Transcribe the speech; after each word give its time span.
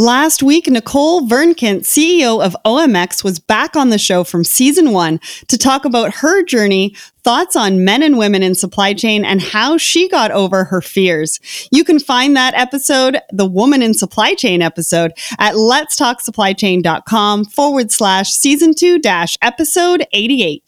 Last 0.00 0.44
week, 0.44 0.68
Nicole 0.68 1.22
Vernkent, 1.22 1.80
CEO 1.80 2.40
of 2.40 2.56
OMX, 2.64 3.24
was 3.24 3.40
back 3.40 3.74
on 3.74 3.88
the 3.88 3.98
show 3.98 4.22
from 4.22 4.44
season 4.44 4.92
one 4.92 5.18
to 5.48 5.58
talk 5.58 5.84
about 5.84 6.14
her 6.14 6.44
journey, 6.44 6.94
thoughts 7.24 7.56
on 7.56 7.84
men 7.84 8.04
and 8.04 8.16
women 8.16 8.44
in 8.44 8.54
supply 8.54 8.94
chain, 8.94 9.24
and 9.24 9.42
how 9.42 9.76
she 9.76 10.08
got 10.08 10.30
over 10.30 10.62
her 10.62 10.80
fears. 10.80 11.40
You 11.72 11.82
can 11.82 11.98
find 11.98 12.36
that 12.36 12.54
episode, 12.54 13.18
the 13.32 13.44
Woman 13.44 13.82
in 13.82 13.92
Supply 13.92 14.34
Chain 14.34 14.62
episode, 14.62 15.10
at 15.40 15.54
letstalksupplychain.com 15.54 17.46
forward 17.46 17.90
slash 17.90 18.30
season 18.30 18.74
two 18.74 19.00
dash 19.00 19.36
episode 19.42 20.06
88. 20.12 20.67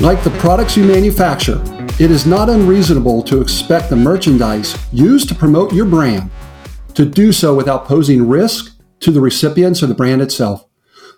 Like 0.00 0.24
the 0.24 0.30
products 0.38 0.78
you 0.78 0.84
manufacture, 0.84 1.62
it 2.02 2.10
is 2.10 2.24
not 2.24 2.48
unreasonable 2.48 3.22
to 3.24 3.42
expect 3.42 3.90
the 3.90 3.96
merchandise 3.96 4.74
used 4.94 5.28
to 5.28 5.34
promote 5.34 5.74
your 5.74 5.84
brand 5.84 6.30
to 6.94 7.04
do 7.04 7.32
so 7.32 7.54
without 7.54 7.84
posing 7.84 8.26
risk 8.26 8.74
to 9.00 9.10
the 9.10 9.20
recipients 9.20 9.82
or 9.82 9.88
the 9.88 9.94
brand 9.94 10.22
itself. 10.22 10.66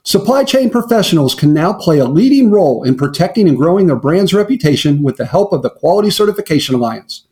Supply 0.02 0.42
chain 0.42 0.68
professionals 0.68 1.36
can 1.36 1.54
now 1.54 1.72
play 1.72 2.00
a 2.00 2.06
leading 2.06 2.50
role 2.50 2.82
in 2.82 2.96
protecting 2.96 3.46
and 3.46 3.56
growing 3.56 3.86
their 3.86 3.94
brand's 3.94 4.34
reputation 4.34 5.04
with 5.04 5.16
the 5.16 5.26
help 5.26 5.52
of 5.52 5.62
the 5.62 5.70
Quality 5.70 6.10
Certification 6.10 6.74
Alliance. 6.74 7.24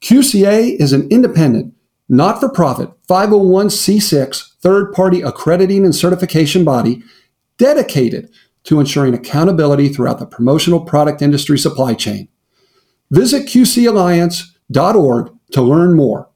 QCA 0.00 0.76
is 0.78 0.92
an 0.92 1.08
independent, 1.10 1.74
not 2.08 2.38
for 2.38 2.48
profit 2.48 2.88
501c6 3.08 4.54
third 4.60 4.92
party 4.92 5.22
accrediting 5.22 5.84
and 5.84 5.92
certification 5.92 6.64
body 6.64 7.02
dedicated 7.58 8.30
to 8.64 8.80
ensuring 8.80 9.14
accountability 9.14 9.88
throughout 9.88 10.18
the 10.18 10.26
promotional 10.26 10.84
product 10.84 11.22
industry 11.22 11.58
supply 11.58 11.94
chain. 11.94 12.28
Visit 13.10 13.46
QCAlliance.org 13.46 15.32
to 15.52 15.62
learn 15.62 15.94
more. 15.94 16.30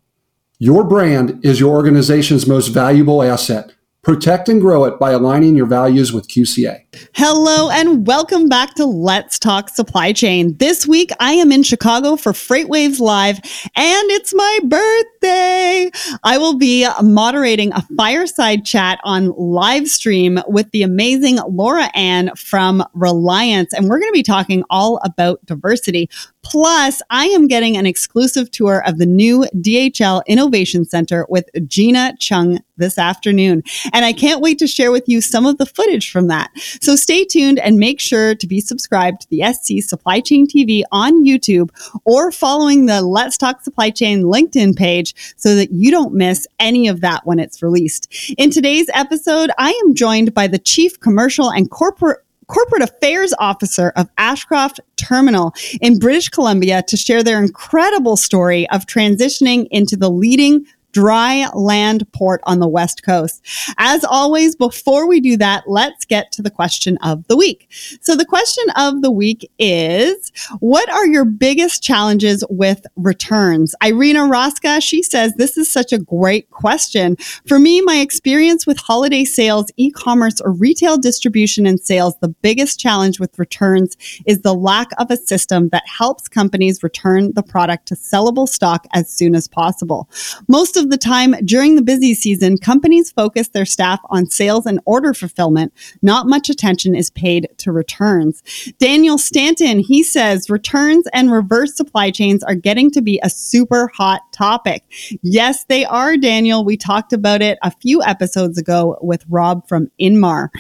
Your 0.59 0.85
brand 0.85 1.45
is 1.45 1.61
your 1.61 1.75
organization's 1.75 2.47
most 2.47 2.69
valuable 2.69 3.23
asset. 3.23 3.75
Protect 4.07 4.49
and 4.49 4.61
grow 4.61 4.85
it 4.85 5.01
by 5.01 5.11
aligning 5.11 5.57
your 5.57 5.67
values 5.67 6.13
with 6.13 6.29
QCA. 6.29 6.85
Hello 7.15 7.71
and 7.71 8.07
welcome 8.07 8.49
back 8.49 8.73
to 8.75 8.85
Let's 8.87 9.37
Talk 9.37 9.69
Supply 9.69 10.13
Chain. 10.13 10.57
This 10.59 10.87
week 10.87 11.11
I 11.19 11.33
am 11.33 11.51
in 11.51 11.65
Chicago 11.65 12.15
for 12.15 12.31
FreightWaves 12.31 13.01
Live 13.01 13.39
and 13.75 14.11
it's 14.13 14.33
my 14.33 14.61
birthday. 14.63 15.91
I 16.23 16.39
will 16.39 16.57
be 16.57 16.87
moderating 17.03 17.73
a 17.73 17.83
fireside 17.97 18.65
chat 18.65 19.01
on 19.03 19.35
live 19.37 19.89
stream 19.89 20.39
with 20.47 20.71
the 20.71 20.85
amazing 20.85 21.39
Laura 21.49 21.91
Ann 21.93 22.31
from 22.37 22.85
Reliance. 22.95 23.75
And 23.75 23.89
we're 23.89 23.99
going 23.99 24.13
to 24.13 24.17
be 24.17 24.23
talking 24.23 24.63
all 24.71 25.01
about 25.03 25.45
diversity. 25.47 26.09
Plus, 26.51 27.03
I 27.11 27.27
am 27.27 27.49
getting 27.49 27.77
an 27.77 27.87
exclusive 27.87 28.53
tour 28.53 28.83
of 28.87 28.99
the 28.99 29.07
new 29.07 29.45
DHL 29.57 30.23
Innovation 30.27 30.85
Center 30.85 31.27
with 31.29 31.49
Gina 31.67 32.15
Chung 32.21 32.61
this 32.77 32.99
afternoon. 32.99 33.63
And 33.93 34.05
I 34.05 34.13
can't 34.13 34.41
wait 34.41 34.59
to 34.61 34.69
share 34.69 34.93
with 34.93 35.09
you 35.09 35.21
some 35.21 35.45
of 35.45 35.59
the 35.59 35.67
footage 35.67 36.11
from 36.11 36.29
that. 36.29 36.51
So 36.81 36.95
stay 36.95 37.25
tuned 37.25 37.59
and 37.59 37.79
make 37.79 38.01
sure 38.01 38.35
to 38.37 38.47
be 38.47 38.61
subscribed 38.61 39.23
to 39.23 39.29
the 39.31 39.43
SC 39.53 39.87
Supply 39.87 40.21
Chain 40.21 40.47
TV 40.47 40.83
on 40.93 41.25
YouTube 41.25 41.71
or 42.05 42.31
following 42.31 42.87
the 42.87 43.03
Let's 43.03 43.37
Talk 43.37 43.63
Supply 43.63 43.91
Chain 43.91 44.23
LinkedIn 44.23 44.77
page 44.77 45.35
so 45.37 45.57
that 45.57 45.73
you 45.73 45.91
don't 45.91 46.15
miss 46.15 46.47
any 46.61 46.87
of 46.87 47.01
that 47.01 47.27
when 47.27 47.41
it's 47.41 47.61
released. 47.63 48.33
In 48.39 48.51
today's 48.51 48.89
episode, 48.95 49.51
I 49.59 49.71
am 49.85 49.95
joined 49.95 50.33
by 50.33 50.47
the 50.47 50.59
Chief 50.59 51.01
Commercial 51.01 51.51
and 51.51 51.71
Corporate 51.71 52.26
corporate 52.49 52.83
affairs 52.83 53.35
officer 53.39 53.93
of 53.97 54.09
Ashcroft 54.19 54.81
Terminal 54.97 55.53
in 55.81 55.99
British 55.99 56.29
Columbia 56.29 56.83
to 56.89 56.97
share 56.97 57.23
their 57.23 57.41
incredible 57.43 58.17
story 58.17 58.69
of 58.71 58.87
transitioning 58.87 59.67
into 59.71 59.97
the 59.97 60.11
leading 60.11 60.67
dry 60.97 61.47
land 61.53 62.11
port 62.13 62.41
on 62.45 62.59
the 62.59 62.67
West 62.67 63.03
Coast. 63.03 63.45
As 63.77 64.03
always, 64.03 64.57
before 64.57 65.07
we 65.07 65.21
do 65.21 65.37
that, 65.37 65.65
let's 65.67 66.07
get 66.07 66.33
to 66.33 66.41
the 66.41 66.51
question 66.51 66.97
of 67.03 67.27
the 67.27 67.37
week. 67.37 67.69
So 68.01 68.17
the 68.17 68.25
question 68.25 68.65
of 68.77 69.03
the 69.03 69.11
week 69.11 69.47
is, 69.59 70.33
what 70.61 70.91
are 70.91 71.07
your 71.07 71.27
biggest 71.27 71.83
challenges 71.83 72.43
with 72.49 72.87
returns? 72.97 73.75
Irina 73.85 74.21
Roska, 74.21 74.83
she 74.83 75.03
says, 75.03 75.35
this 75.35 75.59
is 75.59 75.71
such 75.71 75.93
a 75.93 75.99
great 75.99 76.49
question. 76.49 77.17
For 77.47 77.59
me, 77.59 77.83
my 77.83 77.97
experience 77.97 78.67
with 78.67 78.79
holiday 78.79 79.27
sales, 79.27 79.67
e-commerce 79.77 80.41
or 80.41 80.53
retail 80.53 80.97
distribution 80.97 81.67
and 81.67 81.79
sales, 81.79 82.15
the 82.23 82.29
biggest 82.29 82.81
challenge 82.81 83.21
with 83.21 83.39
returns 83.39 83.99
is 84.25 84.41
the 84.41 84.55
lack 84.55 84.89
of 84.97 85.11
a 85.11 85.19
system 85.19 85.69
that 85.73 85.87
helps 85.87 86.27
companies 86.27 86.83
return 86.83 87.35
the 87.35 87.43
product 87.43 87.85
to 87.89 87.97
sellable 87.97 88.49
stock 88.49 88.87
as 88.95 89.13
soon 89.13 89.35
as 89.35 89.47
possible. 89.47 90.09
Most 90.49 90.79
of 90.79 90.86
of 90.87 90.91
the 90.91 90.97
time 90.97 91.33
during 91.45 91.75
the 91.75 91.83
busy 91.83 92.15
season, 92.15 92.57
companies 92.57 93.11
focus 93.11 93.49
their 93.49 93.67
staff 93.67 94.01
on 94.05 94.27
sales 94.27 94.67
and 94.67 94.81
order 94.87 95.13
fulfillment. 95.13 95.73
Not 96.01 96.29
much 96.29 96.49
attention 96.49 96.95
is 96.95 97.11
paid 97.11 97.49
to 97.59 97.73
returns. 97.73 98.43
Daniel 98.79 99.19
Stanton, 99.19 99.81
he 99.81 100.03
says 100.03 100.49
returns 100.49 101.07
and 101.13 101.33
reverse 101.33 101.77
supply 101.77 102.11
chains 102.11 102.45
are 102.45 102.55
getting 102.55 102.91
to 102.93 103.03
be 103.03 103.19
a 103.23 103.31
super 103.31 103.91
hot 103.95 104.21
topic. 104.33 104.85
Yes, 105.23 105.65
they 105.65 105.85
are, 105.85 106.17
Daniel. 106.17 106.65
We 106.65 106.77
talked 106.77 107.13
about 107.13 107.43
it 107.43 107.59
a 107.63 107.71
few 107.71 108.03
episodes 108.03 108.57
ago 108.57 108.97
with 109.01 109.25
Rob 109.29 109.67
from 109.69 109.91
Inmar. 110.01 110.51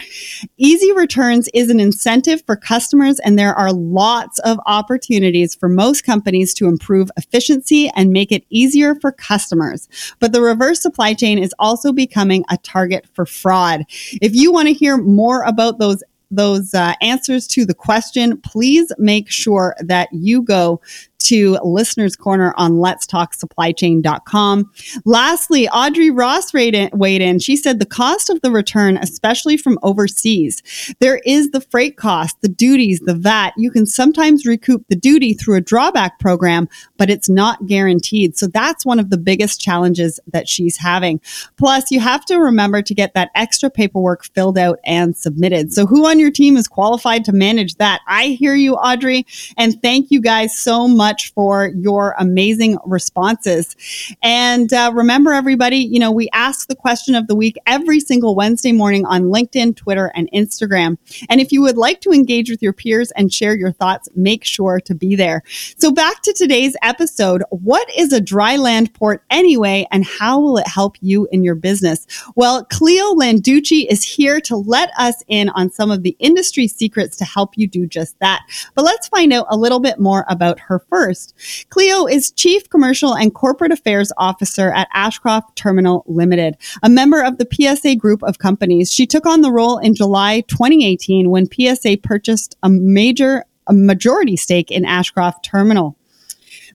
Easy 0.56 0.92
returns 0.92 1.48
is 1.54 1.70
an 1.70 1.78
incentive 1.78 2.42
for 2.46 2.56
customers, 2.56 3.20
and 3.20 3.38
there 3.38 3.54
are 3.54 3.72
lots 3.72 4.40
of 4.40 4.58
opportunities 4.66 5.54
for 5.54 5.68
most 5.68 6.04
companies 6.04 6.52
to 6.54 6.66
improve 6.66 7.10
efficiency 7.16 7.90
and 7.94 8.10
make 8.10 8.32
it 8.32 8.44
easier 8.50 8.96
for 8.96 9.12
customers. 9.12 9.88
But 10.18 10.32
the 10.32 10.40
reverse 10.40 10.82
supply 10.82 11.14
chain 11.14 11.38
is 11.38 11.54
also 11.58 11.92
becoming 11.92 12.44
a 12.50 12.56
target 12.58 13.06
for 13.12 13.26
fraud. 13.26 13.84
If 14.22 14.34
you 14.34 14.52
want 14.52 14.68
to 14.68 14.74
hear 14.74 14.96
more 14.96 15.42
about 15.42 15.78
those 15.78 16.02
those 16.30 16.74
uh, 16.74 16.94
answers 17.00 17.46
to 17.46 17.64
the 17.64 17.74
question, 17.74 18.38
please 18.38 18.90
make 18.98 19.30
sure 19.30 19.76
that 19.80 20.08
you 20.12 20.42
go 20.42 20.80
to 21.18 21.58
Listener's 21.62 22.16
Corner 22.16 22.54
on 22.56 22.78
Let's 22.78 23.06
Talk 23.06 23.26
letstalksupplychain.com. 23.26 24.70
Lastly, 25.04 25.68
Audrey 25.68 26.10
Ross 26.10 26.52
weighed 26.52 26.74
in. 26.74 27.38
She 27.38 27.56
said 27.56 27.78
the 27.78 27.86
cost 27.86 28.30
of 28.30 28.40
the 28.42 28.50
return, 28.50 28.96
especially 28.96 29.56
from 29.56 29.78
overseas, 29.82 30.62
there 31.00 31.20
is 31.24 31.50
the 31.50 31.60
freight 31.60 31.96
cost, 31.96 32.40
the 32.40 32.48
duties, 32.48 33.00
the 33.00 33.14
VAT. 33.14 33.54
You 33.56 33.70
can 33.70 33.86
sometimes 33.86 34.46
recoup 34.46 34.86
the 34.88 34.96
duty 34.96 35.34
through 35.34 35.56
a 35.56 35.60
drawback 35.60 36.18
program, 36.18 36.68
but 36.96 37.10
it's 37.10 37.28
not 37.28 37.66
guaranteed. 37.66 38.36
So 38.36 38.46
that's 38.46 38.86
one 38.86 38.98
of 38.98 39.10
the 39.10 39.18
biggest 39.18 39.60
challenges 39.60 40.20
that 40.32 40.48
she's 40.48 40.76
having. 40.76 41.20
Plus, 41.56 41.90
you 41.90 42.00
have 42.00 42.24
to 42.26 42.38
remember 42.38 42.82
to 42.82 42.94
get 42.94 43.14
that 43.14 43.30
extra 43.34 43.70
paperwork 43.70 44.24
filled 44.24 44.58
out 44.58 44.78
and 44.84 45.16
submitted. 45.16 45.72
So 45.72 45.86
who 45.86 46.06
on 46.06 46.18
your 46.18 46.30
team 46.30 46.56
is 46.56 46.68
qualified 46.68 47.24
to 47.26 47.32
manage 47.32 47.76
that? 47.76 48.00
I 48.06 48.28
hear 48.28 48.54
you, 48.54 48.74
Audrey, 48.74 49.26
and 49.56 49.80
thank 49.82 50.10
you 50.10 50.20
guys 50.20 50.56
so 50.56 50.88
much 50.88 51.15
much 51.16 51.32
for 51.32 51.68
your 51.68 52.14
amazing 52.18 52.76
responses. 52.84 53.74
And 54.22 54.70
uh, 54.70 54.92
remember, 54.94 55.32
everybody, 55.32 55.78
you 55.78 55.98
know, 55.98 56.12
we 56.12 56.28
ask 56.34 56.68
the 56.68 56.76
question 56.76 57.14
of 57.14 57.26
the 57.26 57.34
week 57.34 57.56
every 57.66 58.00
single 58.00 58.34
Wednesday 58.34 58.72
morning 58.72 59.06
on 59.06 59.24
LinkedIn, 59.24 59.76
Twitter, 59.76 60.12
and 60.14 60.28
Instagram. 60.34 60.98
And 61.30 61.40
if 61.40 61.52
you 61.52 61.62
would 61.62 61.78
like 61.78 62.02
to 62.02 62.10
engage 62.10 62.50
with 62.50 62.60
your 62.60 62.74
peers 62.74 63.12
and 63.12 63.32
share 63.32 63.56
your 63.56 63.72
thoughts, 63.72 64.10
make 64.14 64.44
sure 64.44 64.78
to 64.80 64.94
be 64.94 65.16
there. 65.16 65.42
So, 65.78 65.90
back 65.90 66.20
to 66.22 66.34
today's 66.34 66.76
episode 66.82 67.42
What 67.48 67.88
is 67.96 68.12
a 68.12 68.20
dry 68.20 68.56
land 68.56 68.92
port 68.92 69.22
anyway, 69.30 69.86
and 69.90 70.04
how 70.04 70.38
will 70.38 70.58
it 70.58 70.68
help 70.68 70.96
you 71.00 71.28
in 71.32 71.42
your 71.42 71.54
business? 71.54 72.06
Well, 72.34 72.66
Cleo 72.66 73.14
Landucci 73.14 73.86
is 73.88 74.02
here 74.02 74.38
to 74.42 74.56
let 74.56 74.90
us 74.98 75.22
in 75.28 75.48
on 75.50 75.70
some 75.70 75.90
of 75.90 76.02
the 76.02 76.14
industry 76.18 76.68
secrets 76.68 77.16
to 77.16 77.24
help 77.24 77.56
you 77.56 77.66
do 77.66 77.86
just 77.86 78.18
that. 78.18 78.42
But 78.74 78.84
let's 78.84 79.08
find 79.08 79.32
out 79.32 79.46
a 79.48 79.56
little 79.56 79.80
bit 79.80 79.98
more 79.98 80.26
about 80.28 80.60
her 80.60 80.80
first 80.90 80.95
first. 80.96 81.34
Cleo 81.68 82.06
is 82.06 82.30
Chief 82.30 82.70
Commercial 82.70 83.14
and 83.14 83.34
Corporate 83.34 83.70
Affairs 83.70 84.10
Officer 84.16 84.72
at 84.72 84.88
Ashcroft 84.94 85.54
Terminal 85.54 86.04
Limited, 86.06 86.56
a 86.82 86.88
member 86.88 87.22
of 87.22 87.36
the 87.36 87.46
PSA 87.52 87.96
group 87.96 88.22
of 88.22 88.38
companies. 88.38 88.90
She 88.90 89.06
took 89.06 89.26
on 89.26 89.42
the 89.42 89.52
role 89.52 89.76
in 89.76 89.94
July 89.94 90.40
2018 90.48 91.28
when 91.28 91.48
PSA 91.52 91.98
purchased 92.02 92.56
a 92.62 92.70
major 92.70 93.44
a 93.68 93.74
majority 93.74 94.36
stake 94.36 94.70
in 94.70 94.84
Ashcroft 94.84 95.44
Terminal. 95.44 95.98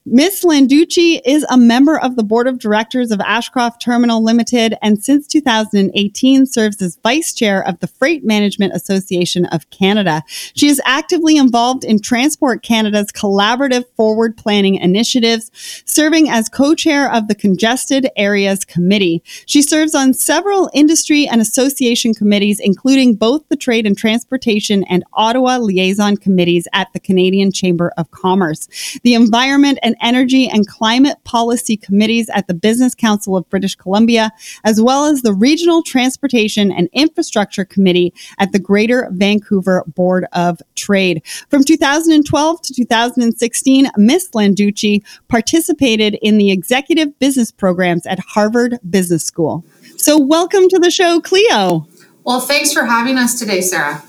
Miss 0.04 0.44
Landucci 0.44 1.20
is 1.24 1.46
a 1.48 1.56
member 1.56 1.96
of 1.96 2.16
the 2.16 2.24
board 2.24 2.48
of 2.48 2.58
directors 2.58 3.12
of 3.12 3.20
Ashcroft 3.20 3.80
Terminal 3.80 4.20
Limited 4.20 4.74
and 4.82 5.02
since 5.02 5.28
2018 5.28 6.44
serves 6.46 6.82
as 6.82 6.98
vice 7.04 7.32
chair 7.32 7.64
of 7.64 7.78
the 7.78 7.86
Freight 7.86 8.24
Management 8.24 8.74
Association 8.74 9.46
of 9.46 9.70
Canada. 9.70 10.24
She 10.56 10.66
is 10.66 10.82
actively 10.84 11.36
involved 11.36 11.84
in 11.84 12.00
Transport 12.00 12.64
Canada's 12.64 13.12
collaborative 13.12 13.84
forward 13.94 14.36
planning 14.36 14.74
initiatives, 14.74 15.52
serving 15.84 16.28
as 16.28 16.48
co-chair 16.48 17.08
of 17.12 17.28
the 17.28 17.36
Congested 17.36 18.08
Areas 18.16 18.64
Committee. 18.64 19.22
She 19.46 19.62
serves 19.62 19.94
on 19.94 20.14
several 20.14 20.68
industry 20.74 21.28
and 21.28 21.40
association 21.40 22.12
committees, 22.12 22.58
including 22.58 23.14
both 23.14 23.48
the 23.48 23.56
Trade 23.56 23.86
and 23.86 23.96
Transportation 23.96 24.82
and 24.88 25.04
Ottawa 25.12 25.58
Liaison 25.58 26.16
Committees 26.16 26.66
at 26.72 26.92
the 26.92 26.98
Canadian 26.98 27.52
Chamber 27.52 27.92
of 27.96 28.10
Commerce. 28.10 28.66
The 29.04 29.14
Environment 29.14 29.78
and 29.80 29.91
Energy 30.00 30.48
and 30.48 30.66
Climate 30.66 31.18
Policy 31.24 31.76
Committees 31.76 32.28
at 32.30 32.46
the 32.46 32.54
Business 32.54 32.94
Council 32.94 33.36
of 33.36 33.48
British 33.50 33.74
Columbia, 33.74 34.30
as 34.64 34.80
well 34.80 35.06
as 35.06 35.22
the 35.22 35.32
Regional 35.32 35.82
Transportation 35.82 36.70
and 36.72 36.88
Infrastructure 36.92 37.64
Committee 37.64 38.14
at 38.38 38.52
the 38.52 38.58
Greater 38.58 39.08
Vancouver 39.12 39.84
Board 39.86 40.26
of 40.32 40.60
Trade. 40.74 41.22
From 41.48 41.64
2012 41.64 42.62
to 42.62 42.74
2016, 42.74 43.90
Miss 43.96 44.28
Landucci 44.30 45.02
participated 45.28 46.18
in 46.22 46.38
the 46.38 46.50
executive 46.50 47.18
business 47.18 47.50
programs 47.50 48.06
at 48.06 48.18
Harvard 48.20 48.78
Business 48.88 49.24
School. 49.24 49.64
So, 49.96 50.18
welcome 50.18 50.68
to 50.68 50.78
the 50.78 50.90
show, 50.90 51.20
Cleo. 51.20 51.86
Well, 52.24 52.40
thanks 52.40 52.72
for 52.72 52.84
having 52.84 53.18
us 53.18 53.38
today, 53.38 53.60
Sarah. 53.60 54.04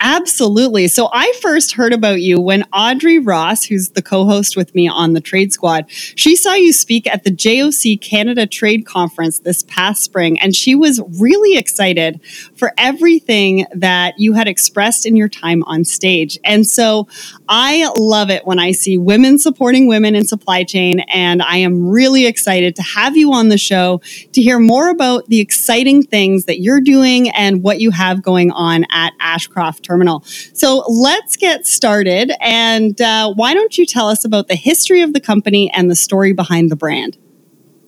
Absolutely. 0.00 0.88
So 0.88 1.08
I 1.12 1.32
first 1.40 1.72
heard 1.72 1.94
about 1.94 2.20
you 2.20 2.38
when 2.38 2.64
Audrey 2.72 3.18
Ross, 3.18 3.64
who's 3.64 3.90
the 3.90 4.02
co-host 4.02 4.54
with 4.54 4.74
me 4.74 4.88
on 4.88 5.14
the 5.14 5.22
Trade 5.22 5.54
Squad, 5.54 5.86
she 5.88 6.36
saw 6.36 6.52
you 6.52 6.72
speak 6.72 7.06
at 7.06 7.24
the 7.24 7.30
JOC 7.30 8.00
Canada 8.02 8.46
Trade 8.46 8.84
Conference 8.84 9.38
this 9.38 9.62
past 9.62 10.02
spring 10.02 10.38
and 10.38 10.54
she 10.54 10.74
was 10.74 11.00
really 11.18 11.56
excited 11.56 12.20
for 12.54 12.72
everything 12.76 13.66
that 13.72 14.14
you 14.18 14.34
had 14.34 14.48
expressed 14.48 15.06
in 15.06 15.16
your 15.16 15.30
time 15.30 15.62
on 15.64 15.84
stage. 15.84 16.38
And 16.44 16.66
so 16.66 17.08
I 17.48 17.90
love 17.98 18.28
it 18.28 18.46
when 18.46 18.58
I 18.58 18.72
see 18.72 18.98
women 18.98 19.38
supporting 19.38 19.86
women 19.86 20.14
in 20.14 20.26
supply 20.26 20.64
chain 20.64 21.00
and 21.08 21.42
I 21.42 21.56
am 21.58 21.88
really 21.88 22.26
excited 22.26 22.76
to 22.76 22.82
have 22.82 23.16
you 23.16 23.32
on 23.32 23.48
the 23.48 23.58
show 23.58 24.02
to 24.32 24.42
hear 24.42 24.58
more 24.58 24.90
about 24.90 25.26
the 25.26 25.40
exciting 25.40 26.02
things 26.02 26.44
that 26.44 26.60
you're 26.60 26.82
doing 26.82 27.30
and 27.30 27.62
what 27.62 27.80
you 27.80 27.90
have 27.92 28.22
going 28.22 28.50
on 28.50 28.84
at 28.90 29.14
Ashcroft 29.20 29.85
terminal. 29.86 30.22
So 30.52 30.84
let's 30.88 31.36
get 31.36 31.66
started. 31.66 32.32
And 32.40 33.00
uh, 33.00 33.32
why 33.34 33.54
don't 33.54 33.76
you 33.78 33.86
tell 33.86 34.08
us 34.08 34.24
about 34.24 34.48
the 34.48 34.56
history 34.56 35.02
of 35.02 35.12
the 35.12 35.20
company 35.20 35.70
and 35.72 35.90
the 35.90 35.96
story 35.96 36.32
behind 36.32 36.70
the 36.70 36.76
brand? 36.76 37.16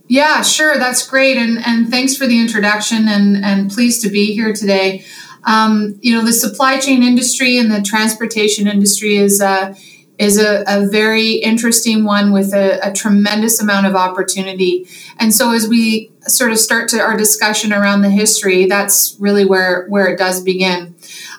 Yeah, 0.09 0.43
sure. 0.43 0.79
That's 0.79 1.07
great. 1.07 1.37
And, 1.37 1.59
and 1.67 1.91
thanks 1.91 2.17
for 2.17 2.27
the 2.27 2.41
introduction 2.41 3.09
and, 3.09 3.45
and 3.45 3.71
pleased 3.71 4.03
to 4.03 4.09
be 4.09 4.33
here 4.33 4.55
today. 4.55 5.05
Um, 5.45 5.99
you 6.01 6.15
know, 6.15 6.25
the 6.25 6.33
supply 6.33 6.79
chain 6.79 7.03
industry 7.03 7.59
and 7.59 7.71
the 7.71 7.83
transportation 7.83 8.67
industry 8.67 9.17
is, 9.17 9.41
uh, 9.41 9.75
is 10.19 10.39
a, 10.39 10.65
a, 10.67 10.89
very 10.89 11.35
interesting 11.35 12.05
one 12.05 12.33
with 12.33 12.53
a, 12.53 12.81
a, 12.83 12.93
tremendous 12.93 13.61
amount 13.61 13.87
of 13.87 13.95
opportunity. 13.95 14.87
And 15.19 15.33
so 15.33 15.53
as 15.53 15.69
we 15.69 16.11
sort 16.23 16.51
of 16.51 16.59
start 16.59 16.89
to 16.89 17.01
our 17.01 17.17
discussion 17.17 17.73
around 17.73 18.03
the 18.03 18.11
history, 18.11 18.67
that's 18.67 19.17
really 19.21 19.45
where, 19.45 19.87
where 19.87 20.09
it 20.09 20.19
does 20.19 20.43
begin. 20.43 20.97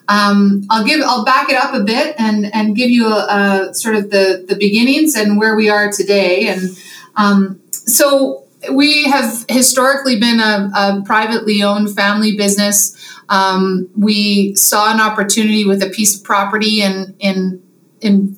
Um, 0.09 0.63
I'll 0.71 0.83
give 0.83 1.01
I'll 1.01 1.23
back 1.23 1.49
it 1.49 1.55
up 1.55 1.73
a 1.73 1.81
bit 1.81 2.15
and 2.17 2.53
and 2.53 2.75
give 2.75 2.89
you 2.89 3.07
a, 3.07 3.69
a 3.69 3.73
sort 3.73 3.95
of 3.95 4.09
the 4.09 4.43
the 4.47 4.55
beginnings 4.55 5.15
and 5.15 5.37
where 5.37 5.55
we 5.55 5.69
are 5.69 5.91
today. 5.91 6.47
And 6.47 6.71
um, 7.15 7.61
so 7.71 8.47
we 8.71 9.05
have 9.05 9.45
historically 9.47 10.19
been 10.19 10.39
a, 10.39 10.71
a 10.75 11.03
privately 11.05 11.61
owned 11.61 11.95
family 11.95 12.35
business. 12.35 12.97
Um, 13.29 13.89
we 13.95 14.55
saw 14.55 14.91
an 14.91 14.99
opportunity 14.99 15.63
with 15.63 15.83
a 15.83 15.89
piece 15.89 16.17
of 16.17 16.23
property 16.23 16.81
in 16.81 17.15
in 17.19 17.61
in 18.01 18.35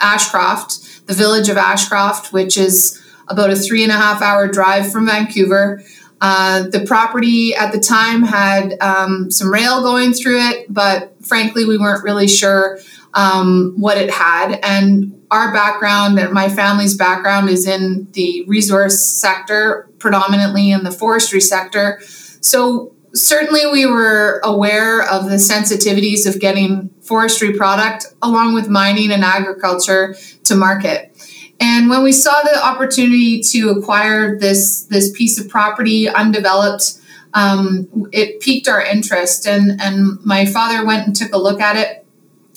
Ashcroft, 0.00 1.06
the 1.06 1.14
village 1.14 1.48
of 1.48 1.56
Ashcroft, 1.56 2.32
which 2.32 2.58
is 2.58 3.00
about 3.28 3.50
a 3.50 3.56
three 3.56 3.84
and 3.84 3.92
a 3.92 3.96
half 3.96 4.20
hour 4.20 4.48
drive 4.48 4.90
from 4.90 5.06
Vancouver. 5.06 5.82
Uh, 6.26 6.62
the 6.70 6.80
property 6.86 7.54
at 7.54 7.70
the 7.70 7.78
time 7.78 8.22
had 8.22 8.80
um, 8.80 9.30
some 9.30 9.52
rail 9.52 9.82
going 9.82 10.14
through 10.14 10.38
it, 10.40 10.72
but 10.72 11.14
frankly, 11.22 11.66
we 11.66 11.76
weren't 11.76 12.02
really 12.02 12.26
sure 12.26 12.78
um, 13.12 13.74
what 13.76 13.98
it 13.98 14.10
had. 14.10 14.58
And 14.62 15.22
our 15.30 15.52
background, 15.52 16.18
my 16.32 16.48
family's 16.48 16.96
background, 16.96 17.50
is 17.50 17.68
in 17.68 18.08
the 18.12 18.42
resource 18.46 18.98
sector, 19.02 19.86
predominantly 19.98 20.70
in 20.70 20.82
the 20.82 20.90
forestry 20.90 21.42
sector. 21.42 22.00
So 22.40 22.94
certainly 23.12 23.66
we 23.66 23.84
were 23.84 24.40
aware 24.44 25.02
of 25.02 25.26
the 25.26 25.36
sensitivities 25.36 26.26
of 26.26 26.40
getting 26.40 26.88
forestry 27.02 27.52
product 27.52 28.06
along 28.22 28.54
with 28.54 28.70
mining 28.70 29.12
and 29.12 29.22
agriculture 29.22 30.16
to 30.44 30.54
market. 30.54 31.13
And 31.60 31.88
when 31.88 32.02
we 32.02 32.12
saw 32.12 32.42
the 32.42 32.64
opportunity 32.64 33.40
to 33.40 33.70
acquire 33.70 34.38
this 34.38 34.82
this 34.84 35.10
piece 35.12 35.40
of 35.40 35.48
property 35.48 36.08
undeveloped, 36.08 36.98
um, 37.32 37.88
it 38.12 38.40
piqued 38.40 38.68
our 38.68 38.82
interest. 38.82 39.46
And 39.46 39.80
and 39.80 40.24
my 40.24 40.46
father 40.46 40.84
went 40.84 41.06
and 41.06 41.16
took 41.16 41.32
a 41.32 41.38
look 41.38 41.60
at 41.60 41.76
it, 41.76 42.04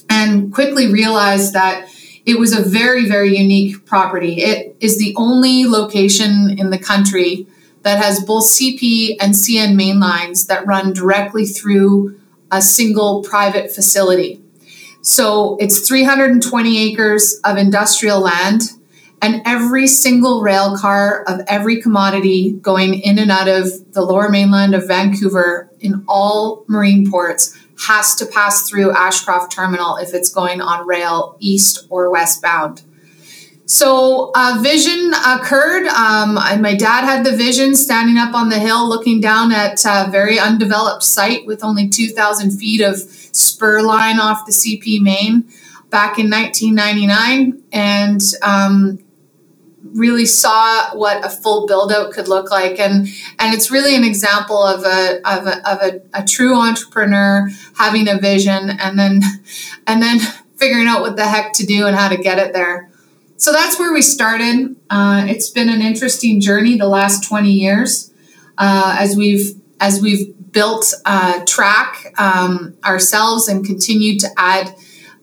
and 0.09 0.53
quickly 0.53 0.91
realized 0.91 1.53
that 1.53 1.89
it 2.25 2.39
was 2.39 2.53
a 2.53 2.61
very 2.61 3.07
very 3.07 3.38
unique 3.38 3.85
property. 3.85 4.41
It 4.41 4.75
is 4.79 4.97
the 4.97 5.13
only 5.15 5.65
location 5.65 6.57
in 6.57 6.69
the 6.69 6.79
country 6.79 7.47
that 7.83 8.03
has 8.03 8.23
both 8.23 8.44
CP 8.44 9.15
and 9.21 9.33
CN 9.33 9.75
main 9.75 9.99
lines 9.99 10.47
that 10.47 10.65
run 10.65 10.91
directly 10.91 11.45
through 11.45 12.19
a 12.51 12.61
single 12.61 13.23
private 13.23 13.71
facility. 13.71 14.41
So 15.01 15.55
it's 15.61 15.88
320 15.88 16.91
acres 16.91 17.39
of 17.45 17.57
industrial 17.57 18.19
land 18.19 18.61
and 19.22 19.42
every 19.46 19.88
single 19.88 20.42
rail 20.42 20.78
car 20.78 21.24
of 21.24 21.42
every 21.48 21.81
commodity 21.81 22.52
going 22.54 23.00
in 23.00 23.18
and 23.19 23.31
out 23.31 23.48
of 23.48 23.94
the 23.94 24.02
lower 24.02 24.30
mainland 24.30 24.75
of 24.75 24.88
Vancouver 24.88 25.69
in 25.80 26.04
all 26.08 26.64
marine 26.68 27.10
ports 27.10 27.58
has 27.86 28.16
to 28.16 28.25
pass 28.25 28.68
through 28.68 28.92
Ashcroft 28.92 29.52
Terminal 29.52 29.98
if 29.98 30.14
it's 30.14 30.30
going 30.30 30.62
on 30.62 30.88
rail 30.88 31.36
east 31.40 31.86
or 31.90 32.10
westbound. 32.12 32.81
So 33.66 34.31
a 34.34 34.60
vision 34.62 35.12
occurred. 35.14 35.88
Um, 35.88 36.36
my 36.36 36.74
dad 36.74 37.04
had 37.04 37.25
the 37.25 37.36
vision 37.36 37.75
standing 37.75 38.18
up 38.18 38.34
on 38.34 38.48
the 38.48 38.60
hill 38.60 38.88
looking 38.88 39.19
down 39.19 39.52
at 39.52 39.84
a 39.86 40.10
very 40.10 40.40
undeveloped 40.40 41.04
site 41.04 41.46
with 41.46 41.66
only 41.66 41.90
2,000 41.90 42.52
feet 42.52 42.81
of 42.81 42.97
spur 42.97 43.81
line 43.81 44.21
off 44.21 44.45
the 44.45 44.54
CP 44.54 45.02
main 45.02 45.50
back 45.90 46.18
in 46.18 46.30
1999. 46.30 47.62
And 47.74 48.21
um, 48.42 49.00
really 49.94 50.25
saw 50.25 50.95
what 50.95 51.25
a 51.25 51.29
full 51.29 51.67
build 51.67 51.91
out 51.91 52.11
could 52.11 52.27
look 52.27 52.51
like. 52.51 52.79
And 52.79 53.07
and 53.39 53.53
it's 53.53 53.71
really 53.71 53.95
an 53.95 54.03
example 54.03 54.61
of 54.61 54.83
a 54.83 55.19
of 55.25 55.47
a, 55.47 55.69
of 55.69 55.81
a, 55.81 56.01
a 56.13 56.25
true 56.25 56.56
entrepreneur 56.56 57.49
having 57.75 58.07
a 58.07 58.17
vision 58.17 58.69
and 58.69 58.97
then 58.97 59.21
and 59.87 60.01
then 60.01 60.19
figuring 60.56 60.87
out 60.87 61.01
what 61.01 61.15
the 61.15 61.25
heck 61.25 61.53
to 61.53 61.65
do 61.65 61.85
and 61.87 61.95
how 61.95 62.09
to 62.09 62.17
get 62.17 62.39
it 62.39 62.53
there. 62.53 62.89
So 63.37 63.51
that's 63.51 63.79
where 63.79 63.94
we 63.94 64.01
started. 64.01 64.75
Uh, 64.89 65.25
it's 65.27 65.49
been 65.49 65.69
an 65.69 65.81
interesting 65.81 66.41
journey 66.41 66.75
the 66.75 66.87
last 66.87 67.27
20 67.27 67.51
years 67.51 68.11
uh, 68.57 68.95
as 68.99 69.15
we've 69.15 69.56
as 69.79 70.01
we've 70.01 70.33
built 70.51 70.94
uh, 71.06 71.45
track 71.45 72.13
um, 72.17 72.75
ourselves 72.83 73.47
and 73.47 73.63
continued 73.63 74.19
to 74.21 74.27
add 74.37 74.73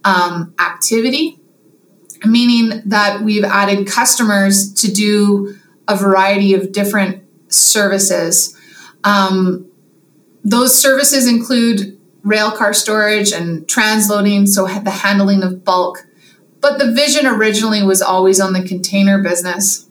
um, 0.04 0.54
activity 0.60 1.40
meaning 2.26 2.82
that 2.86 3.22
we've 3.22 3.44
added 3.44 3.86
customers 3.86 4.72
to 4.74 4.90
do 4.90 5.56
a 5.88 5.96
variety 5.96 6.54
of 6.54 6.72
different 6.72 7.22
services. 7.48 8.56
Um, 9.04 9.70
those 10.42 10.78
services 10.78 11.26
include 11.26 11.98
rail 12.22 12.50
car 12.50 12.72
storage 12.72 13.32
and 13.32 13.66
transloading, 13.66 14.48
so 14.48 14.66
the 14.66 14.90
handling 14.90 15.42
of 15.42 15.64
bulk. 15.64 16.06
But 16.60 16.78
the 16.78 16.92
vision 16.92 17.26
originally 17.26 17.82
was 17.82 18.00
always 18.00 18.40
on 18.40 18.54
the 18.54 18.62
container 18.62 19.22
business. 19.22 19.86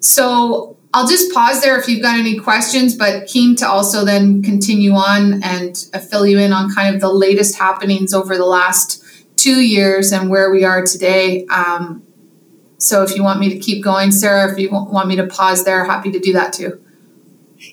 So 0.00 0.76
I'll 0.92 1.06
just 1.06 1.32
pause 1.32 1.60
there 1.60 1.78
if 1.78 1.88
you've 1.88 2.02
got 2.02 2.18
any 2.18 2.38
questions, 2.38 2.96
but 2.96 3.26
keen 3.26 3.54
to 3.56 3.68
also 3.68 4.04
then 4.04 4.42
continue 4.42 4.92
on 4.92 5.42
and 5.42 5.76
fill 6.10 6.26
you 6.26 6.38
in 6.38 6.52
on 6.52 6.74
kind 6.74 6.94
of 6.94 7.00
the 7.00 7.12
latest 7.12 7.56
happenings 7.56 8.14
over 8.14 8.36
the 8.36 8.46
last 8.46 9.04
two 9.38 9.60
years 9.60 10.12
and 10.12 10.28
where 10.28 10.50
we 10.50 10.64
are 10.64 10.84
today. 10.84 11.46
Um, 11.46 12.02
so 12.78 13.02
if 13.02 13.16
you 13.16 13.22
want 13.22 13.40
me 13.40 13.48
to 13.48 13.58
keep 13.58 13.82
going, 13.82 14.10
Sarah, 14.10 14.52
if 14.52 14.58
you 14.58 14.70
want 14.70 15.08
me 15.08 15.16
to 15.16 15.26
pause 15.26 15.64
there, 15.64 15.84
happy 15.84 16.10
to 16.12 16.18
do 16.18 16.32
that 16.34 16.52
too. 16.52 16.82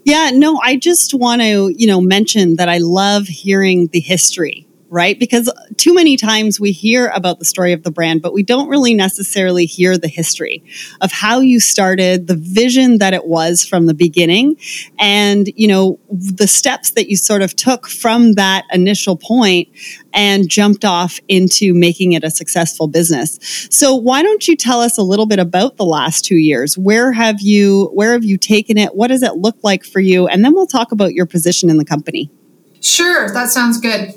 Yeah, 0.03 0.31
no, 0.33 0.59
I 0.63 0.77
just 0.77 1.13
want 1.13 1.41
to, 1.41 1.73
you 1.75 1.85
know, 1.85 2.01
mention 2.01 2.55
that 2.55 2.69
I 2.69 2.79
love 2.79 3.27
hearing 3.27 3.87
the 3.87 3.99
history 3.99 4.64
right? 4.95 5.19
Because 5.19 5.51
too 5.75 5.93
many 5.93 6.15
times 6.15 6.57
we 6.57 6.71
hear 6.71 7.11
about 7.13 7.39
the 7.39 7.43
story 7.43 7.73
of 7.73 7.83
the 7.83 7.91
brand, 7.91 8.21
but 8.21 8.31
we 8.31 8.43
don't 8.43 8.69
really 8.69 8.93
necessarily 8.93 9.65
hear 9.65 9.97
the 9.97 10.07
history 10.07 10.63
of 11.01 11.11
how 11.11 11.41
you 11.41 11.59
started, 11.59 12.27
the 12.27 12.37
vision 12.37 12.99
that 12.99 13.13
it 13.13 13.25
was 13.25 13.65
from 13.65 13.87
the 13.87 13.93
beginning, 13.93 14.55
and, 14.97 15.49
you 15.57 15.67
know, 15.67 15.99
the 16.09 16.47
steps 16.47 16.91
that 16.91 17.09
you 17.09 17.17
sort 17.17 17.41
of 17.41 17.57
took 17.57 17.89
from 17.89 18.35
that 18.35 18.63
initial 18.71 19.17
point 19.17 19.67
and 20.13 20.47
jumped 20.47 20.85
off 20.85 21.19
into 21.27 21.73
making 21.73 22.13
it 22.13 22.23
a 22.23 22.31
successful 22.31 22.87
business. 22.87 23.37
So 23.69 23.95
why 23.95 24.23
don't 24.23 24.47
you 24.47 24.55
tell 24.55 24.79
us 24.79 24.97
a 24.97 25.03
little 25.03 25.25
bit 25.25 25.39
about 25.39 25.75
the 25.75 25.85
last 25.85 26.23
two 26.23 26.37
years? 26.37 26.77
Where 26.77 27.11
have 27.11 27.41
you 27.41 27.91
where 27.93 28.13
have 28.13 28.23
you 28.23 28.37
taken 28.37 28.77
it? 28.77 28.95
What 28.95 29.07
does 29.07 29.23
it 29.23 29.33
look 29.33 29.57
like 29.61 29.83
for 29.83 29.99
you? 29.99 30.27
And 30.27 30.45
then 30.45 30.53
we'll 30.53 30.67
talk 30.67 30.93
about 30.93 31.11
your 31.11 31.25
position 31.25 31.69
in 31.69 31.75
the 31.75 31.83
company. 31.83 32.31
Sure, 32.79 33.29
that 33.33 33.49
sounds 33.49 33.77
good. 33.77 34.13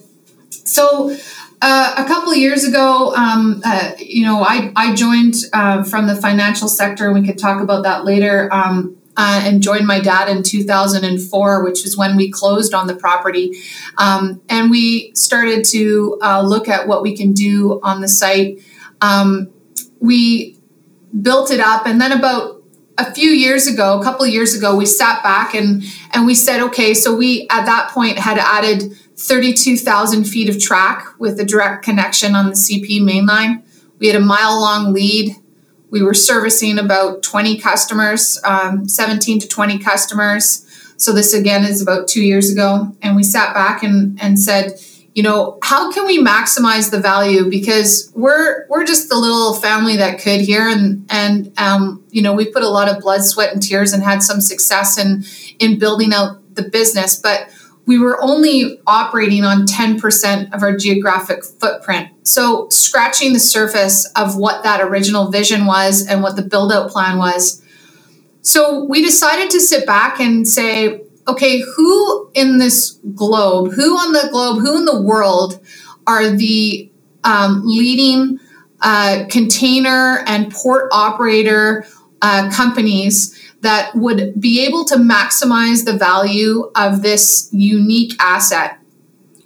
So 0.50 1.16
uh, 1.60 1.94
a 1.96 2.04
couple 2.04 2.34
years 2.34 2.64
ago, 2.64 3.14
um, 3.14 3.60
uh, 3.64 3.92
you 3.98 4.24
know, 4.24 4.42
I, 4.42 4.72
I 4.76 4.94
joined 4.94 5.34
uh, 5.52 5.82
from 5.82 6.06
the 6.06 6.14
financial 6.14 6.68
sector. 6.68 7.12
We 7.12 7.26
could 7.26 7.38
talk 7.38 7.60
about 7.60 7.82
that 7.82 8.04
later. 8.04 8.48
Um, 8.52 8.98
uh, 9.20 9.42
and 9.44 9.60
joined 9.60 9.84
my 9.84 9.98
dad 9.98 10.28
in 10.28 10.44
2004, 10.44 11.64
which 11.64 11.84
is 11.84 11.98
when 11.98 12.16
we 12.16 12.30
closed 12.30 12.72
on 12.72 12.86
the 12.86 12.94
property. 12.94 13.60
Um, 13.96 14.40
and 14.48 14.70
we 14.70 15.12
started 15.16 15.64
to 15.70 16.20
uh, 16.22 16.40
look 16.40 16.68
at 16.68 16.86
what 16.86 17.02
we 17.02 17.16
can 17.16 17.32
do 17.32 17.80
on 17.82 18.00
the 18.00 18.06
site. 18.06 18.62
Um, 19.00 19.50
we 19.98 20.56
built 21.20 21.50
it 21.50 21.58
up, 21.58 21.84
and 21.84 22.00
then 22.00 22.12
about 22.12 22.62
a 22.96 23.12
few 23.12 23.30
years 23.30 23.66
ago, 23.66 23.98
a 23.98 24.04
couple 24.04 24.24
years 24.24 24.56
ago, 24.56 24.76
we 24.76 24.86
sat 24.86 25.20
back 25.24 25.52
and 25.52 25.82
and 26.12 26.24
we 26.24 26.36
said, 26.36 26.60
okay, 26.60 26.94
so 26.94 27.16
we 27.16 27.48
at 27.50 27.64
that 27.66 27.90
point 27.90 28.18
had 28.18 28.38
added 28.38 28.96
32,000 29.18 30.24
feet 30.24 30.48
of 30.48 30.60
track 30.60 31.04
with 31.18 31.38
a 31.40 31.44
direct 31.44 31.84
connection 31.84 32.34
on 32.34 32.46
the 32.46 32.52
CP 32.52 33.00
mainline. 33.00 33.62
We 33.98 34.06
had 34.06 34.16
a 34.16 34.24
mile 34.24 34.60
long 34.60 34.92
lead 34.92 35.36
we 35.90 36.02
were 36.02 36.14
servicing 36.14 36.78
about 36.78 37.22
20 37.22 37.58
customers, 37.58 38.38
um, 38.44 38.88
17 38.88 39.40
to 39.40 39.48
20 39.48 39.78
customers. 39.78 40.64
So 40.96 41.12
this 41.12 41.32
again 41.32 41.64
is 41.64 41.80
about 41.80 42.08
two 42.08 42.22
years 42.22 42.50
ago. 42.50 42.94
And 43.02 43.16
we 43.16 43.22
sat 43.22 43.54
back 43.54 43.82
and, 43.82 44.20
and 44.20 44.38
said, 44.38 44.80
you 45.14 45.22
know, 45.22 45.58
how 45.62 45.90
can 45.90 46.06
we 46.06 46.22
maximize 46.22 46.90
the 46.90 47.00
value? 47.00 47.48
Because 47.48 48.12
we're 48.14 48.68
we're 48.68 48.84
just 48.84 49.08
the 49.08 49.16
little 49.16 49.54
family 49.54 49.96
that 49.96 50.20
could 50.20 50.40
here, 50.40 50.68
and 50.68 51.04
and 51.10 51.52
um, 51.58 52.04
you 52.10 52.22
know, 52.22 52.34
we 52.34 52.44
put 52.44 52.62
a 52.62 52.68
lot 52.68 52.88
of 52.88 53.00
blood, 53.00 53.24
sweat, 53.24 53.52
and 53.52 53.60
tears, 53.60 53.92
and 53.92 54.00
had 54.00 54.22
some 54.22 54.40
success 54.40 54.96
in 54.96 55.24
in 55.58 55.76
building 55.76 56.12
out 56.12 56.54
the 56.54 56.62
business. 56.62 57.16
But 57.16 57.48
we 57.88 57.98
were 57.98 58.22
only 58.22 58.78
operating 58.86 59.44
on 59.44 59.66
10% 59.66 60.54
of 60.54 60.62
our 60.62 60.76
geographic 60.76 61.42
footprint. 61.42 62.10
So, 62.22 62.68
scratching 62.68 63.32
the 63.32 63.40
surface 63.40 64.04
of 64.14 64.36
what 64.36 64.62
that 64.62 64.82
original 64.82 65.30
vision 65.30 65.64
was 65.64 66.06
and 66.06 66.22
what 66.22 66.36
the 66.36 66.42
build 66.42 66.70
out 66.70 66.90
plan 66.90 67.16
was. 67.16 67.62
So, 68.42 68.84
we 68.84 69.02
decided 69.02 69.48
to 69.52 69.60
sit 69.60 69.86
back 69.86 70.20
and 70.20 70.46
say, 70.46 71.00
okay, 71.26 71.60
who 71.60 72.30
in 72.34 72.58
this 72.58 72.98
globe, 73.14 73.72
who 73.72 73.96
on 73.96 74.12
the 74.12 74.28
globe, 74.30 74.58
who 74.58 74.76
in 74.76 74.84
the 74.84 75.00
world 75.00 75.58
are 76.06 76.28
the 76.28 76.90
um, 77.24 77.62
leading 77.64 78.38
uh, 78.82 79.24
container 79.30 80.22
and 80.26 80.52
port 80.52 80.90
operator 80.92 81.86
uh, 82.20 82.50
companies 82.52 83.34
that 83.60 83.94
would 83.94 84.40
be 84.40 84.64
able 84.64 84.84
to 84.84 84.96
maximize 84.96 85.84
the 85.84 85.92
value 85.92 86.70
of 86.74 87.02
this 87.02 87.48
unique 87.52 88.14
asset 88.20 88.78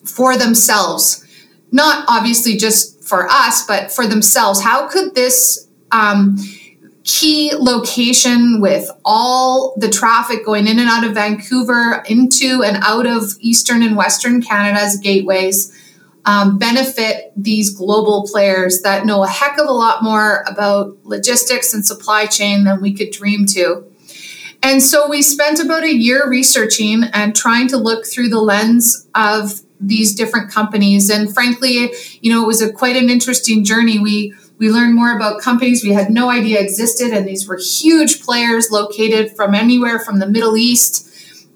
for 0.04 0.37
themselves. 0.37 1.26
Not 1.71 2.04
obviously 2.09 2.57
just 2.57 3.02
for 3.02 3.28
us, 3.31 3.66
but 3.66 3.90
for 3.90 4.07
themselves. 4.07 4.62
How 4.62 4.88
could 4.88 5.14
this 5.14 5.69
um, 5.90 6.37
key 7.04 7.52
location 7.54 8.61
with 8.61 8.90
all 9.04 9.75
the 9.78 9.88
traffic 9.88 10.45
going 10.45 10.66
in 10.66 10.78
and 10.78 10.88
out 10.88 11.04
of 11.04 11.14
Vancouver, 11.14 12.02
into 12.09 12.62
and 12.62 12.76
out 12.83 13.07
of 13.07 13.33
Eastern 13.40 13.83
and 13.83 13.97
Western 13.97 14.42
Canada's 14.42 14.99
gateways? 14.99 15.78
Um, 16.25 16.57
benefit 16.57 17.33
these 17.37 17.75
global 17.75 18.28
players 18.31 18.83
that 18.83 19.04
know 19.04 19.25
a 19.25 19.28
heck 19.28 19.59
of 19.59 19.66
a 19.66 19.73
lot 19.73 20.04
more 20.04 20.45
about 20.47 20.97
logistics 21.02 21.75
and 21.75 21.85
supply 21.85 22.26
chain 22.26 22.62
than 22.62 22.81
we 22.81 22.92
could 22.92 23.11
dream 23.11 23.45
to. 23.47 23.91
And 24.62 24.83
so 24.83 25.09
we 25.09 25.23
spent 25.23 25.59
about 25.59 25.83
a 25.83 25.95
year 25.95 26.28
researching 26.28 27.04
and 27.12 27.35
trying 27.35 27.69
to 27.69 27.76
look 27.76 28.07
through 28.07 28.28
the 28.28 28.40
lens 28.40 29.09
of 29.14 29.61
these 29.81 30.14
different 30.14 30.50
companies. 30.50 31.11
And 31.11 31.35
frankly, 31.35 31.90
you 32.21 32.33
know, 32.33 32.45
it 32.45 32.47
was 32.47 32.62
a 32.62 32.73
quite 32.73 32.97
an 32.97 33.11
interesting 33.11 33.64
journey. 33.64 33.99
We 33.99 34.35
we 34.59 34.71
learned 34.71 34.95
more 34.95 35.16
about 35.16 35.40
companies 35.40 35.83
we 35.83 35.92
had 35.92 36.09
no 36.09 36.31
idea 36.31 36.61
existed, 36.61 37.12
and 37.12 37.26
these 37.26 37.49
were 37.49 37.57
huge 37.59 38.23
players 38.23 38.71
located 38.71 39.35
from 39.35 39.57
anywhere 39.57 39.99
from 39.99 40.21
the 40.21 40.26
Middle 40.28 40.57
East 40.57 41.09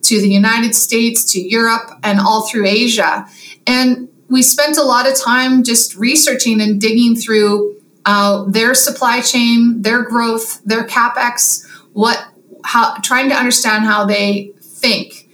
to 0.05 0.21
the 0.21 0.29
United 0.29 0.75
States 0.75 1.25
to 1.33 1.41
Europe 1.41 1.89
and 2.03 2.19
all 2.19 2.49
through 2.49 2.67
Asia. 2.67 3.27
And 3.65 4.09
we 4.29 4.43
spent 4.43 4.77
a 4.77 4.83
lot 4.83 5.09
of 5.09 5.17
time 5.17 5.63
just 5.63 5.95
researching 5.97 6.61
and 6.61 6.81
digging 6.81 7.15
through 7.15 7.81
uh, 8.05 8.45
their 8.49 8.75
supply 8.75 9.21
chain, 9.21 9.83
their 9.83 10.03
growth, 10.03 10.61
their 10.65 10.85
capex, 10.85 11.65
what 11.93 12.27
how 12.67 12.97
trying 13.03 13.29
to 13.29 13.35
understand 13.35 13.85
how 13.85 14.05
they 14.05 14.53
think. 14.61 15.29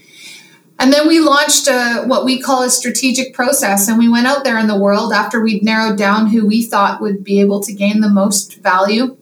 And 0.78 0.92
then 0.92 1.06
we 1.06 1.20
launched 1.20 1.68
a, 1.68 2.02
what 2.06 2.24
we 2.24 2.40
call 2.40 2.62
a 2.62 2.70
strategic 2.70 3.34
process. 3.34 3.88
And 3.88 3.98
we 3.98 4.08
went 4.08 4.26
out 4.26 4.44
there 4.44 4.58
in 4.58 4.66
the 4.66 4.76
world 4.76 5.12
after 5.12 5.40
we'd 5.40 5.62
narrowed 5.62 5.96
down 5.96 6.28
who 6.28 6.46
we 6.46 6.64
thought 6.64 7.00
would 7.00 7.22
be 7.22 7.40
able 7.40 7.60
to 7.60 7.72
gain 7.72 8.00
the 8.00 8.08
most 8.08 8.56
value 8.56 9.16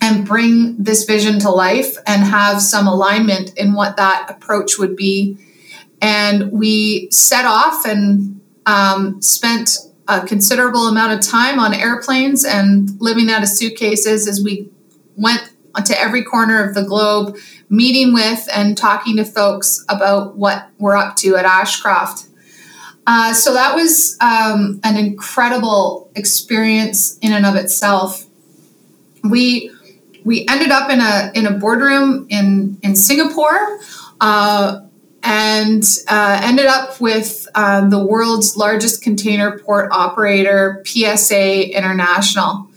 and 0.00 0.26
bring 0.26 0.76
this 0.76 1.04
vision 1.04 1.38
to 1.40 1.50
life 1.50 1.96
and 2.06 2.22
have 2.22 2.60
some 2.60 2.86
alignment 2.86 3.56
in 3.56 3.74
what 3.74 3.96
that 3.96 4.26
approach 4.28 4.78
would 4.78 4.96
be. 4.96 5.38
And 6.00 6.52
we 6.52 7.08
set 7.10 7.44
off 7.44 7.86
and 7.86 8.40
um, 8.66 9.22
spent 9.22 9.78
a 10.06 10.26
considerable 10.26 10.86
amount 10.88 11.12
of 11.12 11.20
time 11.20 11.58
on 11.58 11.74
airplanes 11.74 12.44
and 12.44 13.00
living 13.00 13.30
out 13.30 13.42
of 13.42 13.48
suitcases 13.48 14.26
as 14.26 14.42
we 14.42 14.68
went 15.16 15.47
to 15.84 16.00
every 16.00 16.24
corner 16.24 16.66
of 16.66 16.74
the 16.74 16.82
globe, 16.82 17.36
meeting 17.68 18.12
with 18.12 18.48
and 18.54 18.76
talking 18.76 19.16
to 19.16 19.24
folks 19.24 19.84
about 19.88 20.36
what 20.36 20.70
we're 20.78 20.96
up 20.96 21.16
to 21.16 21.36
at 21.36 21.44
Ashcroft. 21.44 22.28
Uh, 23.06 23.32
so 23.32 23.54
that 23.54 23.74
was 23.74 24.18
um, 24.20 24.80
an 24.84 24.96
incredible 24.96 26.10
experience 26.14 27.16
in 27.18 27.32
and 27.32 27.46
of 27.46 27.56
itself. 27.56 28.26
We 29.24 29.70
we 30.24 30.46
ended 30.46 30.70
up 30.70 30.90
in 30.90 31.00
a 31.00 31.32
in 31.34 31.46
a 31.46 31.52
boardroom 31.52 32.26
in 32.28 32.78
in 32.82 32.96
Singapore. 32.96 33.78
Uh, 34.20 34.80
and 35.22 35.82
uh, 36.06 36.40
ended 36.44 36.66
up 36.66 37.00
with 37.00 37.48
uh, 37.54 37.88
the 37.88 38.04
world's 38.04 38.56
largest 38.56 39.02
container 39.02 39.58
port 39.58 39.90
operator, 39.90 40.82
PSA 40.86 41.76
International. 41.76 42.67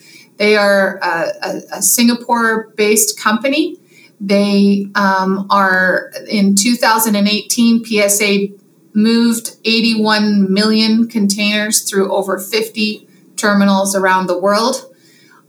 They 0.41 0.57
are 0.57 0.97
a, 1.03 1.33
a, 1.43 1.61
a 1.73 1.81
Singapore 1.83 2.73
based 2.75 3.19
company. 3.19 3.77
They 4.19 4.87
um, 4.95 5.45
are 5.51 6.11
in 6.27 6.55
2018, 6.55 7.85
PSA 7.85 8.47
moved 8.95 9.57
81 9.63 10.51
million 10.51 11.07
containers 11.07 11.87
through 11.87 12.11
over 12.11 12.39
50 12.39 13.07
terminals 13.35 13.95
around 13.95 14.25
the 14.25 14.37
world. 14.37 14.91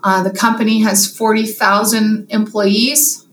Uh, 0.04 0.22
the 0.22 0.30
company 0.30 0.82
has 0.82 1.06
40,000 1.06 2.26
employees. 2.28 3.26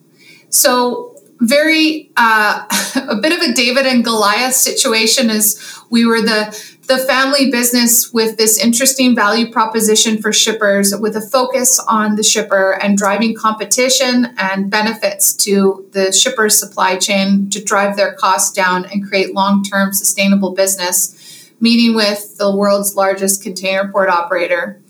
So, 0.47 1.13
very 1.41 2.09
uh, 2.15 2.65
a 3.09 3.17
bit 3.17 3.33
of 3.33 3.41
a 3.41 3.53
David 3.53 3.85
and 3.85 4.01
Goliath 4.01 4.53
situation 4.53 5.29
is 5.29 5.77
we 5.89 6.05
were 6.05 6.21
the 6.21 6.57
the 6.89 6.97
family 6.97 7.51
business 7.51 8.11
with 8.11 8.35
this 8.37 8.57
interesting 8.57 9.15
value 9.15 9.51
proposition 9.51 10.19
for 10.19 10.33
shippers 10.33 10.91
with 10.99 11.15
a 11.15 11.21
focus 11.21 11.79
on 11.87 12.15
the 12.15 12.23
shipper 12.23 12.71
and 12.81 12.97
driving 12.97 13.35
competition 13.35 14.33
and 14.39 14.71
benefits 14.71 15.33
to 15.33 15.87
the 15.91 16.11
shipper's 16.11 16.57
supply 16.57 16.97
chain 16.97 17.47
to 17.51 17.63
drive 17.63 17.95
their 17.95 18.13
costs 18.13 18.51
down 18.51 18.85
and 18.85 19.07
create 19.07 19.35
long 19.35 19.63
term 19.63 19.93
sustainable 19.93 20.51
business, 20.55 21.51
meeting 21.61 21.95
with 21.95 22.35
the 22.37 22.53
world's 22.55 22.95
largest 22.95 23.43
container 23.43 23.87
port 23.91 24.09
operator. 24.09 24.81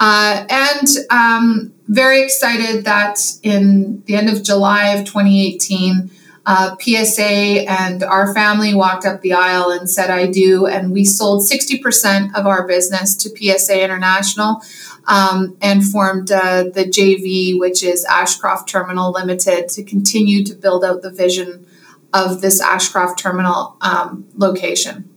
Uh, 0.00 0.44
and 0.50 0.88
um, 1.10 1.72
very 1.86 2.22
excited 2.24 2.84
that 2.84 3.20
in 3.44 4.02
the 4.06 4.16
end 4.16 4.28
of 4.28 4.42
July 4.42 4.88
of 4.88 5.04
2018, 5.04 6.10
uh, 6.46 6.76
PSA 6.80 7.68
and 7.68 8.04
our 8.04 8.32
family 8.32 8.72
walked 8.72 9.04
up 9.04 9.20
the 9.20 9.32
aisle 9.32 9.70
and 9.70 9.90
said, 9.90 10.10
I 10.10 10.28
do. 10.28 10.66
And 10.66 10.92
we 10.92 11.04
sold 11.04 11.42
60% 11.42 12.34
of 12.34 12.46
our 12.46 12.66
business 12.66 13.16
to 13.16 13.30
PSA 13.30 13.82
International 13.82 14.62
um, 15.08 15.56
and 15.60 15.84
formed 15.84 16.30
uh, 16.30 16.64
the 16.64 16.84
JV, 16.84 17.58
which 17.58 17.82
is 17.82 18.04
Ashcroft 18.04 18.68
Terminal 18.68 19.10
Limited, 19.10 19.68
to 19.70 19.82
continue 19.82 20.44
to 20.44 20.54
build 20.54 20.84
out 20.84 21.02
the 21.02 21.10
vision 21.10 21.66
of 22.12 22.40
this 22.40 22.60
Ashcroft 22.60 23.18
Terminal 23.18 23.76
um, 23.80 24.26
location. 24.36 25.12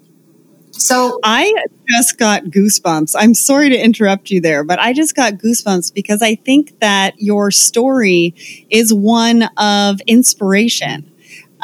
So 0.72 1.20
I 1.24 1.54
just 1.90 2.18
got 2.18 2.46
goosebumps. 2.46 3.16
I'm 3.18 3.34
sorry 3.34 3.70
to 3.70 3.78
interrupt 3.78 4.32
you 4.32 4.40
there, 4.42 4.64
but 4.64 4.80
I 4.80 4.94
just 4.94 5.16
got 5.16 5.34
goosebumps 5.34 5.94
because 5.94 6.22
I 6.22 6.36
think 6.36 6.80
that 6.80 7.22
your 7.22 7.52
story 7.52 8.34
is 8.70 8.94
one 8.94 9.44
of 9.58 10.00
inspiration. 10.08 11.12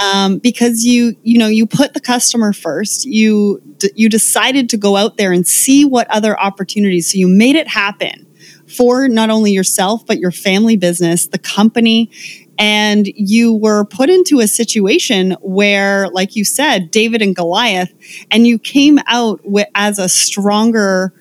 Um, 0.02 0.40
because 0.40 0.84
you 0.86 1.16
you 1.24 1.38
know 1.38 1.48
you 1.48 1.66
put 1.66 1.94
the 1.94 2.02
customer 2.02 2.52
first. 2.54 3.06
You 3.06 3.62
d- 3.78 3.92
you 3.96 4.10
decided 4.10 4.70
to 4.70 4.78
go 4.78 4.96
out 4.98 5.18
there 5.18 5.32
and 5.32 5.48
see 5.48 5.86
what 5.86 6.10
other 6.10 6.40
opportunities. 6.40 7.12
So 7.12 7.18
you 7.18 7.28
made 7.28 7.56
it 7.56 7.68
happen 7.68 8.28
for 8.68 9.08
not 9.08 9.30
only 9.30 9.52
yourself 9.52 10.06
but 10.06 10.18
your 10.18 10.32
family 10.32 10.76
business 10.78 11.28
the 11.28 11.40
company. 11.40 12.10
And 12.58 13.06
you 13.16 13.54
were 13.54 13.84
put 13.86 14.10
into 14.10 14.40
a 14.40 14.48
situation 14.48 15.32
where 15.42 16.08
like 16.10 16.38
you 16.38 16.46
said 16.46 16.90
david 16.90 17.22
and 17.22 17.36
goliath 17.36 17.94
and 18.32 18.48
you 18.48 18.58
came 18.58 18.98
out 19.08 19.42
with, 19.44 19.68
as 19.76 20.00
a 20.00 20.08
stronger 20.08 21.14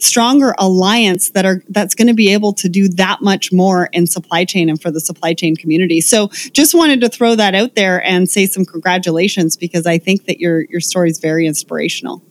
stronger 0.00 0.54
alliance 0.58 1.30
that 1.30 1.44
are 1.44 1.62
that's 1.68 1.94
going 1.94 2.08
to 2.08 2.14
be 2.14 2.32
able 2.32 2.52
to 2.52 2.68
do 2.68 2.88
that 2.88 3.20
much 3.20 3.52
more 3.52 3.88
in 3.92 4.06
supply 4.06 4.44
chain 4.44 4.68
and 4.68 4.80
for 4.80 4.90
the 4.90 5.00
supply 5.00 5.34
chain 5.34 5.54
community 5.54 6.00
so 6.00 6.28
just 6.52 6.74
wanted 6.74 7.00
to 7.00 7.08
throw 7.08 7.34
that 7.34 7.54
out 7.54 7.74
there 7.74 8.04
and 8.04 8.28
say 8.28 8.46
some 8.46 8.64
congratulations 8.64 9.56
because 9.56 9.86
i 9.86 9.98
think 9.98 10.24
that 10.24 10.40
your 10.40 10.62
your 10.62 10.80
story 10.80 11.10
is 11.10 11.18
very 11.18 11.46
inspirational 11.46 12.22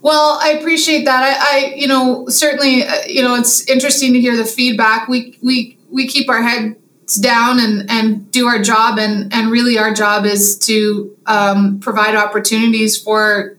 well, 0.00 0.38
I 0.40 0.50
appreciate 0.50 1.04
that. 1.04 1.22
I, 1.22 1.56
I 1.56 1.74
you 1.74 1.88
know, 1.88 2.28
certainly, 2.28 2.84
uh, 2.84 2.94
you 3.06 3.22
know, 3.22 3.34
it's 3.34 3.68
interesting 3.68 4.12
to 4.12 4.20
hear 4.20 4.36
the 4.36 4.44
feedback. 4.44 5.08
We 5.08 5.36
we 5.42 5.78
we 5.90 6.06
keep 6.06 6.28
our 6.28 6.42
head 6.42 6.76
down 7.20 7.60
and, 7.60 7.88
and 7.90 8.30
do 8.30 8.46
our 8.46 8.60
job. 8.60 8.98
And, 8.98 9.32
and 9.32 9.50
really, 9.50 9.78
our 9.78 9.94
job 9.94 10.24
is 10.24 10.58
to 10.60 11.16
um, 11.26 11.80
provide 11.80 12.14
opportunities 12.14 13.00
for 13.00 13.56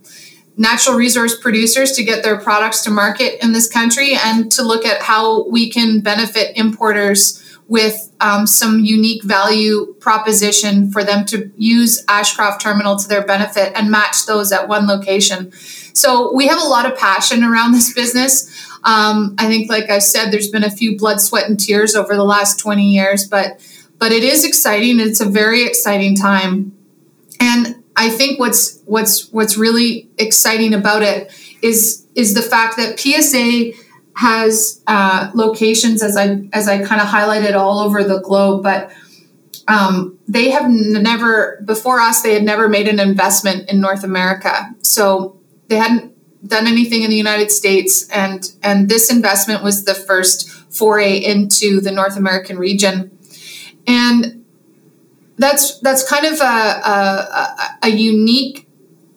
natural 0.57 0.97
resource 0.97 1.39
producers 1.39 1.91
to 1.93 2.03
get 2.03 2.23
their 2.23 2.37
products 2.37 2.83
to 2.83 2.89
market 2.89 3.41
in 3.43 3.53
this 3.53 3.69
country 3.69 4.15
and 4.15 4.51
to 4.51 4.63
look 4.63 4.85
at 4.85 5.01
how 5.03 5.47
we 5.49 5.69
can 5.69 6.01
benefit 6.01 6.57
importers 6.57 7.43
with 7.67 8.11
um, 8.21 8.47
some 8.47 8.79
unique 8.79 9.23
value 9.23 9.93
proposition 9.99 10.89
for 10.91 11.03
them 11.03 11.25
to 11.25 11.51
use 11.57 12.03
Ashcroft 12.07 12.61
Terminal 12.61 12.95
to 12.97 13.07
their 13.07 13.25
benefit 13.25 13.73
and 13.75 13.91
match 13.91 14.25
those 14.25 14.51
at 14.51 14.67
one 14.67 14.87
location. 14.87 15.51
So 15.93 16.33
we 16.33 16.47
have 16.47 16.59
a 16.59 16.67
lot 16.67 16.89
of 16.89 16.97
passion 16.97 17.43
around 17.43 17.73
this 17.73 17.93
business. 17.93 18.49
Um, 18.83 19.35
I 19.37 19.47
think, 19.47 19.69
like 19.69 19.89
I 19.89 19.99
said, 19.99 20.31
there's 20.31 20.49
been 20.49 20.63
a 20.63 20.71
few 20.71 20.97
blood, 20.97 21.19
sweat, 21.19 21.49
and 21.49 21.59
tears 21.59 21.95
over 21.95 22.15
the 22.15 22.23
last 22.23 22.59
20 22.59 22.83
years, 22.83 23.27
but 23.27 23.59
but 23.99 24.11
it 24.11 24.23
is 24.23 24.45
exciting. 24.45 24.99
It's 24.99 25.19
a 25.19 25.25
very 25.25 25.65
exciting 25.65 26.15
time, 26.15 26.77
and 27.39 27.83
I 27.97 28.09
think 28.09 28.39
what's 28.39 28.81
what's 28.85 29.31
what's 29.33 29.57
really 29.57 30.09
exciting 30.17 30.73
about 30.73 31.03
it 31.03 31.31
is 31.61 32.05
is 32.15 32.33
the 32.33 32.41
fact 32.41 32.77
that 32.77 32.99
PSA 32.99 33.71
has 34.15 34.81
uh, 34.87 35.31
locations, 35.33 36.01
as 36.01 36.15
I 36.15 36.47
as 36.53 36.67
I 36.67 36.83
kind 36.83 37.01
of 37.01 37.07
highlighted, 37.07 37.55
all 37.55 37.79
over 37.79 38.03
the 38.03 38.21
globe, 38.21 38.63
but. 38.63 38.91
Um, 39.69 40.17
they 40.29 40.51
have 40.51 40.69
never 40.69 41.61
before 41.65 41.99
us 41.99 42.21
they 42.21 42.33
had 42.33 42.43
never 42.43 42.69
made 42.69 42.87
an 42.87 43.01
investment 43.01 43.69
in 43.69 43.81
north 43.81 44.05
america 44.05 44.73
so 44.81 45.41
they 45.67 45.75
hadn't 45.75 46.17
done 46.47 46.67
anything 46.67 47.03
in 47.03 47.09
the 47.09 47.15
United 47.15 47.51
States, 47.51 48.07
and 48.09 48.51
and 48.63 48.89
this 48.89 49.11
investment 49.11 49.63
was 49.63 49.85
the 49.85 49.93
first 49.93 50.49
foray 50.49 51.17
into 51.17 51.81
the 51.81 51.91
North 51.91 52.17
American 52.17 52.57
region, 52.57 53.17
and 53.85 54.36
that's 55.37 55.79
that's 55.79 56.07
kind 56.07 56.25
of 56.25 56.39
a, 56.39 56.43
a, 56.43 57.77
a 57.83 57.89
unique 57.89 58.67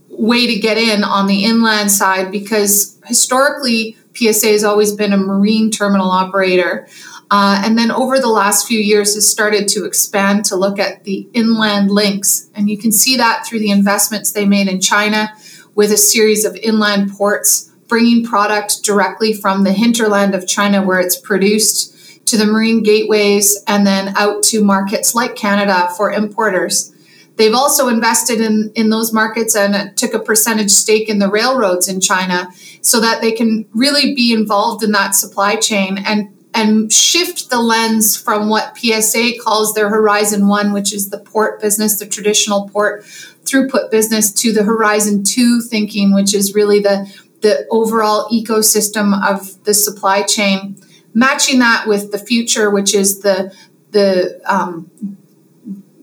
way 0.09 0.47
to 0.47 0.59
get 0.59 0.77
in 0.77 1.03
on 1.03 1.27
the 1.27 1.45
inland 1.45 1.91
side 1.91 2.31
because 2.31 3.01
historically 3.07 3.97
PSA 4.15 4.49
has 4.49 4.65
always 4.65 4.93
been 4.93 5.13
a 5.13 5.17
marine 5.17 5.71
terminal 5.71 6.11
operator. 6.11 6.87
Uh, 7.31 7.63
and 7.65 7.79
then 7.79 7.93
over 7.93 8.19
the 8.19 8.29
last 8.29 8.67
few 8.67 8.79
years 8.79 9.15
has 9.15 9.27
started 9.27 9.69
to 9.69 9.85
expand 9.85 10.45
to 10.45 10.57
look 10.57 10.79
at 10.81 11.05
the 11.05 11.29
inland 11.33 11.91
links 11.91 12.51
and 12.55 12.69
you 12.69 12.77
can 12.77 12.91
see 12.91 13.17
that 13.17 13.47
through 13.47 13.61
the 13.61 13.71
investments 13.71 14.33
they 14.33 14.45
made 14.45 14.67
in 14.67 14.81
china 14.81 15.33
with 15.77 15.93
a 15.93 15.97
series 15.97 16.45
of 16.45 16.57
inland 16.57 17.09
ports 17.13 17.71
bringing 17.91 18.25
product 18.25 18.83
directly 18.83 19.35
from 19.35 19.65
the 19.65 19.73
hinterland 19.73 20.35
of 20.35 20.47
China 20.47 20.81
where 20.81 21.01
it's 21.01 21.19
produced 21.19 21.90
to 22.31 22.37
the 22.37 22.47
marine 22.47 22.83
gateways 22.83 23.63
and 23.67 23.85
then 23.85 24.15
out 24.17 24.43
to 24.45 24.63
markets 24.63 25.15
like 25.17 25.35
Canada 25.35 25.89
for 25.97 26.13
importers. 26.13 26.95
They've 27.37 27.55
also 27.55 27.89
invested 27.89 28.41
in, 28.41 28.71
in 28.77 28.91
those 28.91 29.13
markets 29.13 29.57
and 29.57 29.97
took 29.97 30.15
a 30.15 30.21
percentage 30.21 30.71
stake 30.71 31.09
in 31.09 31.19
the 31.19 31.29
railroads 31.29 31.89
in 31.89 32.01
China 32.01 32.51
so 32.83 33.01
that 33.01 33.21
they 33.21 33.33
can 33.33 33.67
really 33.73 34.15
be 34.15 34.33
involved 34.33 34.85
in 34.85 34.93
that 34.93 35.15
supply 35.15 35.57
chain 35.57 35.99
and, 36.07 36.29
and 36.55 36.93
shift 36.93 37.51
the 37.51 37.61
lens 37.61 38.17
from 38.17 38.49
what 38.49 38.77
PSA 38.77 39.33
calls 39.43 39.75
their 39.75 39.89
Horizon 39.89 40.47
One, 40.47 40.73
which 40.73 40.93
is 40.93 41.11
the 41.11 41.19
port 41.19 41.61
business, 41.61 41.99
the 41.99 42.07
traditional 42.07 42.69
port 42.69 43.03
throughput 43.45 43.91
business 43.91 44.33
to 44.35 44.53
the 44.53 44.63
Horizon 44.63 45.25
2 45.25 45.63
thinking, 45.63 46.15
which 46.15 46.33
is 46.33 46.55
really 46.55 46.79
the, 46.79 47.13
the 47.41 47.67
overall 47.71 48.29
ecosystem 48.29 49.21
of 49.27 49.65
the 49.65 49.75
supply 49.75 50.23
chain, 50.23 50.77
matching 51.15 51.59
that 51.61 51.87
with 51.87 52.13
the 52.13 52.19
future, 52.19 52.71
which 52.71 52.95
is 52.95 53.21
the, 53.21 53.55
the, 53.91 54.41
um, 54.47 54.91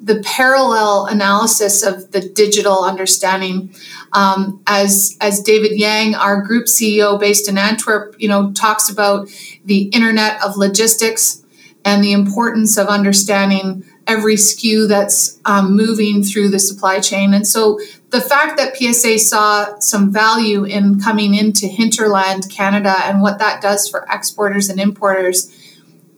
the 0.01 0.21
parallel 0.23 1.05
analysis 1.05 1.83
of 1.83 2.11
the 2.11 2.21
digital 2.21 2.83
understanding. 2.83 3.73
Um, 4.13 4.61
as, 4.65 5.17
as 5.19 5.41
David 5.41 5.77
Yang, 5.77 6.15
our 6.15 6.41
group 6.41 6.65
CEO 6.65 7.19
based 7.19 7.49
in 7.49 7.57
Antwerp, 7.57 8.15
you 8.17 8.27
know, 8.27 8.51
talks 8.53 8.89
about 8.89 9.29
the 9.65 9.83
internet 9.89 10.41
of 10.43 10.55
logistics 10.55 11.43
and 11.83 12.03
the 12.03 12.13
importance 12.13 12.77
of 12.77 12.87
understanding 12.87 13.83
every 14.07 14.35
SKU 14.35 14.87
that's 14.87 15.39
um, 15.45 15.75
moving 15.75 16.23
through 16.23 16.49
the 16.49 16.59
supply 16.59 16.99
chain. 16.99 17.33
And 17.33 17.45
so 17.45 17.79
the 18.09 18.21
fact 18.21 18.57
that 18.57 18.75
PSA 18.77 19.19
saw 19.19 19.77
some 19.79 20.11
value 20.11 20.63
in 20.63 20.99
coming 20.99 21.35
into 21.35 21.67
hinterland 21.67 22.49
Canada 22.49 22.95
and 23.03 23.21
what 23.21 23.37
that 23.39 23.61
does 23.61 23.87
for 23.87 24.07
exporters 24.09 24.69
and 24.69 24.79
importers 24.79 25.53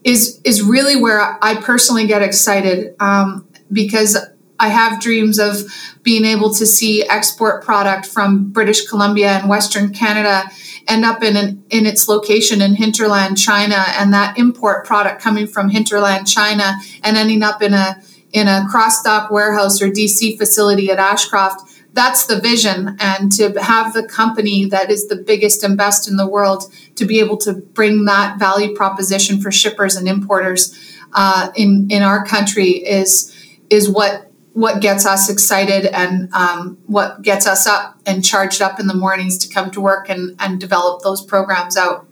is 0.03 0.39
is 0.45 0.61
really 0.61 0.95
where 0.95 1.37
I 1.41 1.55
personally 1.55 2.07
get 2.07 2.21
excited 2.21 2.95
um, 3.01 3.47
because 3.71 4.17
I 4.59 4.67
have 4.69 5.01
dreams 5.01 5.39
of 5.39 5.57
being 6.03 6.25
able 6.25 6.53
to 6.53 6.65
see 6.65 7.07
export 7.07 7.63
product 7.63 8.05
from 8.05 8.51
British 8.51 8.87
Columbia 8.87 9.31
and 9.31 9.49
Western 9.49 9.93
Canada 9.93 10.43
end 10.89 11.05
up 11.05 11.23
in 11.23 11.37
an, 11.37 11.63
in 11.69 11.85
its 11.85 12.07
location 12.07 12.61
in 12.61 12.75
hinterland 12.75 13.37
China, 13.37 13.85
and 13.97 14.13
that 14.13 14.37
import 14.37 14.85
product 14.85 15.21
coming 15.21 15.47
from 15.47 15.69
hinterland 15.69 16.27
China 16.27 16.73
and 17.03 17.15
ending 17.15 17.43
up 17.43 17.61
in 17.61 17.73
a 17.73 18.01
in 18.31 18.47
a 18.47 18.65
cross 18.69 19.01
dock 19.01 19.31
warehouse 19.31 19.81
or 19.81 19.89
DC 19.89 20.37
facility 20.37 20.91
at 20.91 20.99
Ashcroft. 20.99 21.67
That's 21.93 22.27
the 22.27 22.39
vision, 22.39 22.97
and 22.99 23.31
to 23.33 23.51
have 23.61 23.93
the 23.93 24.07
company 24.07 24.65
that 24.65 24.91
is 24.91 25.07
the 25.07 25.15
biggest 25.15 25.63
and 25.63 25.77
best 25.77 26.07
in 26.07 26.17
the 26.17 26.27
world 26.27 26.71
to 26.95 27.05
be 27.05 27.19
able 27.19 27.37
to 27.37 27.53
bring 27.53 28.05
that 28.05 28.37
value 28.37 28.75
proposition 28.75 29.41
for 29.41 29.51
shippers 29.51 29.95
and 29.95 30.07
importers 30.07 30.75
uh, 31.13 31.49
in 31.55 31.87
in 31.89 32.03
our 32.03 32.23
country 32.25 32.69
is 32.69 33.35
is 33.69 33.89
what 33.89 34.28
what 34.53 34.81
gets 34.81 35.05
us 35.05 35.29
excited 35.29 35.85
and 35.85 36.33
um, 36.33 36.77
what 36.87 37.21
gets 37.21 37.47
us 37.47 37.67
up 37.67 37.99
and 38.05 38.25
charged 38.25 38.61
up 38.61 38.79
in 38.79 38.87
the 38.87 38.93
mornings 38.93 39.37
to 39.37 39.53
come 39.53 39.71
to 39.71 39.81
work 39.81 40.09
and, 40.09 40.35
and 40.39 40.59
develop 40.59 41.01
those 41.01 41.23
programs 41.23 41.77
out. 41.77 42.07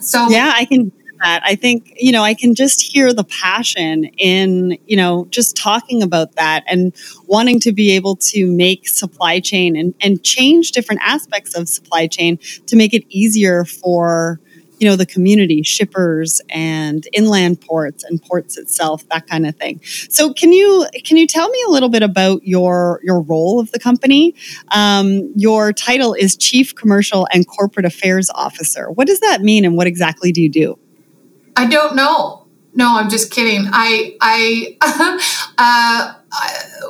So 0.00 0.28
yeah, 0.28 0.52
I 0.54 0.64
can 0.64 0.92
that. 1.20 1.42
I 1.44 1.54
think, 1.54 1.94
you 1.96 2.12
know, 2.12 2.22
I 2.22 2.34
can 2.34 2.54
just 2.54 2.80
hear 2.80 3.12
the 3.12 3.24
passion 3.24 4.04
in, 4.18 4.78
you 4.86 4.96
know, 4.96 5.26
just 5.30 5.56
talking 5.56 6.02
about 6.02 6.32
that 6.36 6.64
and 6.66 6.94
wanting 7.26 7.60
to 7.60 7.72
be 7.72 7.92
able 7.92 8.16
to 8.16 8.50
make 8.50 8.88
supply 8.88 9.40
chain 9.40 9.76
and, 9.76 9.94
and 10.00 10.22
change 10.22 10.72
different 10.72 11.00
aspects 11.04 11.56
of 11.56 11.68
supply 11.68 12.06
chain 12.06 12.38
to 12.66 12.76
make 12.76 12.94
it 12.94 13.04
easier 13.08 13.64
for 13.64 14.40
you 14.78 14.88
know 14.88 14.96
the 14.96 15.06
community 15.06 15.62
shippers 15.62 16.40
and 16.50 17.06
inland 17.12 17.60
ports 17.60 18.04
and 18.04 18.22
ports 18.22 18.56
itself 18.56 19.08
that 19.08 19.26
kind 19.26 19.46
of 19.46 19.56
thing. 19.56 19.80
So 20.08 20.32
can 20.32 20.52
you 20.52 20.86
can 21.04 21.16
you 21.16 21.26
tell 21.26 21.48
me 21.48 21.62
a 21.66 21.70
little 21.70 21.88
bit 21.88 22.02
about 22.02 22.46
your 22.46 23.00
your 23.02 23.20
role 23.20 23.60
of 23.60 23.70
the 23.72 23.78
company? 23.78 24.34
Um, 24.72 25.32
your 25.36 25.72
title 25.72 26.14
is 26.14 26.36
chief 26.36 26.74
commercial 26.74 27.26
and 27.32 27.46
corporate 27.46 27.86
affairs 27.86 28.30
officer. 28.34 28.90
What 28.90 29.06
does 29.06 29.20
that 29.20 29.42
mean 29.42 29.64
and 29.64 29.76
what 29.76 29.86
exactly 29.86 30.32
do 30.32 30.42
you 30.42 30.50
do? 30.50 30.78
I 31.56 31.66
don't 31.66 31.96
know. 31.96 32.46
No 32.74 32.96
i'm 32.96 33.10
just 33.10 33.32
kidding. 33.32 33.66
I 33.72 34.16
i 34.20 34.76
uh, 35.58 36.14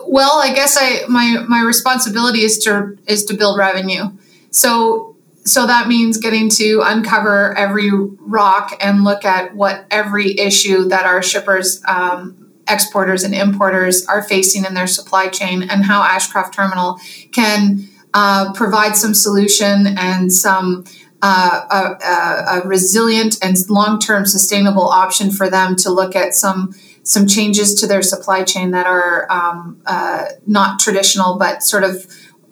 well 0.07 0.41
i 0.43 0.53
guess 0.53 0.77
i 0.79 1.07
my 1.09 1.45
my 1.49 1.63
responsibility 1.63 2.41
is 2.41 2.59
to 2.65 2.99
is 3.07 3.25
to 3.27 3.35
build 3.35 3.59
revenue. 3.59 4.11
So 4.51 5.08
so 5.49 5.67
that 5.67 5.89
means 5.89 6.19
getting 6.19 6.49
to 6.51 6.83
uncover 6.85 7.57
every 7.57 7.91
rock 7.93 8.77
and 8.81 9.05
look 9.05 9.25
at 9.25 9.55
what 9.55 9.87
every 9.91 10.39
issue 10.39 10.89
that 10.89 11.07
our 11.07 11.23
shippers, 11.23 11.83
um, 11.87 12.53
exporters, 12.69 13.23
and 13.23 13.35
importers 13.35 14.05
are 14.07 14.23
facing 14.23 14.65
in 14.65 14.75
their 14.75 14.87
supply 14.87 15.29
chain 15.29 15.63
and 15.63 15.85
how 15.85 16.03
Ashcroft 16.03 16.55
Terminal 16.55 16.99
can 17.33 17.89
uh, 18.15 18.53
provide 18.53 18.97
some 18.97 19.15
solution 19.15 19.87
and 19.99 20.33
some 20.33 20.85
uh, 21.21 21.97
a, 22.01 22.61
a, 22.61 22.69
resilient 22.69 23.39
and 23.43 23.57
long-term 23.69 24.25
sustainable 24.25 24.89
option 24.89 25.31
for 25.31 25.51
them 25.51 25.75
to 25.75 25.91
look 25.91 26.15
at 26.15 26.33
some 26.33 26.73
some 27.03 27.27
changes 27.27 27.75
to 27.75 27.87
their 27.87 28.03
supply 28.03 28.45
chain 28.45 28.71
that 28.71 28.87
are 28.87 29.27
um, 29.33 29.81
uh, 29.87 30.27
not 30.47 30.79
traditional, 30.79 31.39
but 31.39 31.63
sort 31.63 31.83
of 31.83 32.07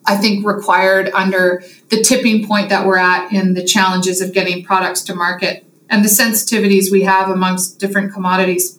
I 0.06 0.16
think 0.16 0.46
required 0.46 1.10
under 1.14 1.62
the 1.88 2.02
tipping 2.02 2.46
point 2.46 2.68
that 2.68 2.86
we're 2.86 2.98
at 2.98 3.32
in 3.32 3.54
the 3.54 3.64
challenges 3.64 4.20
of 4.20 4.32
getting 4.32 4.64
products 4.64 5.02
to 5.02 5.14
market 5.14 5.64
and 5.88 6.04
the 6.04 6.08
sensitivities 6.08 6.90
we 6.90 7.02
have 7.02 7.30
amongst 7.30 7.78
different 7.78 8.12
commodities. 8.12 8.78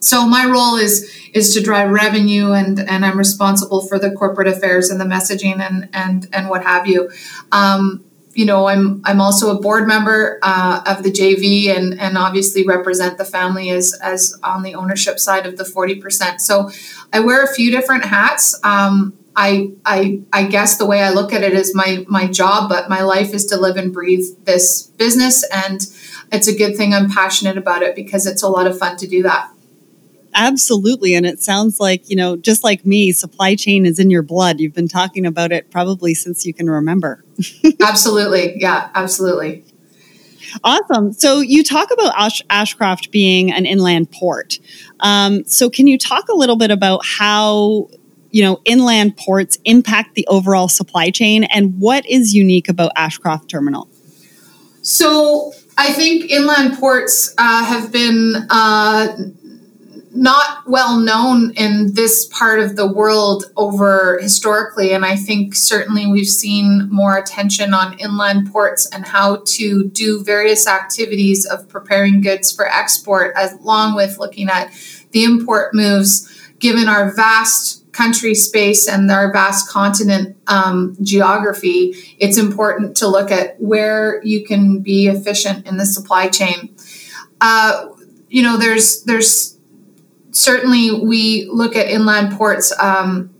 So 0.00 0.26
my 0.26 0.46
role 0.46 0.76
is 0.76 1.14
is 1.34 1.54
to 1.54 1.62
drive 1.62 1.90
revenue 1.90 2.52
and 2.52 2.80
and 2.80 3.04
I'm 3.04 3.18
responsible 3.18 3.86
for 3.86 3.98
the 3.98 4.10
corporate 4.10 4.48
affairs 4.48 4.90
and 4.90 5.00
the 5.00 5.04
messaging 5.04 5.60
and 5.60 5.88
and 5.92 6.26
and 6.32 6.48
what 6.48 6.64
have 6.64 6.86
you. 6.86 7.10
Um, 7.52 8.04
you 8.32 8.46
know, 8.46 8.66
I'm 8.66 9.02
I'm 9.04 9.20
also 9.20 9.54
a 9.54 9.60
board 9.60 9.86
member 9.86 10.38
uh, 10.42 10.82
of 10.86 11.02
the 11.02 11.10
JV 11.10 11.68
and 11.76 12.00
and 12.00 12.16
obviously 12.16 12.64
represent 12.64 13.18
the 13.18 13.24
family 13.24 13.70
as 13.70 13.92
as 14.02 14.38
on 14.42 14.62
the 14.62 14.74
ownership 14.74 15.18
side 15.18 15.46
of 15.46 15.58
the 15.58 15.64
forty 15.64 15.96
percent. 15.96 16.40
So 16.40 16.70
I 17.12 17.20
wear 17.20 17.44
a 17.44 17.52
few 17.52 17.70
different 17.70 18.06
hats. 18.06 18.58
Um, 18.64 19.12
I 19.36 19.70
I 19.84 20.20
I 20.32 20.44
guess 20.44 20.76
the 20.76 20.86
way 20.86 21.02
I 21.02 21.10
look 21.10 21.32
at 21.32 21.42
it 21.42 21.52
is 21.52 21.74
my 21.74 22.04
my 22.08 22.26
job, 22.26 22.68
but 22.68 22.88
my 22.88 23.02
life 23.02 23.32
is 23.32 23.46
to 23.46 23.56
live 23.56 23.76
and 23.76 23.92
breathe 23.92 24.26
this 24.44 24.82
business, 24.82 25.44
and 25.50 25.80
it's 26.32 26.48
a 26.48 26.56
good 26.56 26.76
thing 26.76 26.94
I'm 26.94 27.10
passionate 27.10 27.56
about 27.56 27.82
it 27.82 27.94
because 27.94 28.26
it's 28.26 28.42
a 28.42 28.48
lot 28.48 28.66
of 28.66 28.78
fun 28.78 28.96
to 28.98 29.06
do 29.06 29.22
that. 29.22 29.50
Absolutely. 30.34 31.14
And 31.14 31.26
it 31.26 31.42
sounds 31.42 31.80
like, 31.80 32.08
you 32.08 32.16
know, 32.16 32.36
just 32.36 32.62
like 32.62 32.86
me, 32.86 33.12
supply 33.12 33.56
chain 33.56 33.84
is 33.84 33.98
in 33.98 34.10
your 34.10 34.22
blood. 34.22 34.60
You've 34.60 34.74
been 34.74 34.88
talking 34.88 35.26
about 35.26 35.50
it 35.50 35.70
probably 35.70 36.14
since 36.14 36.46
you 36.46 36.54
can 36.54 36.70
remember. 36.70 37.24
absolutely. 37.82 38.60
Yeah, 38.60 38.90
absolutely. 38.94 39.64
Awesome. 40.64 41.12
So 41.12 41.40
you 41.40 41.62
talk 41.62 41.90
about 41.92 42.12
Ash- 42.16 42.42
Ashcroft 42.50 43.10
being 43.10 43.52
an 43.52 43.66
inland 43.66 44.10
port. 44.10 44.58
Um, 45.00 45.44
so 45.44 45.70
can 45.70 45.86
you 45.86 45.98
talk 45.98 46.28
a 46.28 46.34
little 46.34 46.56
bit 46.56 46.70
about 46.70 47.04
how 47.04 47.88
you 48.30 48.42
know 48.42 48.60
inland 48.64 49.16
ports 49.16 49.58
impact 49.64 50.14
the 50.14 50.26
overall 50.28 50.68
supply 50.68 51.10
chain 51.10 51.44
and 51.44 51.78
what 51.78 52.06
is 52.06 52.34
unique 52.34 52.68
about 52.68 52.92
Ashcroft 52.96 53.48
Terminal? 53.48 53.88
So 54.82 55.52
I 55.76 55.92
think 55.92 56.30
inland 56.30 56.78
ports 56.78 57.34
uh, 57.38 57.64
have 57.64 57.92
been 57.92 58.34
uh, 58.50 59.16
not 60.12 60.68
well 60.68 60.98
known 60.98 61.52
in 61.52 61.94
this 61.94 62.26
part 62.26 62.60
of 62.60 62.76
the 62.76 62.90
world 62.90 63.44
over 63.56 64.18
historically. 64.20 64.92
And 64.92 65.04
I 65.04 65.16
think 65.16 65.54
certainly 65.54 66.06
we've 66.06 66.26
seen 66.26 66.88
more 66.90 67.16
attention 67.16 67.72
on 67.72 67.98
inland 67.98 68.52
ports 68.52 68.86
and 68.92 69.06
how 69.06 69.42
to 69.46 69.88
do 69.88 70.22
various 70.22 70.66
activities 70.66 71.46
of 71.46 71.68
preparing 71.68 72.20
goods 72.20 72.52
for 72.52 72.66
export, 72.66 73.34
along 73.36 73.94
with 73.94 74.18
looking 74.18 74.48
at 74.48 74.72
the 75.12 75.24
import 75.24 75.74
moves, 75.74 76.28
given 76.58 76.88
our 76.88 77.14
vast 77.14 77.79
country 78.00 78.34
space 78.34 78.88
and 78.88 79.10
our 79.10 79.30
vast 79.30 79.68
continent 79.68 80.34
um, 80.46 80.96
geography, 81.02 81.94
it's 82.18 82.38
important 82.38 82.96
to 82.96 83.06
look 83.06 83.30
at 83.30 83.60
where 83.60 84.22
you 84.24 84.42
can 84.42 84.80
be 84.80 85.06
efficient 85.06 85.66
in 85.66 85.76
the 85.76 85.84
supply 85.84 86.28
chain. 86.28 86.74
Uh, 87.42 87.88
you 88.28 88.42
know, 88.42 88.56
there's 88.56 89.02
there's 89.04 89.58
certainly 90.30 90.90
we 90.92 91.46
look 91.52 91.76
at 91.76 91.88
inland 91.88 92.32
ports 92.38 92.72
um, 92.80 93.30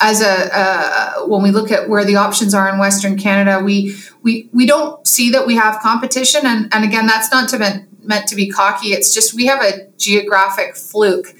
as 0.00 0.20
a 0.20 0.34
uh, 0.52 1.26
when 1.26 1.42
we 1.42 1.50
look 1.50 1.70
at 1.70 1.88
where 1.88 2.04
the 2.04 2.16
options 2.16 2.52
are 2.54 2.68
in 2.68 2.78
Western 2.78 3.16
Canada, 3.16 3.62
we 3.64 3.96
we 4.22 4.50
we 4.52 4.66
don't 4.66 5.06
see 5.06 5.30
that 5.30 5.46
we 5.46 5.54
have 5.56 5.80
competition, 5.80 6.42
and 6.44 6.68
and 6.74 6.84
again, 6.84 7.06
that's 7.06 7.30
not 7.30 7.48
to 7.50 7.58
meant 7.58 7.86
meant 8.04 8.26
to 8.28 8.34
be 8.34 8.50
cocky. 8.50 8.88
It's 8.88 9.14
just 9.14 9.34
we 9.34 9.46
have 9.46 9.62
a 9.62 9.88
geographic 9.96 10.76
fluke 10.76 11.34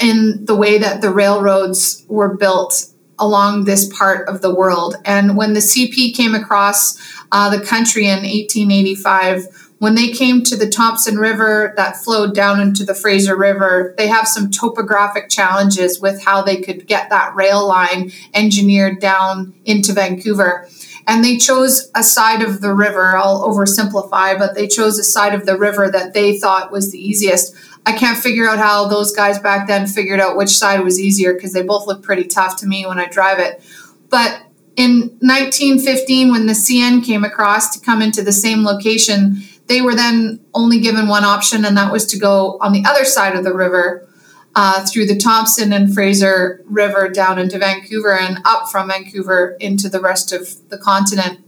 in 0.00 0.44
the 0.44 0.54
way 0.54 0.78
that 0.78 1.00
the 1.00 1.10
railroads 1.10 2.04
were 2.08 2.36
built 2.36 2.90
along 3.18 3.64
this 3.64 3.92
part 3.92 4.28
of 4.28 4.42
the 4.42 4.54
world. 4.54 4.94
And 5.04 5.36
when 5.36 5.54
the 5.54 5.60
CP 5.60 6.14
came 6.14 6.34
across 6.34 6.96
uh, 7.32 7.50
the 7.50 7.64
country 7.64 8.04
in 8.04 8.22
1885 8.22 9.68
when 9.78 9.94
they 9.94 10.10
came 10.10 10.42
to 10.42 10.56
the 10.56 10.68
Thompson 10.68 11.18
River 11.18 11.72
that 11.76 11.96
flowed 11.96 12.34
down 12.34 12.60
into 12.60 12.84
the 12.84 12.94
Fraser 12.94 13.36
River, 13.36 13.94
they 13.96 14.08
have 14.08 14.26
some 14.26 14.50
topographic 14.50 15.28
challenges 15.28 16.00
with 16.00 16.22
how 16.24 16.42
they 16.42 16.60
could 16.60 16.86
get 16.86 17.10
that 17.10 17.34
rail 17.36 17.66
line 17.66 18.10
engineered 18.34 19.00
down 19.00 19.54
into 19.64 19.92
Vancouver. 19.92 20.68
And 21.06 21.24
they 21.24 21.38
chose 21.38 21.90
a 21.94 22.02
side 22.02 22.42
of 22.42 22.60
the 22.60 22.74
river, 22.74 23.16
I'll 23.16 23.48
oversimplify, 23.48 24.36
but 24.38 24.54
they 24.54 24.66
chose 24.66 24.98
a 24.98 25.04
side 25.04 25.32
of 25.32 25.46
the 25.46 25.56
river 25.56 25.90
that 25.90 26.12
they 26.12 26.38
thought 26.38 26.72
was 26.72 26.90
the 26.90 26.98
easiest. 26.98 27.54
I 27.88 27.92
can't 27.92 28.18
figure 28.18 28.46
out 28.46 28.58
how 28.58 28.86
those 28.86 29.12
guys 29.12 29.38
back 29.38 29.66
then 29.66 29.86
figured 29.86 30.20
out 30.20 30.36
which 30.36 30.50
side 30.50 30.80
was 30.80 31.00
easier 31.00 31.32
because 31.32 31.54
they 31.54 31.62
both 31.62 31.86
look 31.86 32.02
pretty 32.02 32.24
tough 32.24 32.56
to 32.56 32.66
me 32.66 32.84
when 32.84 32.98
I 32.98 33.06
drive 33.06 33.38
it. 33.38 33.62
But 34.10 34.42
in 34.76 35.16
1915, 35.20 36.30
when 36.30 36.44
the 36.44 36.52
CN 36.52 37.02
came 37.02 37.24
across 37.24 37.74
to 37.74 37.80
come 37.82 38.02
into 38.02 38.22
the 38.22 38.30
same 38.30 38.62
location, 38.62 39.42
they 39.68 39.80
were 39.80 39.94
then 39.94 40.38
only 40.52 40.80
given 40.80 41.08
one 41.08 41.24
option, 41.24 41.64
and 41.64 41.78
that 41.78 41.90
was 41.90 42.04
to 42.08 42.18
go 42.18 42.58
on 42.60 42.72
the 42.72 42.84
other 42.86 43.06
side 43.06 43.34
of 43.34 43.42
the 43.42 43.54
river 43.54 44.06
uh, 44.54 44.84
through 44.84 45.06
the 45.06 45.16
Thompson 45.16 45.72
and 45.72 45.94
Fraser 45.94 46.62
River 46.66 47.08
down 47.08 47.38
into 47.38 47.58
Vancouver 47.58 48.12
and 48.12 48.42
up 48.44 48.68
from 48.68 48.88
Vancouver 48.88 49.56
into 49.60 49.88
the 49.88 50.00
rest 50.00 50.30
of 50.30 50.68
the 50.68 50.76
continent. 50.76 51.40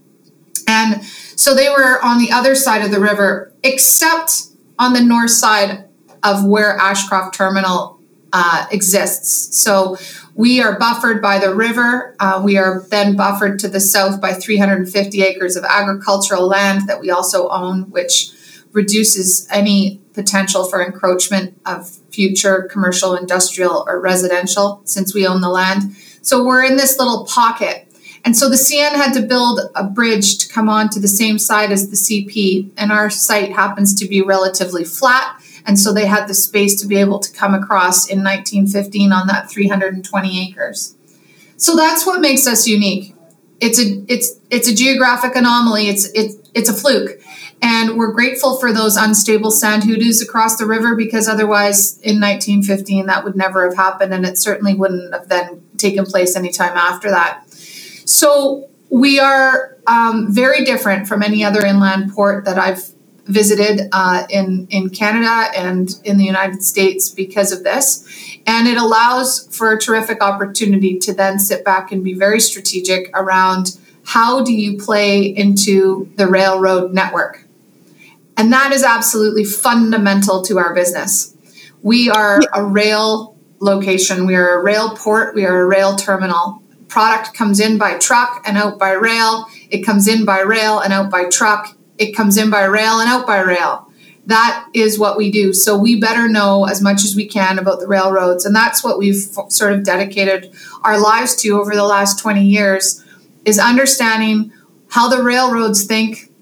And 0.66 1.04
so 1.04 1.54
they 1.54 1.68
were 1.68 2.02
on 2.02 2.18
the 2.18 2.32
other 2.32 2.54
side 2.54 2.80
of 2.82 2.90
the 2.90 3.00
river, 3.00 3.52
except 3.62 4.44
on 4.78 4.94
the 4.94 5.02
north 5.02 5.32
side 5.32 5.84
of 6.22 6.44
where 6.44 6.76
Ashcroft 6.76 7.34
Terminal 7.34 7.98
uh, 8.32 8.66
exists. 8.70 9.56
So 9.56 9.96
we 10.34 10.60
are 10.60 10.78
buffered 10.78 11.20
by 11.20 11.38
the 11.38 11.54
river. 11.54 12.14
Uh, 12.20 12.40
we 12.44 12.56
are 12.56 12.84
then 12.90 13.16
buffered 13.16 13.58
to 13.60 13.68
the 13.68 13.80
south 13.80 14.20
by 14.20 14.32
350 14.32 15.22
acres 15.22 15.56
of 15.56 15.64
agricultural 15.64 16.46
land 16.46 16.88
that 16.88 17.00
we 17.00 17.10
also 17.10 17.48
own, 17.48 17.90
which 17.90 18.32
reduces 18.72 19.48
any 19.50 20.00
potential 20.12 20.64
for 20.64 20.84
encroachment 20.84 21.60
of 21.66 21.90
future 22.10 22.62
commercial, 22.70 23.16
industrial, 23.16 23.84
or 23.86 24.00
residential 24.00 24.80
since 24.84 25.14
we 25.14 25.26
own 25.26 25.40
the 25.40 25.48
land. 25.48 25.96
So 26.22 26.44
we're 26.44 26.64
in 26.64 26.76
this 26.76 26.98
little 26.98 27.26
pocket. 27.26 27.86
And 28.24 28.36
so 28.36 28.48
the 28.48 28.56
CN 28.56 28.92
had 28.92 29.12
to 29.14 29.22
build 29.22 29.60
a 29.74 29.84
bridge 29.84 30.38
to 30.38 30.52
come 30.52 30.68
on 30.68 30.90
to 30.90 31.00
the 31.00 31.08
same 31.08 31.38
side 31.38 31.72
as 31.72 31.88
the 31.88 31.96
CP, 31.96 32.70
and 32.76 32.92
our 32.92 33.08
site 33.08 33.52
happens 33.52 33.94
to 33.94 34.06
be 34.06 34.20
relatively 34.20 34.84
flat 34.84 35.40
and 35.70 35.78
so 35.78 35.92
they 35.92 36.06
had 36.06 36.26
the 36.26 36.34
space 36.34 36.80
to 36.80 36.86
be 36.88 36.96
able 36.96 37.20
to 37.20 37.32
come 37.32 37.54
across 37.54 38.08
in 38.08 38.24
1915 38.24 39.12
on 39.12 39.28
that 39.28 39.48
320 39.48 40.48
acres. 40.48 40.96
So 41.58 41.76
that's 41.76 42.04
what 42.04 42.20
makes 42.20 42.48
us 42.48 42.66
unique. 42.66 43.14
It's 43.60 43.78
a 43.78 44.04
it's 44.08 44.40
it's 44.50 44.66
a 44.66 44.74
geographic 44.74 45.36
anomaly. 45.36 45.86
It's 45.86 46.06
it's 46.12 46.34
it's 46.54 46.68
a 46.68 46.72
fluke. 46.72 47.20
And 47.62 47.96
we're 47.96 48.10
grateful 48.10 48.58
for 48.58 48.72
those 48.72 48.96
unstable 48.96 49.52
sand 49.52 49.84
hoodoos 49.84 50.20
across 50.20 50.56
the 50.56 50.66
river 50.66 50.96
because 50.96 51.28
otherwise 51.28 52.00
in 52.00 52.20
1915 52.20 53.06
that 53.06 53.22
would 53.22 53.36
never 53.36 53.62
have 53.62 53.76
happened 53.76 54.12
and 54.12 54.26
it 54.26 54.38
certainly 54.38 54.74
wouldn't 54.74 55.14
have 55.14 55.28
then 55.28 55.62
taken 55.76 56.04
place 56.04 56.34
anytime 56.34 56.76
after 56.76 57.10
that. 57.10 57.44
So 57.48 58.68
we 58.90 59.20
are 59.20 59.76
um, 59.86 60.34
very 60.34 60.64
different 60.64 61.06
from 61.06 61.22
any 61.22 61.44
other 61.44 61.64
inland 61.64 62.12
port 62.12 62.44
that 62.46 62.58
I've 62.58 62.90
visited 63.30 63.88
uh, 63.92 64.26
in 64.28 64.66
in 64.70 64.90
Canada 64.90 65.50
and 65.56 65.88
in 66.04 66.18
the 66.18 66.24
United 66.24 66.62
States 66.62 67.08
because 67.08 67.52
of 67.52 67.64
this, 67.64 68.04
and 68.46 68.68
it 68.68 68.76
allows 68.76 69.46
for 69.56 69.72
a 69.72 69.78
terrific 69.78 70.22
opportunity 70.22 70.98
to 70.98 71.14
then 71.14 71.38
sit 71.38 71.64
back 71.64 71.92
and 71.92 72.04
be 72.04 72.14
very 72.14 72.40
strategic 72.40 73.10
around 73.14 73.78
how 74.04 74.42
do 74.42 74.52
you 74.52 74.78
play 74.78 75.22
into 75.22 76.10
the 76.16 76.26
railroad 76.26 76.92
network, 76.92 77.46
and 78.36 78.52
that 78.52 78.72
is 78.72 78.82
absolutely 78.82 79.44
fundamental 79.44 80.42
to 80.42 80.58
our 80.58 80.74
business. 80.74 81.34
We 81.82 82.10
are 82.10 82.40
a 82.52 82.62
rail 82.62 83.36
location. 83.60 84.26
We 84.26 84.34
are 84.34 84.58
a 84.58 84.62
rail 84.62 84.96
port. 84.96 85.34
We 85.34 85.44
are 85.46 85.60
a 85.60 85.66
rail 85.66 85.96
terminal. 85.96 86.62
Product 86.88 87.34
comes 87.34 87.60
in 87.60 87.78
by 87.78 87.98
truck 87.98 88.42
and 88.46 88.56
out 88.56 88.78
by 88.78 88.92
rail. 88.92 89.46
It 89.70 89.82
comes 89.82 90.08
in 90.08 90.24
by 90.24 90.40
rail 90.40 90.80
and 90.80 90.92
out 90.92 91.10
by 91.10 91.24
truck 91.26 91.76
it 92.00 92.16
comes 92.16 92.36
in 92.38 92.50
by 92.50 92.64
rail 92.64 92.98
and 92.98 93.08
out 93.08 93.26
by 93.26 93.40
rail. 93.40 93.86
That 94.26 94.66
is 94.74 94.98
what 94.98 95.16
we 95.16 95.30
do. 95.30 95.52
So 95.52 95.76
we 95.76 96.00
better 96.00 96.28
know 96.28 96.64
as 96.64 96.80
much 96.80 97.04
as 97.04 97.14
we 97.14 97.26
can 97.26 97.58
about 97.58 97.78
the 97.78 97.86
railroads. 97.86 98.44
And 98.44 98.56
that's 98.56 98.82
what 98.82 98.98
we've 98.98 99.28
sort 99.48 99.72
of 99.74 99.84
dedicated 99.84 100.52
our 100.82 100.98
lives 100.98 101.36
to 101.36 101.60
over 101.60 101.74
the 101.74 101.84
last 101.84 102.18
20 102.18 102.44
years 102.44 103.04
is 103.44 103.58
understanding 103.58 104.52
how 104.88 105.08
the 105.08 105.22
railroads 105.22 105.84
think 105.84 106.32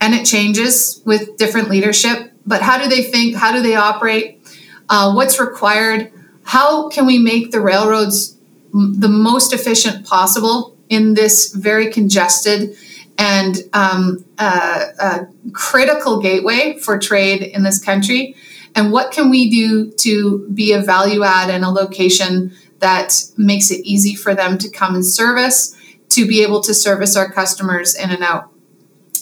and 0.00 0.12
it 0.12 0.24
changes 0.24 1.00
with 1.04 1.36
different 1.36 1.70
leadership. 1.70 2.32
But 2.44 2.62
how 2.62 2.82
do 2.82 2.88
they 2.88 3.02
think? 3.02 3.36
How 3.36 3.52
do 3.52 3.62
they 3.62 3.76
operate? 3.76 4.40
Uh, 4.88 5.12
what's 5.12 5.38
required? 5.40 6.12
How 6.44 6.88
can 6.88 7.06
we 7.06 7.18
make 7.18 7.50
the 7.50 7.60
railroads 7.60 8.36
the 8.72 9.08
most 9.08 9.52
efficient 9.52 10.06
possible 10.06 10.76
in 10.88 11.14
this 11.14 11.52
very 11.52 11.90
congested 11.90 12.76
and 13.18 13.56
um, 13.72 14.24
uh, 14.38 14.84
uh, 14.98 15.18
critical 15.52 16.20
gateway 16.20 16.78
for 16.78 16.98
trade 16.98 17.42
in 17.42 17.62
this 17.62 17.82
country? 17.82 18.36
And 18.74 18.92
what 18.92 19.10
can 19.10 19.30
we 19.30 19.48
do 19.48 19.90
to 19.92 20.48
be 20.52 20.72
a 20.72 20.82
value 20.82 21.24
add 21.24 21.48
and 21.48 21.64
a 21.64 21.70
location 21.70 22.52
that 22.80 23.24
makes 23.36 23.70
it 23.70 23.80
easy 23.86 24.14
for 24.14 24.34
them 24.34 24.58
to 24.58 24.70
come 24.70 24.94
and 24.94 25.04
service, 25.04 25.74
to 26.10 26.26
be 26.26 26.42
able 26.42 26.60
to 26.62 26.74
service 26.74 27.16
our 27.16 27.30
customers 27.30 27.94
in 27.94 28.10
and 28.10 28.22
out? 28.22 28.50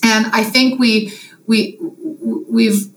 And 0.03 0.27
I 0.27 0.43
think 0.43 0.81
we 0.81 1.17
we 1.47 1.79
we've 2.21 2.89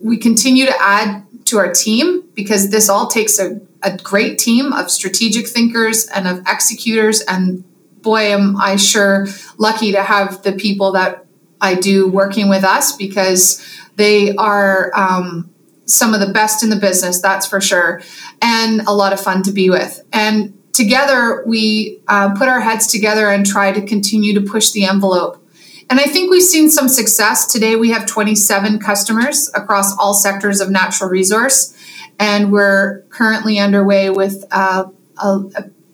we 0.00 0.16
continue 0.16 0.66
to 0.66 0.74
add 0.80 1.26
to 1.46 1.58
our 1.58 1.72
team 1.72 2.22
because 2.34 2.70
this 2.70 2.88
all 2.88 3.06
takes 3.06 3.38
a, 3.38 3.60
a 3.82 3.96
great 3.96 4.38
team 4.38 4.72
of 4.72 4.90
strategic 4.90 5.46
thinkers 5.48 6.06
and 6.06 6.26
of 6.26 6.40
executors 6.46 7.20
and 7.22 7.64
boy, 8.08 8.32
am 8.32 8.56
I 8.56 8.76
sure 8.76 9.26
lucky 9.58 9.92
to 9.92 10.02
have 10.02 10.42
the 10.42 10.52
people 10.52 10.92
that 10.92 11.26
I 11.60 11.74
do 11.74 12.08
working 12.08 12.48
with 12.48 12.64
us 12.64 12.96
because 12.96 13.62
they 13.96 14.34
are 14.36 14.90
um, 14.94 15.50
some 15.84 16.14
of 16.14 16.20
the 16.20 16.32
best 16.32 16.64
in 16.64 16.70
the 16.70 16.76
business, 16.76 17.20
that's 17.20 17.46
for 17.46 17.60
sure, 17.60 18.00
and 18.40 18.80
a 18.86 18.94
lot 18.94 19.12
of 19.12 19.20
fun 19.20 19.42
to 19.42 19.52
be 19.52 19.68
with. 19.68 20.02
And 20.10 20.56
together, 20.72 21.44
we 21.46 22.00
uh, 22.08 22.34
put 22.34 22.48
our 22.48 22.60
heads 22.60 22.86
together 22.86 23.28
and 23.28 23.44
try 23.44 23.72
to 23.72 23.82
continue 23.84 24.32
to 24.32 24.40
push 24.40 24.70
the 24.70 24.86
envelope. 24.86 25.44
And 25.90 26.00
I 26.00 26.04
think 26.04 26.30
we've 26.30 26.42
seen 26.42 26.70
some 26.70 26.88
success. 26.88 27.46
Today, 27.52 27.76
we 27.76 27.90
have 27.90 28.06
27 28.06 28.78
customers 28.78 29.50
across 29.54 29.94
all 29.98 30.14
sectors 30.14 30.62
of 30.62 30.70
natural 30.70 31.10
resource, 31.10 31.76
and 32.18 32.50
we're 32.50 33.02
currently 33.10 33.58
underway 33.58 34.08
with 34.08 34.46
uh, 34.50 34.84
a, 35.22 35.40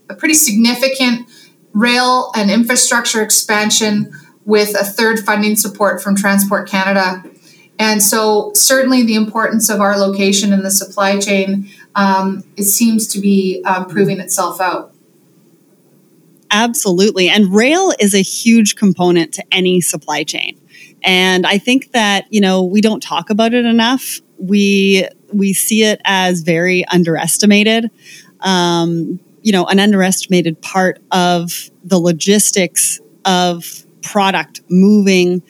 a 0.08 0.14
pretty 0.14 0.34
significant 0.34 1.28
rail 1.74 2.32
and 2.34 2.50
infrastructure 2.50 3.22
expansion 3.22 4.12
with 4.46 4.74
a 4.74 4.84
third 4.84 5.20
funding 5.20 5.56
support 5.56 6.02
from 6.02 6.16
Transport 6.16 6.68
Canada. 6.68 7.22
And 7.78 8.02
so, 8.02 8.52
certainly, 8.54 9.02
the 9.02 9.16
importance 9.16 9.68
of 9.68 9.80
our 9.80 9.98
location 9.98 10.52
in 10.52 10.62
the 10.62 10.70
supply 10.70 11.18
chain 11.18 11.68
um, 11.94 12.42
it 12.56 12.64
seems 12.64 13.06
to 13.08 13.20
be 13.20 13.62
uh, 13.64 13.84
proving 13.84 14.20
itself 14.20 14.60
out. 14.60 14.92
Absolutely, 16.50 17.28
and 17.28 17.52
rail 17.54 17.92
is 17.98 18.14
a 18.14 18.22
huge 18.22 18.76
component 18.76 19.34
to 19.34 19.44
any 19.50 19.80
supply 19.80 20.24
chain. 20.24 20.60
And 21.02 21.46
I 21.46 21.58
think 21.58 21.92
that 21.92 22.26
you 22.30 22.40
know 22.40 22.62
we 22.62 22.80
don't 22.80 23.02
talk 23.02 23.30
about 23.30 23.54
it 23.54 23.64
enough. 23.64 24.20
We 24.38 25.08
we 25.32 25.52
see 25.52 25.82
it 25.82 26.00
as 26.04 26.42
very 26.42 26.84
underestimated. 26.86 27.90
Um, 28.40 29.18
you 29.44 29.52
know 29.52 29.66
an 29.66 29.78
underestimated 29.78 30.60
part 30.60 31.00
of 31.12 31.70
the 31.84 31.98
logistics 31.98 33.00
of 33.24 33.86
product 34.02 34.62
moving 34.68 35.42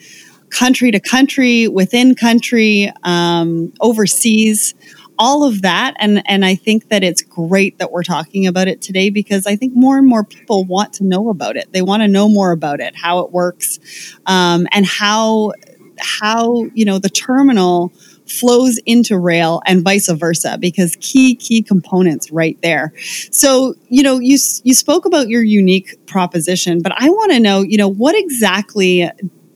country 0.49 0.91
to 0.91 0.99
country 0.99 1.67
within 1.67 2.13
country 2.15 2.91
um, 3.03 3.73
overseas 3.81 4.75
all 5.17 5.45
of 5.45 5.61
that. 5.61 5.95
And 5.99 6.21
and 6.27 6.45
i 6.45 6.55
think 6.55 6.89
that 6.89 7.03
it's 7.03 7.21
great 7.21 7.77
that 7.79 7.91
we're 7.91 8.03
talking 8.03 8.47
about 8.47 8.67
it 8.67 8.81
today 8.81 9.09
because 9.09 9.47
i 9.47 9.55
think 9.55 9.73
more 9.73 9.97
and 9.97 10.07
more 10.07 10.25
people 10.25 10.65
want 10.65 10.93
to 10.93 11.03
know 11.03 11.29
about 11.29 11.55
it. 11.55 11.71
They 11.71 11.81
want 11.81 12.03
to 12.03 12.07
know 12.07 12.27
more 12.27 12.51
about 12.51 12.79
it 12.79 12.95
how 12.95 13.19
it 13.19 13.31
works 13.31 13.79
um, 14.25 14.67
and 14.71 14.85
how 14.85 15.53
how 15.99 16.65
you 16.73 16.85
know 16.85 16.99
the 16.99 17.09
terminal 17.09 17.93
flows 18.27 18.79
into 18.85 19.17
rail 19.17 19.61
and 19.65 19.83
vice 19.83 20.09
versa 20.09 20.57
because 20.59 20.97
key 20.99 21.35
key 21.35 21.61
components 21.61 22.31
right 22.31 22.57
there. 22.61 22.93
So 23.31 23.75
you 23.89 24.03
know 24.03 24.19
you 24.19 24.37
you 24.63 24.73
spoke 24.73 25.05
about 25.05 25.29
your 25.29 25.43
unique 25.43 26.05
proposition 26.05 26.81
but 26.81 26.91
i 26.97 27.09
want 27.09 27.31
to 27.31 27.39
know 27.39 27.61
you 27.61 27.77
know 27.77 27.87
what 27.87 28.15
exactly 28.15 29.09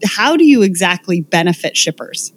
how 0.06 0.38
do 0.38 0.46
you 0.46 0.62
exactly 0.62 1.22
benefit 1.22 1.76
shippers? 1.76 2.34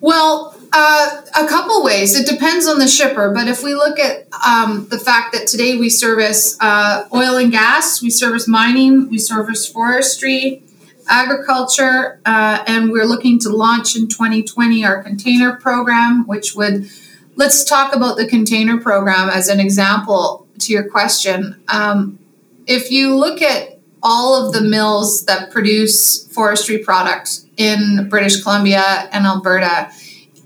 Well 0.00 0.54
uh, 0.70 1.22
a 1.34 1.46
couple 1.48 1.82
ways. 1.82 2.14
It 2.14 2.26
depends 2.26 2.66
on 2.66 2.78
the 2.78 2.86
shipper 2.86 3.32
but 3.32 3.48
if 3.48 3.62
we 3.62 3.74
look 3.74 3.98
at 3.98 4.28
um, 4.46 4.86
the 4.90 4.98
fact 4.98 5.32
that 5.32 5.46
today 5.46 5.76
we 5.76 5.88
service 5.90 6.56
uh, 6.60 7.06
oil 7.12 7.36
and 7.36 7.50
gas 7.50 8.02
we 8.02 8.10
service 8.10 8.46
mining 8.46 9.08
we 9.08 9.18
service 9.18 9.66
forestry 9.66 10.62
agriculture, 11.08 12.20
uh, 12.24 12.62
and 12.66 12.90
we're 12.90 13.04
looking 13.04 13.38
to 13.40 13.48
launch 13.48 13.96
in 13.96 14.08
2020 14.08 14.84
our 14.84 15.02
container 15.02 15.56
program, 15.56 16.26
which 16.26 16.54
would 16.54 16.88
let's 17.36 17.64
talk 17.64 17.94
about 17.94 18.16
the 18.16 18.26
container 18.26 18.78
program 18.80 19.28
as 19.28 19.48
an 19.48 19.60
example 19.60 20.46
to 20.58 20.72
your 20.72 20.88
question. 20.88 21.60
Um, 21.68 22.18
if 22.66 22.90
you 22.90 23.14
look 23.14 23.40
at 23.40 23.78
all 24.02 24.46
of 24.46 24.52
the 24.52 24.60
mills 24.60 25.24
that 25.24 25.50
produce 25.50 26.26
forestry 26.32 26.78
products 26.78 27.46
in 27.56 28.08
British 28.08 28.42
Columbia 28.42 29.08
and 29.12 29.24
Alberta, 29.24 29.90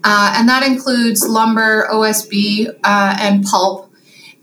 uh, 0.04 0.34
and 0.36 0.48
that 0.48 0.62
includes 0.64 1.26
lumber, 1.26 1.86
OSB, 1.90 2.68
uh, 2.84 3.16
and 3.20 3.44
pulp, 3.44 3.90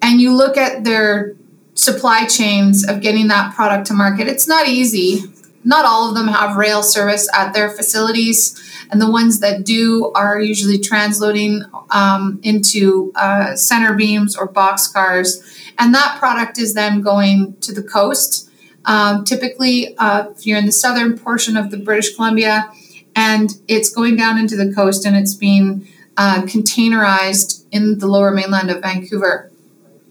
and 0.01 0.21
you 0.21 0.36
look 0.36 0.58
at 0.58 0.84
their 0.84 1.36
supply 1.73 2.25
chains 2.25 2.88
of 2.88 3.01
getting 3.01 3.27
that 3.27 3.53
product 3.55 3.88
to 3.88 3.93
market, 3.93 4.27
it's 4.27 4.47
not 4.47 4.67
easy 4.67 5.23
not 5.63 5.85
all 5.85 6.09
of 6.09 6.15
them 6.15 6.27
have 6.27 6.55
rail 6.55 6.81
service 6.81 7.29
at 7.33 7.53
their 7.53 7.69
facilities, 7.69 8.59
and 8.91 9.01
the 9.01 9.09
ones 9.09 9.39
that 9.39 9.65
do 9.65 10.11
are 10.15 10.39
usually 10.39 10.79
transloading 10.79 11.61
um, 11.93 12.39
into 12.43 13.11
uh, 13.15 13.55
center 13.55 13.93
beams 13.93 14.35
or 14.35 14.47
box 14.47 14.87
cars, 14.87 15.43
and 15.77 15.93
that 15.93 16.17
product 16.19 16.57
is 16.57 16.73
then 16.73 17.01
going 17.01 17.55
to 17.61 17.73
the 17.73 17.83
coast. 17.83 18.49
Um, 18.85 19.23
typically, 19.23 19.97
uh, 19.97 20.29
if 20.29 20.47
you're 20.47 20.57
in 20.57 20.65
the 20.65 20.71
southern 20.71 21.17
portion 21.17 21.57
of 21.57 21.69
the 21.69 21.77
British 21.77 22.15
Columbia, 22.15 22.71
and 23.15 23.59
it's 23.67 23.89
going 23.89 24.15
down 24.15 24.37
into 24.37 24.55
the 24.55 24.73
coast 24.73 25.05
and 25.05 25.15
it's 25.15 25.33
being 25.33 25.87
uh, 26.17 26.41
containerized 26.43 27.65
in 27.71 27.99
the 27.99 28.07
lower 28.07 28.31
mainland 28.31 28.69
of 28.69 28.81
Vancouver. 28.81 29.51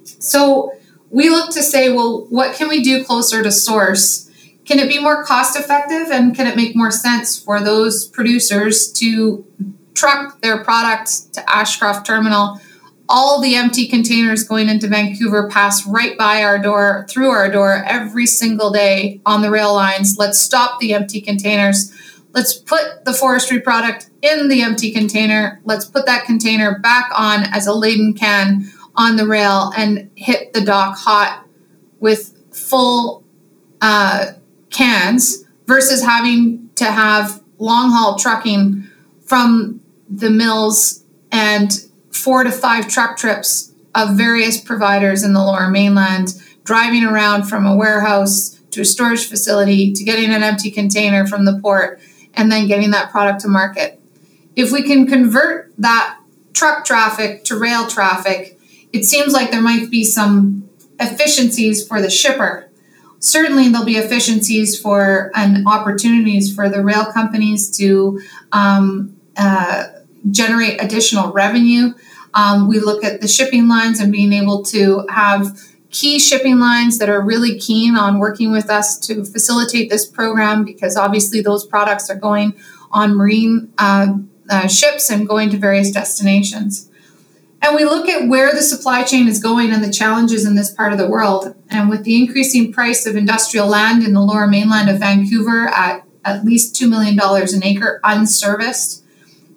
So 0.04 0.72
we 1.10 1.30
look 1.30 1.50
to 1.52 1.62
say, 1.62 1.90
well, 1.92 2.26
what 2.28 2.54
can 2.56 2.68
we 2.68 2.82
do 2.82 3.04
closer 3.04 3.42
to 3.42 3.50
source? 3.50 4.27
Can 4.68 4.78
it 4.78 4.88
be 4.88 4.98
more 5.00 5.24
cost 5.24 5.58
effective 5.58 6.12
and 6.12 6.36
can 6.36 6.46
it 6.46 6.54
make 6.54 6.76
more 6.76 6.90
sense 6.90 7.42
for 7.42 7.58
those 7.58 8.04
producers 8.06 8.92
to 8.92 9.46
truck 9.94 10.42
their 10.42 10.62
product 10.62 11.32
to 11.32 11.50
Ashcroft 11.50 12.06
Terminal? 12.06 12.60
All 13.08 13.40
the 13.40 13.54
empty 13.54 13.88
containers 13.88 14.44
going 14.44 14.68
into 14.68 14.86
Vancouver 14.86 15.48
pass 15.48 15.86
right 15.86 16.18
by 16.18 16.42
our 16.42 16.58
door, 16.58 17.06
through 17.08 17.30
our 17.30 17.50
door 17.50 17.82
every 17.86 18.26
single 18.26 18.70
day 18.70 19.22
on 19.24 19.40
the 19.40 19.50
rail 19.50 19.72
lines. 19.72 20.18
Let's 20.18 20.38
stop 20.38 20.78
the 20.80 20.92
empty 20.92 21.22
containers. 21.22 21.90
Let's 22.34 22.52
put 22.52 23.06
the 23.06 23.14
forestry 23.14 23.60
product 23.60 24.10
in 24.20 24.48
the 24.48 24.60
empty 24.60 24.90
container. 24.90 25.62
Let's 25.64 25.86
put 25.86 26.04
that 26.04 26.26
container 26.26 26.78
back 26.78 27.10
on 27.16 27.44
as 27.54 27.66
a 27.66 27.72
laden 27.72 28.12
can 28.12 28.70
on 28.94 29.16
the 29.16 29.26
rail 29.26 29.72
and 29.78 30.10
hit 30.14 30.52
the 30.52 30.60
dock 30.60 30.98
hot 30.98 31.46
with 32.00 32.36
full 32.52 33.24
uh, 33.80 34.32
cans 34.78 35.44
versus 35.66 36.04
having 36.04 36.70
to 36.76 36.84
have 36.84 37.42
long 37.58 37.90
haul 37.90 38.16
trucking 38.16 38.86
from 39.24 39.80
the 40.08 40.30
mills 40.30 41.02
and 41.32 41.84
four 42.12 42.44
to 42.44 42.52
five 42.52 42.86
truck 42.86 43.16
trips 43.16 43.74
of 43.94 44.16
various 44.16 44.60
providers 44.60 45.24
in 45.24 45.32
the 45.32 45.42
lower 45.42 45.68
mainland, 45.68 46.40
driving 46.62 47.02
around 47.02 47.42
from 47.42 47.66
a 47.66 47.74
warehouse 47.74 48.60
to 48.70 48.80
a 48.80 48.84
storage 48.84 49.28
facility 49.28 49.92
to 49.92 50.04
getting 50.04 50.30
an 50.30 50.44
empty 50.44 50.70
container 50.70 51.26
from 51.26 51.44
the 51.44 51.58
port 51.60 52.00
and 52.34 52.52
then 52.52 52.68
getting 52.68 52.92
that 52.92 53.10
product 53.10 53.40
to 53.40 53.48
market. 53.48 54.00
If 54.54 54.70
we 54.70 54.82
can 54.82 55.08
convert 55.08 55.72
that 55.78 56.20
truck 56.52 56.84
traffic 56.84 57.44
to 57.44 57.58
rail 57.58 57.88
traffic, 57.88 58.60
it 58.92 59.04
seems 59.04 59.32
like 59.32 59.50
there 59.50 59.60
might 59.60 59.90
be 59.90 60.04
some 60.04 60.68
efficiencies 61.00 61.86
for 61.86 62.00
the 62.00 62.10
shipper 62.10 62.67
certainly 63.20 63.68
there'll 63.68 63.86
be 63.86 63.96
efficiencies 63.96 64.80
for 64.80 65.30
and 65.34 65.66
opportunities 65.66 66.54
for 66.54 66.68
the 66.68 66.82
rail 66.82 67.06
companies 67.06 67.70
to 67.78 68.20
um, 68.52 69.16
uh, 69.36 69.84
generate 70.30 70.82
additional 70.82 71.32
revenue. 71.32 71.92
Um, 72.34 72.68
we 72.68 72.78
look 72.80 73.04
at 73.04 73.20
the 73.20 73.28
shipping 73.28 73.68
lines 73.68 74.00
and 74.00 74.12
being 74.12 74.32
able 74.32 74.62
to 74.64 75.06
have 75.08 75.58
key 75.90 76.18
shipping 76.18 76.58
lines 76.58 76.98
that 76.98 77.08
are 77.08 77.20
really 77.20 77.58
keen 77.58 77.96
on 77.96 78.18
working 78.18 78.52
with 78.52 78.68
us 78.68 78.98
to 78.98 79.24
facilitate 79.24 79.88
this 79.88 80.06
program 80.06 80.64
because 80.64 80.96
obviously 80.96 81.40
those 81.40 81.66
products 81.66 82.10
are 82.10 82.16
going 82.16 82.54
on 82.90 83.16
marine 83.16 83.72
uh, 83.78 84.14
uh, 84.50 84.68
ships 84.68 85.10
and 85.10 85.26
going 85.26 85.50
to 85.50 85.56
various 85.56 85.90
destinations. 85.90 86.87
And 87.60 87.74
we 87.74 87.84
look 87.84 88.08
at 88.08 88.28
where 88.28 88.54
the 88.54 88.62
supply 88.62 89.02
chain 89.02 89.26
is 89.26 89.42
going 89.42 89.70
and 89.70 89.82
the 89.82 89.92
challenges 89.92 90.44
in 90.44 90.54
this 90.54 90.72
part 90.72 90.92
of 90.92 90.98
the 90.98 91.08
world. 91.08 91.54
And 91.68 91.90
with 91.90 92.04
the 92.04 92.16
increasing 92.16 92.72
price 92.72 93.04
of 93.04 93.16
industrial 93.16 93.66
land 93.66 94.04
in 94.04 94.14
the 94.14 94.20
lower 94.20 94.46
mainland 94.46 94.88
of 94.88 95.00
Vancouver 95.00 95.68
at 95.68 96.04
at 96.24 96.44
least 96.44 96.74
$2 96.80 96.88
million 96.88 97.18
an 97.18 97.64
acre 97.64 98.00
unserviced, 98.04 99.02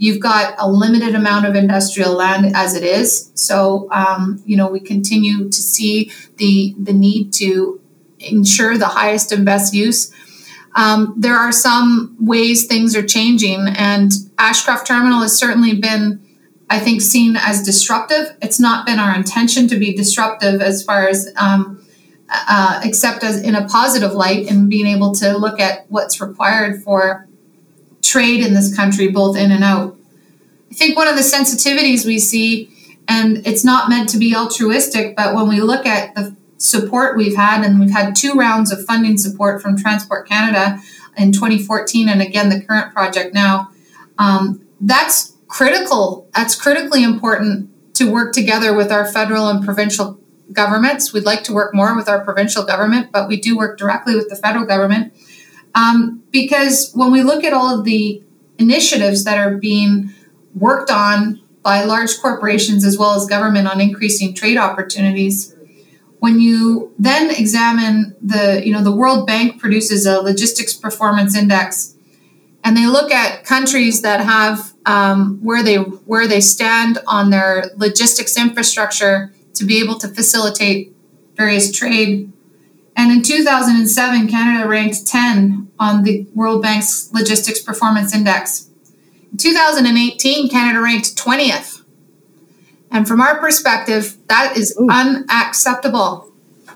You've 0.01 0.19
got 0.19 0.55
a 0.57 0.67
limited 0.67 1.13
amount 1.13 1.45
of 1.45 1.53
industrial 1.53 2.13
land 2.13 2.55
as 2.55 2.73
it 2.73 2.81
is. 2.81 3.31
So, 3.35 3.87
um, 3.91 4.41
you 4.47 4.57
know, 4.57 4.67
we 4.67 4.79
continue 4.79 5.47
to 5.47 5.61
see 5.61 6.11
the, 6.37 6.73
the 6.79 6.91
need 6.91 7.31
to 7.33 7.79
ensure 8.17 8.79
the 8.79 8.87
highest 8.87 9.31
and 9.31 9.45
best 9.45 9.75
use. 9.75 10.11
Um, 10.75 11.13
there 11.17 11.35
are 11.35 11.51
some 11.51 12.17
ways 12.19 12.65
things 12.65 12.95
are 12.95 13.05
changing, 13.05 13.67
and 13.75 14.11
Ashcroft 14.39 14.87
Terminal 14.87 15.21
has 15.21 15.37
certainly 15.37 15.75
been, 15.75 16.19
I 16.71 16.79
think, 16.79 17.01
seen 17.01 17.35
as 17.35 17.61
disruptive. 17.61 18.33
It's 18.41 18.57
not 18.57 18.85
been 18.85 18.97
our 18.97 19.13
intention 19.13 19.67
to 19.67 19.77
be 19.77 19.93
disruptive 19.93 20.61
as 20.61 20.81
far 20.81 21.05
as, 21.09 21.29
um, 21.35 21.85
uh, 22.29 22.79
except 22.85 23.25
as 23.25 23.41
in 23.41 23.55
a 23.55 23.67
positive 23.67 24.13
light, 24.13 24.49
and 24.49 24.69
being 24.69 24.87
able 24.87 25.11
to 25.15 25.37
look 25.37 25.59
at 25.59 25.85
what's 25.89 26.21
required 26.21 26.81
for 26.81 27.27
trade 28.01 28.39
in 28.39 28.53
this 28.53 28.73
country, 28.73 29.09
both 29.09 29.35
in 29.35 29.51
and 29.51 29.65
out. 29.65 29.97
I 30.71 30.73
think 30.73 30.95
one 30.95 31.09
of 31.09 31.17
the 31.17 31.23
sensitivities 31.23 32.05
we 32.05 32.19
see, 32.19 32.71
and 33.05 33.45
it's 33.45 33.65
not 33.65 33.89
meant 33.89 34.07
to 34.09 34.17
be 34.17 34.33
altruistic, 34.33 35.13
but 35.13 35.35
when 35.35 35.49
we 35.49 35.59
look 35.59 35.85
at 35.85 36.15
the 36.15 36.33
support 36.57 37.17
we've 37.17 37.35
had, 37.35 37.65
and 37.65 37.81
we've 37.81 37.91
had 37.91 38.15
two 38.15 38.31
rounds 38.35 38.71
of 38.71 38.85
funding 38.85 39.17
support 39.17 39.61
from 39.61 39.75
Transport 39.77 40.25
Canada 40.25 40.79
in 41.17 41.33
2014, 41.33 42.07
and 42.07 42.21
again 42.21 42.47
the 42.47 42.61
current 42.61 42.93
project 42.93 43.33
now, 43.33 43.71
um, 44.17 44.65
that's 44.79 45.35
critical. 45.51 46.29
That's 46.33 46.55
critically 46.55 47.03
important 47.03 47.69
to 47.95 48.09
work 48.09 48.33
together 48.33 48.73
with 48.73 48.91
our 48.91 49.05
federal 49.05 49.49
and 49.49 49.63
provincial 49.63 50.19
governments. 50.53 51.13
We'd 51.13 51.25
like 51.25 51.43
to 51.43 51.53
work 51.53 51.75
more 51.75 51.95
with 51.95 52.07
our 52.09 52.23
provincial 52.23 52.63
government, 52.63 53.11
but 53.11 53.27
we 53.27 53.39
do 53.39 53.57
work 53.57 53.77
directly 53.77 54.15
with 54.15 54.29
the 54.29 54.35
federal 54.35 54.65
government 54.65 55.13
um, 55.73 56.23
because 56.31 56.91
when 56.93 57.11
we 57.11 57.21
look 57.21 57.43
at 57.43 57.53
all 57.53 57.77
of 57.77 57.85
the 57.85 58.23
initiatives 58.57 59.23
that 59.23 59.37
are 59.37 59.57
being 59.57 60.13
worked 60.55 60.89
on 60.89 61.41
by 61.63 61.83
large 61.83 62.19
corporations 62.19 62.83
as 62.85 62.97
well 62.97 63.13
as 63.13 63.25
government 63.25 63.67
on 63.67 63.79
increasing 63.79 64.33
trade 64.33 64.57
opportunities, 64.57 65.55
when 66.19 66.39
you 66.39 66.93
then 66.99 67.31
examine 67.31 68.15
the, 68.21 68.61
you 68.65 68.71
know, 68.71 68.83
the 68.83 68.95
World 68.95 69.25
Bank 69.25 69.59
produces 69.59 70.05
a 70.05 70.21
logistics 70.21 70.73
performance 70.73 71.35
index, 71.35 71.95
and 72.63 72.77
they 72.77 72.85
look 72.85 73.11
at 73.11 73.43
countries 73.43 74.01
that 74.01 74.21
have 74.21 74.70
um, 74.85 75.39
where 75.43 75.63
they 75.63 75.77
where 75.77 76.27
they 76.27 76.41
stand 76.41 76.99
on 77.07 77.29
their 77.29 77.71
logistics 77.75 78.37
infrastructure 78.37 79.33
to 79.53 79.65
be 79.65 79.79
able 79.79 79.97
to 79.99 80.07
facilitate 80.07 80.95
various 81.35 81.71
trade 81.71 82.31
and 82.95 83.11
in 83.11 83.21
2007, 83.21 84.27
Canada 84.27 84.67
ranked 84.67 85.07
10 85.07 85.71
on 85.79 86.03
the 86.03 86.27
World 86.35 86.61
Bank's 86.61 87.11
Logistics 87.13 87.61
Performance 87.61 88.13
Index. 88.13 88.69
In 89.31 89.37
2018, 89.37 90.49
Canada 90.49 90.81
ranked 90.81 91.15
20th. 91.15 91.83
And 92.91 93.07
from 93.07 93.21
our 93.21 93.39
perspective, 93.39 94.17
that 94.27 94.57
is 94.57 94.75
Ooh. 94.79 94.87
unacceptable. 94.89 96.31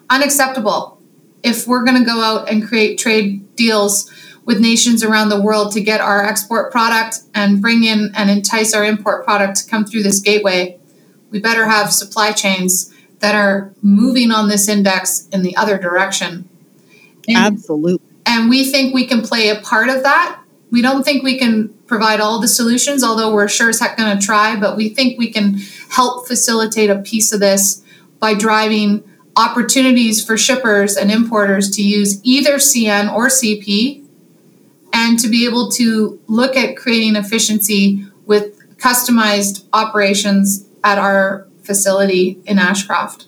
Unacceptable. 0.09 0.99
If 1.43 1.67
we're 1.67 1.83
going 1.83 1.99
to 1.99 2.05
go 2.05 2.21
out 2.21 2.49
and 2.49 2.65
create 2.65 2.97
trade 2.97 3.55
deals 3.55 4.09
with 4.45 4.59
nations 4.59 5.03
around 5.03 5.29
the 5.29 5.41
world 5.41 5.71
to 5.73 5.81
get 5.81 5.99
our 5.99 6.23
export 6.23 6.71
product 6.71 7.19
and 7.33 7.61
bring 7.61 7.83
in 7.83 8.11
and 8.15 8.29
entice 8.29 8.73
our 8.73 8.85
import 8.85 9.25
product 9.25 9.57
to 9.57 9.69
come 9.69 9.85
through 9.85 10.03
this 10.03 10.19
gateway, 10.19 10.77
we 11.31 11.39
better 11.39 11.65
have 11.65 11.91
supply 11.91 12.31
chains 12.31 12.93
that 13.19 13.33
are 13.33 13.73
moving 13.81 14.31
on 14.31 14.47
this 14.47 14.69
index 14.69 15.27
in 15.29 15.41
the 15.41 15.55
other 15.55 15.77
direction. 15.77 16.47
And, 17.27 17.37
Absolutely. 17.37 18.05
And 18.25 18.49
we 18.49 18.63
think 18.69 18.93
we 18.93 19.07
can 19.07 19.21
play 19.21 19.49
a 19.49 19.59
part 19.59 19.89
of 19.89 20.03
that. 20.03 20.39
We 20.69 20.81
don't 20.81 21.03
think 21.03 21.23
we 21.23 21.39
can 21.39 21.69
provide 21.87 22.19
all 22.19 22.39
the 22.39 22.47
solutions, 22.47 23.03
although 23.03 23.33
we're 23.33 23.47
sure 23.47 23.69
as 23.69 23.79
heck 23.79 23.97
going 23.97 24.17
to 24.17 24.23
try, 24.23 24.55
but 24.59 24.75
we 24.75 24.89
think 24.89 25.17
we 25.17 25.31
can 25.31 25.59
help 25.89 26.27
facilitate 26.27 26.89
a 26.89 26.99
piece 26.99 27.31
of 27.31 27.39
this 27.39 27.83
by 28.19 28.33
driving 28.33 29.03
opportunities 29.35 30.23
for 30.23 30.37
shippers 30.37 30.95
and 30.95 31.11
importers 31.11 31.69
to 31.71 31.83
use 31.83 32.19
either 32.23 32.55
CN 32.55 33.11
or 33.13 33.27
CP 33.27 34.04
and 34.95 35.19
to 35.19 35.27
be 35.27 35.45
able 35.45 35.69
to 35.69 36.19
look 36.27 36.55
at 36.55 36.77
creating 36.77 37.17
efficiency 37.17 38.07
with 38.25 38.77
customized 38.77 39.65
operations 39.73 40.65
at 40.85 40.97
our 40.97 41.47
facility 41.63 42.39
in 42.45 42.57
Ashcroft. 42.57 43.27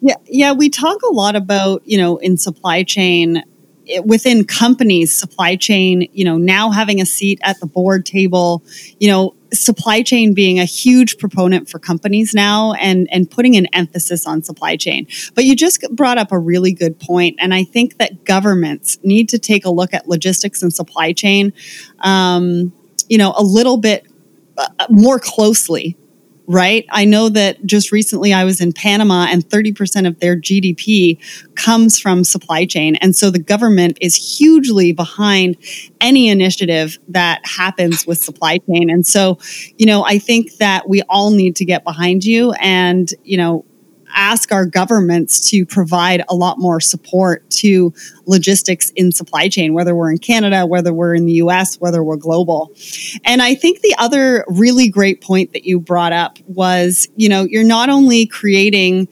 Yeah, 0.00 0.16
yeah, 0.26 0.52
we 0.52 0.68
talk 0.68 1.00
a 1.02 1.12
lot 1.12 1.36
about, 1.36 1.82
you 1.86 1.96
know, 1.96 2.16
in 2.18 2.36
supply 2.36 2.82
chain 2.82 3.44
within 4.04 4.44
companies 4.44 5.16
supply 5.16 5.56
chain 5.56 6.08
you 6.12 6.24
know 6.24 6.36
now 6.36 6.70
having 6.70 7.00
a 7.00 7.06
seat 7.06 7.38
at 7.42 7.58
the 7.60 7.66
board 7.66 8.04
table 8.04 8.62
you 8.98 9.08
know 9.08 9.34
supply 9.52 10.02
chain 10.02 10.34
being 10.34 10.58
a 10.58 10.64
huge 10.64 11.18
proponent 11.18 11.68
for 11.68 11.78
companies 11.78 12.34
now 12.34 12.72
and 12.74 13.08
and 13.10 13.30
putting 13.30 13.56
an 13.56 13.66
emphasis 13.72 14.26
on 14.26 14.42
supply 14.42 14.76
chain. 14.76 15.06
But 15.34 15.44
you 15.44 15.56
just 15.56 15.84
brought 15.92 16.18
up 16.18 16.32
a 16.32 16.38
really 16.38 16.72
good 16.72 16.98
point 16.98 17.36
and 17.38 17.54
i 17.54 17.64
think 17.64 17.98
that 17.98 18.24
governments 18.24 18.98
need 19.02 19.28
to 19.30 19.38
take 19.38 19.64
a 19.64 19.70
look 19.70 19.94
at 19.94 20.08
logistics 20.08 20.62
and 20.62 20.72
supply 20.72 21.12
chain 21.12 21.52
um, 22.00 22.72
you 23.08 23.18
know 23.18 23.32
a 23.36 23.42
little 23.42 23.76
bit 23.76 24.06
uh, 24.56 24.68
more 24.90 25.18
closely 25.18 25.96
right? 26.48 26.86
I 26.90 27.04
know 27.04 27.28
that 27.28 27.64
just 27.66 27.92
recently 27.92 28.32
I 28.32 28.44
was 28.44 28.60
in 28.60 28.72
Panama 28.72 29.26
and 29.28 29.46
30% 29.46 30.08
of 30.08 30.18
their 30.18 30.34
GDP 30.34 31.18
comes 31.56 32.00
from 32.00 32.24
supply 32.24 32.64
chain. 32.64 32.96
And 32.96 33.14
so 33.14 33.30
the 33.30 33.38
government 33.38 33.98
is 34.00 34.16
hugely 34.16 34.92
behind 34.92 35.58
any 36.00 36.28
initiative 36.28 36.98
that 37.08 37.42
happens 37.44 38.06
with 38.06 38.18
supply 38.18 38.58
chain. 38.58 38.88
And 38.88 39.06
so, 39.06 39.38
you 39.76 39.84
know, 39.84 40.04
I 40.04 40.18
think 40.18 40.56
that 40.56 40.88
we 40.88 41.02
all 41.02 41.30
need 41.30 41.54
to 41.56 41.66
get 41.66 41.84
behind 41.84 42.24
you 42.24 42.52
and, 42.52 43.12
you 43.24 43.36
know, 43.36 43.66
ask 44.14 44.52
our 44.52 44.66
governments 44.66 45.50
to 45.50 45.64
provide 45.66 46.24
a 46.28 46.34
lot 46.34 46.58
more 46.58 46.80
support 46.80 47.48
to 47.50 47.92
logistics 48.26 48.90
in 48.90 49.12
supply 49.12 49.48
chain, 49.48 49.74
whether 49.74 49.94
we're 49.94 50.10
in 50.10 50.18
Canada, 50.18 50.66
whether 50.66 50.92
we're 50.92 51.14
in 51.14 51.26
the 51.26 51.34
US, 51.34 51.80
whether 51.80 52.02
we're 52.02 52.16
global. 52.16 52.72
And 53.24 53.42
I 53.42 53.54
think 53.54 53.80
the 53.80 53.94
other 53.98 54.44
really 54.48 54.88
great 54.88 55.20
point 55.20 55.52
that 55.52 55.64
you 55.64 55.80
brought 55.80 56.12
up 56.12 56.38
was, 56.46 57.08
you 57.16 57.28
know, 57.28 57.44
you're 57.44 57.64
not 57.64 57.88
only 57.88 58.26
creating 58.26 59.08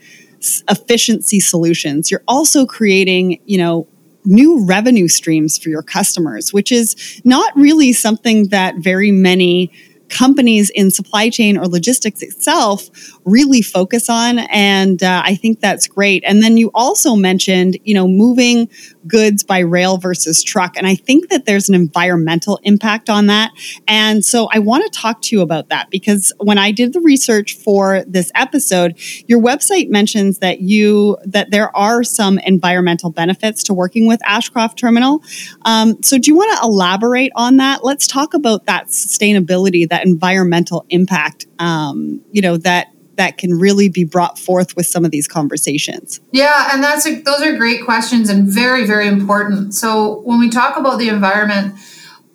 efficiency 0.69 1.41
solutions, 1.41 2.11
you're 2.11 2.23
also 2.29 2.67
creating, 2.67 3.41
you 3.47 3.59
know, 3.59 3.87
new 4.25 4.65
revenue 4.65 5.09
streams 5.09 5.57
for 5.57 5.69
your 5.69 5.83
customers, 5.83 6.53
which 6.53 6.73
is 6.73 7.21
not 7.25 7.55
really 7.57 7.93
something 7.93 8.49
that 8.49 8.77
very 8.79 9.13
many 9.13 9.71
companies 10.09 10.71
in 10.71 10.91
supply 10.91 11.29
chain 11.29 11.57
or 11.57 11.67
logistics 11.67 12.23
itself 12.23 12.89
really 13.25 13.63
focus 13.63 14.09
on 14.09 14.39
and 14.51 15.03
uh, 15.03 15.23
i 15.25 15.35
think 15.35 15.61
that's 15.61 15.87
great. 15.87 16.23
And 16.27 16.43
then 16.43 16.57
you 16.57 16.71
also 16.75 17.17
mentioned 17.17 17.79
you 17.85 17.95
know 17.95 18.07
moving 18.07 18.69
goods 19.07 19.43
by 19.43 19.59
rail 19.61 19.99
versus 19.99 20.43
truck. 20.43 20.77
And 20.77 20.87
i 20.87 20.95
think 20.95 21.29
that 21.29 21.47
there's 21.47 21.69
an 21.69 21.75
environmental 21.75 22.59
impact 22.63 23.09
on 23.11 23.27
that. 23.27 23.53
And 23.87 24.25
so 24.25 24.49
i 24.53 24.59
want 24.59 24.85
to 24.85 24.99
talk 24.99 25.23
to 25.23 25.37
you 25.37 25.43
about 25.43 25.69
that 25.69 25.91
because 25.91 26.33
when 26.39 26.59
i 26.59 26.71
did 26.71 26.93
the 26.93 27.01
research 27.01 27.57
for 27.57 28.05
this 28.07 28.31
episode 28.35 28.99
your 29.27 29.41
website 29.41 29.89
mentions 29.91 30.39
that 30.39 30.61
you 30.61 31.17
that 31.25 31.51
there 31.51 31.75
are 31.77 32.03
some 32.03 32.39
environmental 32.41 33.11
benefits 33.11 33.63
to 33.65 33.75
working 33.75 34.07
with 34.07 34.21
ashcroft 34.27 34.79
terminal. 34.79 35.23
Um, 35.63 36.03
so 36.03 36.19
do 36.19 36.31
you 36.31 36.37
want 36.37 36.57
to 36.59 36.65
elaborate 36.65 37.33
on 37.35 37.59
that? 37.59 37.85
Let's 37.85 38.07
talk 38.07 38.35
about 38.35 38.67
that 38.67 38.89
sustainability 38.89 39.89
that 39.89 40.07
environmental 40.07 40.85
impact, 40.91 41.47
um, 41.59 42.23
you 42.33 42.43
know, 42.43 42.57
that 42.59 42.89
that 43.17 43.39
can 43.39 43.53
really 43.53 43.89
be 43.89 44.05
brought 44.05 44.39
forth 44.39 44.77
with 44.77 44.87
some 44.87 45.05
of 45.05 45.11
these 45.11 45.29
conversations? 45.29 46.21
Yeah, 46.33 46.71
and 46.73 46.83
that's 46.83 47.07
a, 47.07 47.21
those 47.21 47.43
are 47.43 47.57
great 47.57 47.85
questions 47.85 48.29
and 48.29 48.47
very 48.49 48.87
very 48.87 49.07
important. 49.07 49.75
So 49.75 50.21
when 50.21 50.39
we 50.39 50.51
talk 50.51 50.77
about 50.77 50.99
the 50.99 51.09
environment. 51.09 51.77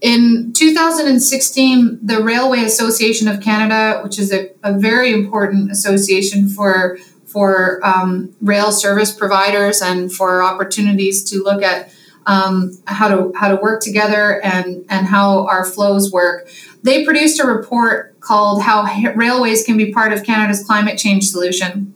In 0.01 0.51
2016, 0.53 1.99
the 2.01 2.23
Railway 2.23 2.63
Association 2.63 3.27
of 3.27 3.39
Canada, 3.39 4.01
which 4.01 4.17
is 4.17 4.33
a, 4.33 4.49
a 4.63 4.73
very 4.73 5.13
important 5.13 5.69
association 5.69 6.49
for 6.49 6.97
for 7.31 7.79
um, 7.85 8.35
rail 8.41 8.71
service 8.71 9.13
providers 9.15 9.81
and 9.81 10.11
for 10.11 10.43
opportunities 10.43 11.23
to 11.29 11.41
look 11.41 11.63
at 11.63 11.93
um, 12.25 12.77
how 12.85 13.07
to 13.07 13.31
how 13.35 13.47
to 13.47 13.55
work 13.55 13.81
together 13.81 14.41
and 14.41 14.85
and 14.89 15.07
how 15.07 15.47
our 15.47 15.65
flows 15.65 16.11
work. 16.11 16.49
They 16.83 17.03
produced 17.05 17.39
a 17.39 17.47
report 17.47 18.10
called 18.21 18.63
"How 18.63 18.85
Railways 19.15 19.65
Can 19.65 19.77
Be 19.77 19.91
Part 19.91 20.13
of 20.13 20.23
Canada's 20.23 20.63
Climate 20.63 20.97
Change 20.97 21.27
Solution." 21.27 21.93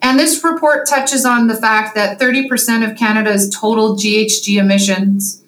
And 0.00 0.18
this 0.18 0.42
report 0.42 0.88
touches 0.88 1.24
on 1.24 1.46
the 1.46 1.54
fact 1.54 1.94
that 1.94 2.20
30% 2.20 2.90
of 2.90 2.96
Canada's 2.96 3.48
total 3.48 3.96
GHG 3.96 4.56
emissions 4.56 5.42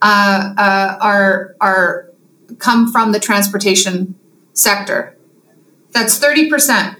uh, 0.00 0.54
uh, 0.56 0.98
are, 1.00 1.56
are 1.60 2.10
come 2.58 2.90
from 2.90 3.12
the 3.12 3.20
transportation 3.20 4.14
sector. 4.54 5.16
That's 5.90 6.18
30%. 6.18 6.96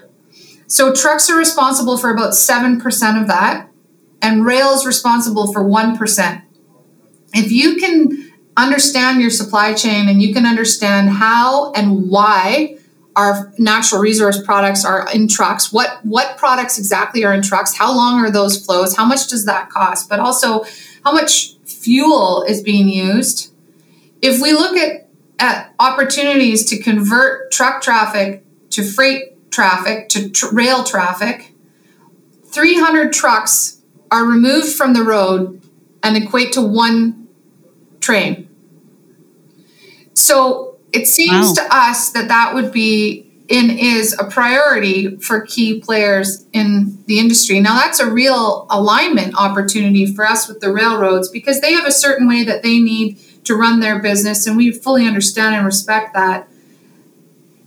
So 0.67 0.93
trucks 0.93 1.29
are 1.29 1.37
responsible 1.37 1.97
for 1.97 2.11
about 2.11 2.33
7% 2.33 3.21
of 3.21 3.27
that, 3.27 3.69
and 4.21 4.45
rail 4.45 4.69
is 4.69 4.85
responsible 4.85 5.51
for 5.51 5.63
1% 5.63 6.43
if 7.33 7.51
you 7.51 7.75
can 7.75 8.31
understand 8.55 9.21
your 9.21 9.29
supply 9.29 9.73
chain 9.73 10.07
and 10.07 10.21
you 10.21 10.33
can 10.33 10.45
understand 10.45 11.09
how 11.09 11.71
and 11.73 12.09
why 12.09 12.77
our 13.15 13.51
natural 13.57 14.01
resource 14.01 14.43
products 14.43 14.83
are 14.83 15.07
in 15.13 15.27
trucks 15.27 15.71
what 15.71 15.99
what 16.03 16.37
products 16.37 16.79
exactly 16.79 17.23
are 17.23 17.33
in 17.33 17.41
trucks 17.43 17.77
how 17.77 17.95
long 17.95 18.19
are 18.19 18.31
those 18.31 18.63
flows 18.63 18.95
how 18.95 19.05
much 19.05 19.27
does 19.27 19.45
that 19.45 19.69
cost 19.69 20.09
but 20.09 20.19
also 20.19 20.63
how 21.03 21.11
much 21.11 21.53
fuel 21.83 22.43
is 22.43 22.61
being 22.61 22.87
used. 22.87 23.53
If 24.21 24.41
we 24.41 24.53
look 24.53 24.77
at 24.77 25.01
at 25.39 25.73
opportunities 25.79 26.63
to 26.69 26.81
convert 26.81 27.51
truck 27.51 27.81
traffic 27.81 28.43
to 28.69 28.83
freight 28.83 29.51
traffic 29.51 30.07
to 30.09 30.29
tr- 30.29 30.53
rail 30.53 30.83
traffic 30.83 31.53
300 32.45 33.11
trucks 33.11 33.81
are 34.11 34.25
removed 34.25 34.73
from 34.73 34.93
the 34.93 35.03
road 35.03 35.59
and 36.03 36.15
equate 36.15 36.53
to 36.53 36.61
one 36.61 37.22
train 38.03 38.47
so 40.13 40.77
it 40.91 41.07
seems 41.07 41.47
wow. 41.47 41.53
to 41.53 41.75
us 41.75 42.11
that 42.11 42.27
that 42.27 42.53
would 42.53 42.71
be 42.71 43.33
and 43.49 43.71
is 43.71 44.17
a 44.17 44.23
priority 44.23 45.17
for 45.17 45.41
key 45.41 45.79
players 45.79 46.45
in 46.53 47.03
the 47.07 47.19
industry. 47.19 47.59
Now, 47.59 47.75
that's 47.75 47.99
a 47.99 48.09
real 48.09 48.65
alignment 48.69 49.35
opportunity 49.35 50.05
for 50.05 50.25
us 50.25 50.47
with 50.47 50.61
the 50.61 50.71
railroads 50.71 51.29
because 51.29 51.59
they 51.59 51.73
have 51.73 51.85
a 51.85 51.91
certain 51.91 52.27
way 52.27 52.43
that 52.43 52.63
they 52.63 52.79
need 52.79 53.19
to 53.43 53.55
run 53.55 53.81
their 53.81 54.01
business, 54.01 54.47
and 54.47 54.55
we 54.55 54.71
fully 54.71 55.05
understand 55.05 55.55
and 55.55 55.65
respect 55.65 56.13
that. 56.13 56.47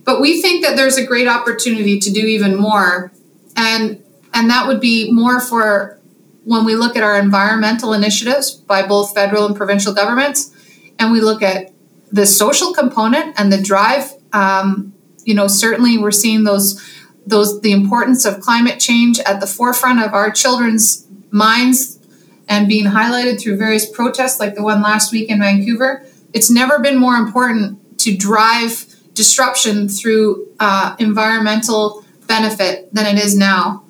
But 0.03 0.19
we 0.19 0.41
think 0.41 0.65
that 0.65 0.75
there's 0.75 0.97
a 0.97 1.05
great 1.05 1.27
opportunity 1.27 1.99
to 1.99 2.11
do 2.11 2.25
even 2.25 2.55
more, 2.55 3.11
and 3.55 4.03
and 4.33 4.49
that 4.49 4.65
would 4.67 4.81
be 4.81 5.11
more 5.11 5.39
for 5.39 5.99
when 6.47 6.63
we 6.63 6.75
look 6.75 6.95
at 6.95 7.03
our 7.03 7.19
environmental 7.19 7.91
initiatives 7.91 8.51
by 8.51 8.81
both 8.87 9.13
federal 9.13 9.45
and 9.45 9.53
provincial 9.53 9.93
governments, 9.93 10.55
and 10.97 11.11
we 11.11 11.19
look 11.19 11.43
at 11.43 11.73
the 12.09 12.25
social 12.25 12.73
component 12.73 13.37
and 13.37 13.51
the 13.51 13.61
drive, 13.61 14.13
um, 14.31 14.93
you 15.25 15.33
know, 15.33 15.47
certainly 15.47 15.97
we're 15.97 16.09
seeing 16.09 16.45
those 16.45 16.81
those 17.25 17.59
the 17.59 17.73
importance 17.73 18.23
of 18.23 18.39
climate 18.39 18.79
change 18.79 19.19
at 19.19 19.41
the 19.41 19.45
forefront 19.45 20.01
of 20.01 20.13
our 20.13 20.31
children's 20.31 21.05
minds 21.31 21.99
and 22.47 22.69
being 22.69 22.85
highlighted 22.85 23.41
through 23.41 23.57
various 23.57 23.85
protests 23.85 24.39
like 24.39 24.55
the 24.55 24.63
one 24.63 24.81
last 24.81 25.11
week 25.11 25.29
in 25.29 25.39
Vancouver. 25.39 26.05
It's 26.31 26.49
never 26.49 26.79
been 26.79 26.97
more 26.97 27.15
important 27.15 27.99
to 27.99 28.15
drive 28.15 28.85
disruption 29.13 29.89
through 29.89 30.47
uh, 30.61 30.95
environmental 30.97 32.05
benefit 32.25 32.93
than 32.93 33.17
it 33.17 33.21
is 33.21 33.35
now. 33.35 33.83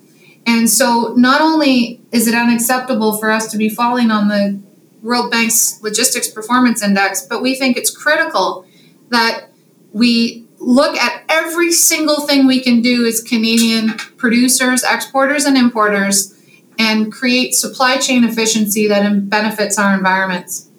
And 0.48 0.70
so, 0.70 1.14
not 1.18 1.42
only 1.42 2.02
is 2.14 2.28
it 2.28 2.34
unacceptable 2.34 3.18
for 3.18 3.30
us 3.30 3.52
to 3.52 3.58
be 3.58 3.68
falling 3.68 4.10
on 4.10 4.30
the 4.30 4.60
World 5.04 5.30
Bank's 5.30 5.82
Logistics 5.84 6.30
Performance 6.30 6.82
Index, 6.82 7.22
but 7.22 7.42
we 7.42 7.54
think 7.54 7.76
it's 7.76 7.92
critical 7.92 8.66
that 9.10 9.50
we 9.92 10.46
look 10.60 10.96
at 10.98 11.24
every 11.30 11.72
single 11.72 12.22
thing 12.22 12.48
we 12.48 12.62
can 12.62 12.82
do 12.82 13.06
as 13.06 13.22
Canadian 13.22 13.90
producers, 14.16 14.84
exporters, 14.84 15.44
and 15.44 15.58
importers 15.58 16.34
and 16.80 17.12
create 17.12 17.54
supply 17.54 17.98
chain 17.98 18.24
efficiency 18.24 18.88
that 18.88 19.30
benefits 19.30 19.78
our 19.78 19.94
environments. 19.96 20.70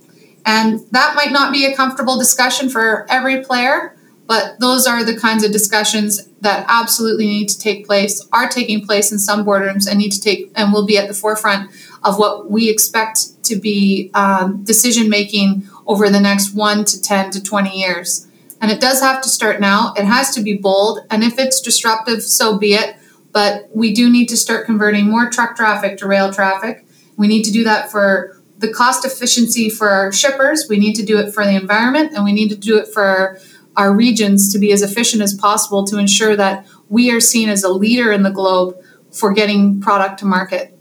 And 0.47 0.81
that 0.93 1.15
might 1.15 1.31
not 1.31 1.53
be 1.53 1.67
a 1.67 1.77
comfortable 1.77 2.19
discussion 2.19 2.71
for 2.71 3.07
every 3.11 3.45
player, 3.45 3.97
but 4.29 4.61
those 4.61 4.87
are 4.87 5.05
the 5.05 5.17
kinds 5.17 5.43
of 5.43 5.51
discussions 5.51 6.27
that 6.43 6.67
absolutely 6.69 7.27
need 7.27 7.49
to 7.49 7.59
take 7.59 7.87
place, 7.87 8.29
are 8.31 8.47
taking 8.47 8.85
place 8.85 9.11
in 9.11 9.19
some 9.19 9.45
boardrooms, 9.45 9.89
and 9.89 9.99
need 9.99 10.13
to 10.13 10.21
take 10.21 10.53
and 10.55 10.71
will 10.71 10.85
be 10.85 10.99
at 10.99 11.09
the 11.09 11.15
forefront 11.15 11.71
of 12.05 12.19
what 12.19 12.51
we 12.51 12.69
expect 12.69 13.43
to 13.45 13.57
be 13.57 14.11
um, 14.13 14.63
decision 14.65 15.09
making 15.09 15.67
over 15.87 16.11
the 16.11 16.21
next 16.21 16.55
one 16.55 16.85
to 16.85 17.01
10 17.01 17.31
to 17.31 17.43
20 17.43 17.71
years. 17.81 18.29
And 18.61 18.71
it 18.71 18.83
does 18.83 19.01
have 19.01 19.23
to 19.23 19.31
start 19.31 19.61
now. 19.61 19.95
It 19.97 20.05
has 20.05 20.35
to 20.35 20.43
be 20.43 20.59
bold. 20.59 21.01
And 21.11 21.25
if 21.25 21.39
it's 21.39 21.63
disruptive, 21.63 22.23
so 22.23 22.59
be 22.59 22.75
it. 22.75 22.97
But 23.33 23.71
we 23.75 23.95
do 23.95 24.11
need 24.11 24.27
to 24.27 24.37
start 24.37 24.67
converting 24.67 25.09
more 25.09 25.31
truck 25.31 25.57
traffic 25.57 25.97
to 25.99 26.07
rail 26.07 26.31
traffic. 26.31 26.85
We 27.17 27.29
need 27.29 27.45
to 27.45 27.51
do 27.51 27.65
that 27.65 27.91
for 27.91 28.43
the 28.59 28.71
cost 28.71 29.07
efficiency 29.07 29.71
for 29.71 29.89
our 29.89 30.13
shippers. 30.13 30.67
We 30.69 30.79
need 30.79 30.95
to 30.95 31.05
do 31.05 31.19
it 31.19 31.33
for 31.33 31.45
the 31.45 31.55
environment. 31.55 32.13
And 32.15 32.25
we 32.25 32.33
need 32.33 32.51
to 32.51 32.57
do 32.57 32.77
it 32.77 32.89
for 32.89 33.41
our, 33.79 33.93
regions 33.93 34.53
to 34.53 34.59
be 34.59 34.73
as 34.73 34.83
efficient 34.83 35.23
as 35.23 35.35
possible 35.35 35.85
to 35.85 35.99
ensure 35.99 36.37
that 36.37 36.67
we 36.89 37.11
are 37.11 37.21
seen 37.21 37.49
as 37.49 37.65
a 37.65 37.69
leader 37.69 38.13
in 38.13 38.23
the 38.23 38.31
globe 38.31 38.77
for 39.13 39.33
getting 39.33 39.81
product 39.81 40.19
to 40.19 40.27
market. 40.27 40.77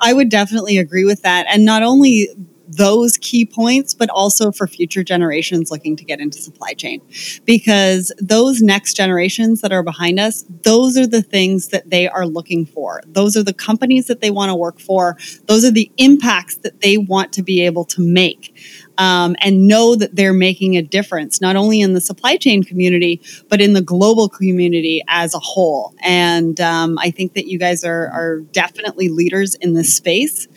I 0.00 0.12
would 0.12 0.28
definitely 0.28 0.78
agree 0.78 1.04
with 1.04 1.22
that. 1.22 1.46
And 1.48 1.64
not 1.64 1.82
only 1.82 2.28
those 2.72 3.18
key 3.18 3.44
points, 3.44 3.92
but 3.94 4.08
also 4.10 4.50
for 4.50 4.66
future 4.66 5.04
generations 5.04 5.70
looking 5.70 5.94
to 5.96 6.04
get 6.04 6.20
into 6.20 6.38
supply 6.38 6.72
chain. 6.72 7.00
Because 7.44 8.12
those 8.18 8.62
next 8.62 8.94
generations 8.94 9.60
that 9.60 9.72
are 9.72 9.82
behind 9.82 10.18
us, 10.18 10.44
those 10.62 10.96
are 10.96 11.06
the 11.06 11.22
things 11.22 11.68
that 11.68 11.90
they 11.90 12.08
are 12.08 12.26
looking 12.26 12.64
for. 12.64 13.02
Those 13.06 13.36
are 13.36 13.42
the 13.42 13.52
companies 13.52 14.06
that 14.06 14.20
they 14.20 14.30
want 14.30 14.50
to 14.50 14.54
work 14.54 14.80
for. 14.80 15.16
Those 15.46 15.64
are 15.64 15.70
the 15.70 15.90
impacts 15.98 16.56
that 16.56 16.80
they 16.80 16.96
want 16.96 17.32
to 17.34 17.42
be 17.42 17.60
able 17.64 17.84
to 17.86 18.00
make 18.00 18.56
um, 18.98 19.36
and 19.40 19.66
know 19.66 19.94
that 19.94 20.14
they're 20.14 20.32
making 20.32 20.76
a 20.76 20.82
difference, 20.82 21.40
not 21.40 21.56
only 21.56 21.80
in 21.80 21.94
the 21.94 22.00
supply 22.00 22.36
chain 22.36 22.62
community, 22.62 23.20
but 23.48 23.60
in 23.60 23.72
the 23.72 23.82
global 23.82 24.28
community 24.28 25.02
as 25.08 25.34
a 25.34 25.38
whole. 25.38 25.94
And 26.02 26.60
um, 26.60 26.98
I 26.98 27.10
think 27.10 27.34
that 27.34 27.46
you 27.46 27.58
guys 27.58 27.84
are, 27.84 28.08
are 28.08 28.40
definitely 28.52 29.08
leaders 29.08 29.54
in 29.56 29.74
this 29.74 29.94
space. 29.94 30.48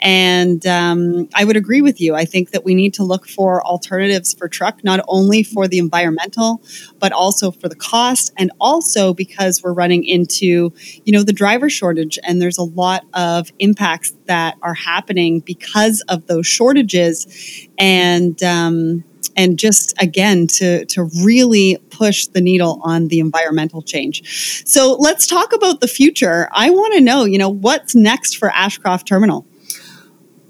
And 0.00 0.66
um, 0.66 1.28
I 1.34 1.44
would 1.44 1.56
agree 1.56 1.80
with 1.80 2.00
you. 2.00 2.14
I 2.14 2.24
think 2.24 2.50
that 2.50 2.64
we 2.64 2.74
need 2.74 2.92
to 2.94 3.04
look 3.04 3.26
for 3.26 3.64
alternatives 3.64 4.34
for 4.34 4.48
truck, 4.48 4.84
not 4.84 5.00
only 5.08 5.42
for 5.42 5.66
the 5.66 5.78
environmental, 5.78 6.62
but 6.98 7.12
also 7.12 7.50
for 7.50 7.68
the 7.68 7.76
cost, 7.76 8.32
and 8.36 8.50
also 8.60 9.14
because 9.14 9.62
we're 9.62 9.72
running 9.72 10.04
into, 10.04 10.72
you 11.04 11.12
know, 11.12 11.22
the 11.22 11.32
driver 11.32 11.70
shortage, 11.70 12.18
and 12.24 12.42
there's 12.42 12.58
a 12.58 12.64
lot 12.64 13.04
of 13.14 13.50
impacts 13.60 14.12
that 14.26 14.56
are 14.62 14.74
happening 14.74 15.40
because 15.40 16.02
of 16.08 16.26
those 16.26 16.46
shortages, 16.46 17.66
and 17.78 18.42
um, 18.42 19.04
and 19.36 19.58
just 19.58 19.94
again 20.02 20.46
to 20.46 20.84
to 20.86 21.04
really 21.24 21.78
push 21.90 22.26
the 22.26 22.40
needle 22.40 22.80
on 22.82 23.08
the 23.08 23.20
environmental 23.20 23.80
change. 23.80 24.62
So 24.66 24.96
let's 24.98 25.26
talk 25.26 25.52
about 25.52 25.80
the 25.80 25.88
future. 25.88 26.48
I 26.52 26.70
want 26.70 26.94
to 26.94 27.00
know, 27.00 27.24
you 27.24 27.38
know, 27.38 27.48
what's 27.48 27.94
next 27.94 28.36
for 28.36 28.50
Ashcroft 28.50 29.06
Terminal. 29.06 29.46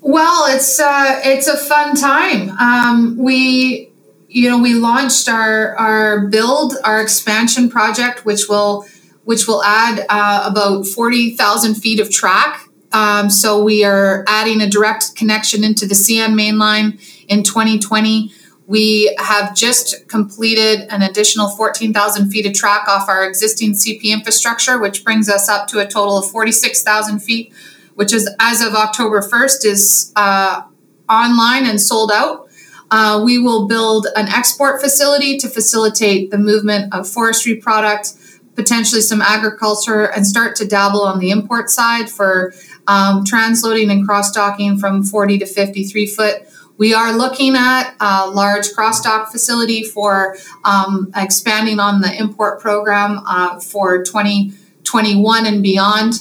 Well, 0.06 0.54
it's 0.54 0.78
uh, 0.78 1.22
it's 1.24 1.48
a 1.48 1.56
fun 1.56 1.96
time. 1.96 2.50
Um, 2.58 3.16
we, 3.16 3.90
you 4.28 4.50
know, 4.50 4.58
we 4.58 4.74
launched 4.74 5.30
our 5.30 5.74
our 5.78 6.26
build 6.26 6.74
our 6.84 7.00
expansion 7.00 7.70
project, 7.70 8.26
which 8.26 8.42
will 8.46 8.86
which 9.24 9.48
will 9.48 9.64
add 9.64 10.04
uh, 10.10 10.44
about 10.44 10.86
forty 10.86 11.34
thousand 11.34 11.76
feet 11.76 12.00
of 12.00 12.10
track. 12.10 12.68
Um, 12.92 13.30
so 13.30 13.64
we 13.64 13.82
are 13.82 14.26
adding 14.28 14.60
a 14.60 14.68
direct 14.68 15.16
connection 15.16 15.64
into 15.64 15.86
the 15.86 15.94
CN 15.94 16.34
mainline 16.34 17.00
in 17.26 17.42
2020. 17.42 18.30
We 18.66 19.16
have 19.18 19.56
just 19.56 20.06
completed 20.06 20.86
an 20.90 21.02
additional 21.02 21.48
14,000 21.48 22.30
feet 22.30 22.46
of 22.46 22.54
track 22.54 22.86
off 22.88 23.08
our 23.08 23.26
existing 23.26 23.72
CP 23.72 24.04
infrastructure, 24.04 24.78
which 24.78 25.02
brings 25.04 25.28
us 25.28 25.48
up 25.48 25.66
to 25.68 25.80
a 25.80 25.86
total 25.86 26.18
of 26.18 26.30
46,000 26.30 27.18
feet 27.18 27.52
which 27.94 28.12
is 28.12 28.28
as 28.38 28.60
of 28.60 28.74
October 28.74 29.20
1st, 29.20 29.64
is 29.64 30.12
uh, 30.16 30.62
online 31.08 31.66
and 31.66 31.80
sold 31.80 32.10
out. 32.12 32.48
Uh, 32.90 33.22
we 33.24 33.38
will 33.38 33.66
build 33.66 34.06
an 34.14 34.28
export 34.28 34.80
facility 34.80 35.36
to 35.38 35.48
facilitate 35.48 36.30
the 36.30 36.38
movement 36.38 36.94
of 36.94 37.08
forestry 37.08 37.56
products, 37.56 38.38
potentially 38.54 39.00
some 39.00 39.20
agriculture, 39.20 40.04
and 40.04 40.26
start 40.26 40.54
to 40.56 40.66
dabble 40.66 41.02
on 41.02 41.18
the 41.18 41.30
import 41.30 41.70
side 41.70 42.08
for 42.08 42.52
um, 42.86 43.24
transloading 43.24 43.90
and 43.90 44.06
cross 44.06 44.30
docking 44.30 44.78
from 44.78 45.02
40 45.02 45.38
to 45.38 45.46
53 45.46 46.06
foot. 46.06 46.42
We 46.76 46.92
are 46.92 47.16
looking 47.16 47.56
at 47.56 47.94
a 48.00 48.28
large 48.28 48.72
cross 48.72 49.00
dock 49.00 49.30
facility 49.30 49.84
for 49.84 50.36
um, 50.64 51.10
expanding 51.16 51.78
on 51.78 52.00
the 52.00 52.12
import 52.12 52.60
program 52.60 53.20
uh, 53.26 53.60
for 53.60 54.02
2021 54.02 55.46
and 55.46 55.62
beyond. 55.62 56.14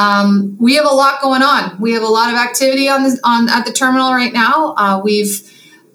Um, 0.00 0.56
we 0.58 0.76
have 0.76 0.86
a 0.86 0.94
lot 0.94 1.20
going 1.20 1.42
on. 1.42 1.78
We 1.78 1.92
have 1.92 2.02
a 2.02 2.08
lot 2.08 2.32
of 2.32 2.38
activity 2.38 2.88
on 2.88 3.02
the, 3.02 3.20
on 3.22 3.50
at 3.50 3.66
the 3.66 3.72
terminal 3.72 4.12
right 4.12 4.32
now. 4.32 4.74
Uh, 4.78 5.00
we've 5.04 5.42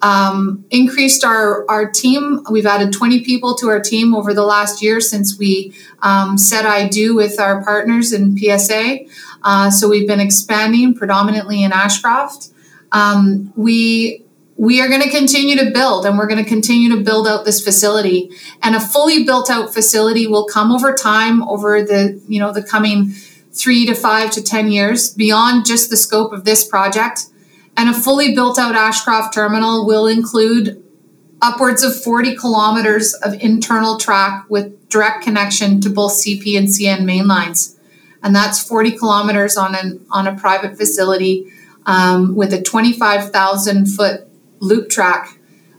um, 0.03 0.63
increased 0.69 1.23
our 1.23 1.65
our 1.67 1.89
team. 1.89 2.45
We've 2.51 2.67
added 2.67 2.93
20 2.93 3.25
people 3.25 3.55
to 3.55 3.69
our 3.69 3.79
team 3.79 4.13
over 4.13 4.31
the 4.31 4.43
last 4.43 4.83
year 4.83 5.01
since 5.01 5.39
we 5.39 5.73
um, 6.03 6.37
said 6.37 6.67
I 6.67 6.87
do 6.87 7.15
with 7.15 7.39
our 7.39 7.63
partners 7.63 8.13
in 8.13 8.37
PSA. 8.37 9.05
Uh, 9.41 9.71
so 9.71 9.89
we've 9.89 10.07
been 10.07 10.19
expanding 10.19 10.93
predominantly 10.93 11.63
in 11.63 11.71
Ashcroft. 11.71 12.49
Um, 12.91 13.53
we 13.55 14.23
we 14.55 14.81
are 14.81 14.87
going 14.87 15.01
to 15.01 15.09
continue 15.09 15.57
to 15.57 15.71
build 15.71 16.05
and 16.05 16.17
we're 16.17 16.27
going 16.27 16.43
to 16.43 16.49
continue 16.49 16.95
to 16.95 17.03
build 17.03 17.27
out 17.27 17.43
this 17.43 17.61
facility 17.61 18.29
and 18.61 18.75
a 18.75 18.79
fully 18.79 19.25
built 19.25 19.49
out 19.49 19.73
facility 19.73 20.27
will 20.27 20.45
come 20.45 20.71
over 20.71 20.93
time 20.93 21.41
over 21.43 21.83
the 21.83 22.21
you 22.29 22.39
know 22.39 22.53
the 22.53 22.63
coming 22.63 23.13
three 23.55 23.85
to 23.85 23.95
five 23.95 24.31
to 24.31 24.43
10 24.43 24.69
years 24.69 25.13
beyond 25.13 25.65
just 25.65 25.89
the 25.89 25.97
scope 25.97 26.33
of 26.33 26.43
this 26.43 26.67
project. 26.67 27.27
And 27.77 27.89
a 27.89 27.93
fully 27.93 28.35
built 28.35 28.59
out 28.59 28.75
Ashcroft 28.75 29.33
terminal 29.33 29.85
will 29.85 30.07
include 30.07 30.83
upwards 31.41 31.83
of 31.83 32.01
40 32.01 32.35
kilometers 32.35 33.13
of 33.13 33.33
internal 33.41 33.97
track 33.97 34.45
with 34.49 34.89
direct 34.89 35.23
connection 35.23 35.81
to 35.81 35.89
both 35.89 36.13
CP 36.13 36.57
and 36.57 36.67
CN 36.67 37.05
main 37.05 37.27
lines. 37.27 37.77
And 38.23 38.35
that's 38.35 38.65
40 38.65 38.97
kilometers 38.97 39.57
on, 39.57 39.75
an, 39.75 40.05
on 40.09 40.27
a 40.27 40.35
private 40.35 40.77
facility 40.77 41.51
um, 41.85 42.35
with 42.35 42.53
a 42.53 42.61
25,000 42.61 43.85
foot 43.85 44.27
loop 44.59 44.89
track 44.89 45.34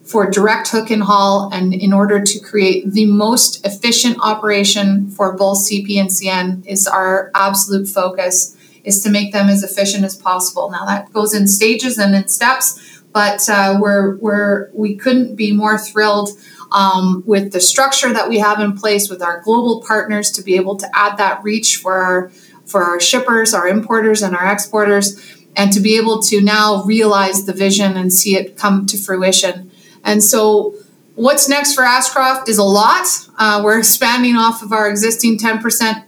for 0.07 0.31
direct 0.31 0.69
hook 0.69 0.91
and 0.91 1.03
haul 1.03 1.51
and 1.53 1.75
in 1.75 1.93
order 1.93 2.23
to 2.23 2.39
create 2.39 2.93
the 2.93 3.07
most 3.07 3.65
efficient 3.67 4.17
operation 4.21 5.11
for 5.11 5.37
both 5.37 5.59
CP 5.59 5.97
and 5.97 6.09
CN 6.09 6.65
is 6.65 6.87
our 6.87 7.31
absolute 7.35 7.89
focus 7.89 8.57
is 8.85 9.03
to 9.03 9.11
make 9.11 9.33
them 9.33 9.49
as 9.49 9.65
efficient 9.65 10.05
as 10.05 10.17
possible. 10.17 10.71
Now 10.71 10.87
that 10.87 11.13
goes 11.13 11.35
in 11.35 11.49
stages 11.49 11.99
and 11.99 12.15
in 12.15 12.29
steps, 12.29 13.03
but 13.13 13.49
uh, 13.49 13.79
we're, 13.81 14.17
we're, 14.19 14.71
we 14.73 14.95
couldn't 14.95 15.35
be 15.35 15.51
more 15.51 15.77
thrilled 15.77 16.31
um, 16.71 17.25
with 17.27 17.53
the 17.53 17.61
structure 17.61 18.13
that 18.13 18.29
we 18.29 18.39
have 18.39 18.61
in 18.61 18.77
place 18.77 19.09
with 19.11 19.23
our 19.23 19.41
global 19.41 19.83
partners 19.83 20.31
to 20.33 20.43
be 20.43 20.55
able 20.55 20.77
to 20.77 20.89
add 20.95 21.17
that 21.19 21.43
reach 21.43 21.79
for 21.79 21.95
our, 21.95 22.29
for 22.65 22.83
our 22.83 23.01
shippers, 23.01 23.55
our 23.55 23.67
importers, 23.67 24.23
and 24.23 24.37
our 24.37 24.53
exporters, 24.53 25.21
and 25.57 25.73
to 25.73 25.81
be 25.81 25.97
able 25.97 26.21
to 26.23 26.41
now 26.41 26.85
realize 26.85 27.47
the 27.47 27.53
vision 27.53 27.97
and 27.97 28.13
see 28.13 28.37
it 28.37 28.57
come 28.57 28.87
to 28.87 28.99
fruition. 28.99 29.66
And 30.07 30.23
so, 30.23 30.75
what's 31.17 31.49
next 31.49 31.75
for 31.75 31.83
Ashcroft 31.85 32.49
is 32.49 32.57
a 32.57 32.63
lot. 32.63 33.07
Uh, 33.37 33.61
we're 33.63 33.79
expanding 33.79 34.37
off 34.37 34.63
of 34.63 34.73
our 34.73 34.89
existing 34.89 35.37
10% 35.37 36.05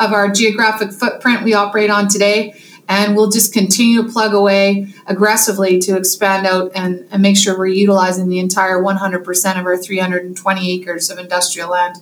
of 0.00 0.12
our 0.12 0.30
geographic 0.30 0.90
footprint 0.90 1.44
we 1.44 1.54
operate 1.54 1.90
on 1.90 2.08
today. 2.08 2.54
And 2.88 3.14
we'll 3.14 3.30
just 3.30 3.52
continue 3.52 4.02
to 4.02 4.08
plug 4.10 4.34
away 4.34 4.92
aggressively 5.06 5.78
to 5.80 5.96
expand 5.96 6.46
out 6.46 6.72
and, 6.74 7.06
and 7.12 7.22
make 7.22 7.36
sure 7.36 7.56
we're 7.56 7.66
utilizing 7.66 8.28
the 8.28 8.40
entire 8.40 8.82
100% 8.82 9.60
of 9.60 9.66
our 9.66 9.76
320 9.76 10.70
acres 10.72 11.08
of 11.08 11.18
industrial 11.18 11.70
land. 11.70 11.96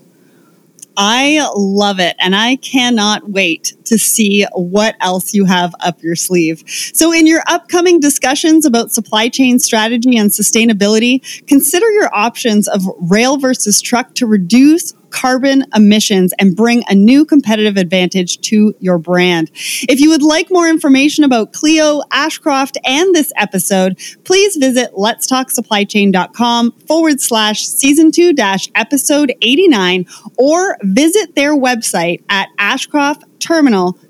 I 1.03 1.49
love 1.57 1.99
it. 1.99 2.15
And 2.19 2.37
I 2.37 2.57
cannot 2.57 3.31
wait 3.31 3.75
to 3.87 3.99
see 3.99 4.45
what 4.53 4.97
else 5.01 5.33
you 5.33 5.47
have 5.47 5.75
up 5.81 6.03
your 6.03 6.15
sleeve. 6.15 6.63
So, 6.67 7.11
in 7.11 7.27
your 7.27 7.43
upcoming 7.47 8.01
discussions 8.01 8.67
about 8.67 8.93
supply 8.93 9.31
chain 9.31 9.59
strategy 9.59 10.19
and 10.19 10.29
sustainability, 10.29 11.47
consider 11.47 11.91
your 11.93 12.15
options 12.15 12.69
of 12.69 12.83
rail 13.01 13.39
versus 13.39 13.81
truck 13.81 14.15
to 14.17 14.27
reduce 14.27 14.93
carbon 15.11 15.65
emissions 15.75 16.33
and 16.39 16.57
bring 16.57 16.83
a 16.89 16.95
new 16.95 17.25
competitive 17.25 17.77
advantage 17.77 18.41
to 18.43 18.75
your 18.81 18.99
brand. 18.99 19.51
If 19.89 20.01
you 20.01 20.11
would 20.11 20.23
like 20.23 20.51
more 20.51 20.69
information 20.69 21.25
about 21.25 21.53
Clio, 21.53 22.03
Ashcroft, 22.11 22.79
and 22.85 23.15
this 23.15 23.33
episode, 23.37 23.99
please 24.25 24.57
visit 24.57 24.93
letstalksupplychain.com 24.93 26.73
forward 26.87 27.21
slash 27.21 27.67
season 27.67 28.11
two 28.13 28.33
dash 28.33 28.69
episode 28.75 29.35
89 29.43 30.07
or 30.39 30.77
visit 30.83 31.35
their 31.35 31.55
website 31.57 32.23
at 32.29 32.49
ashcroftterminal.com. 32.59 34.10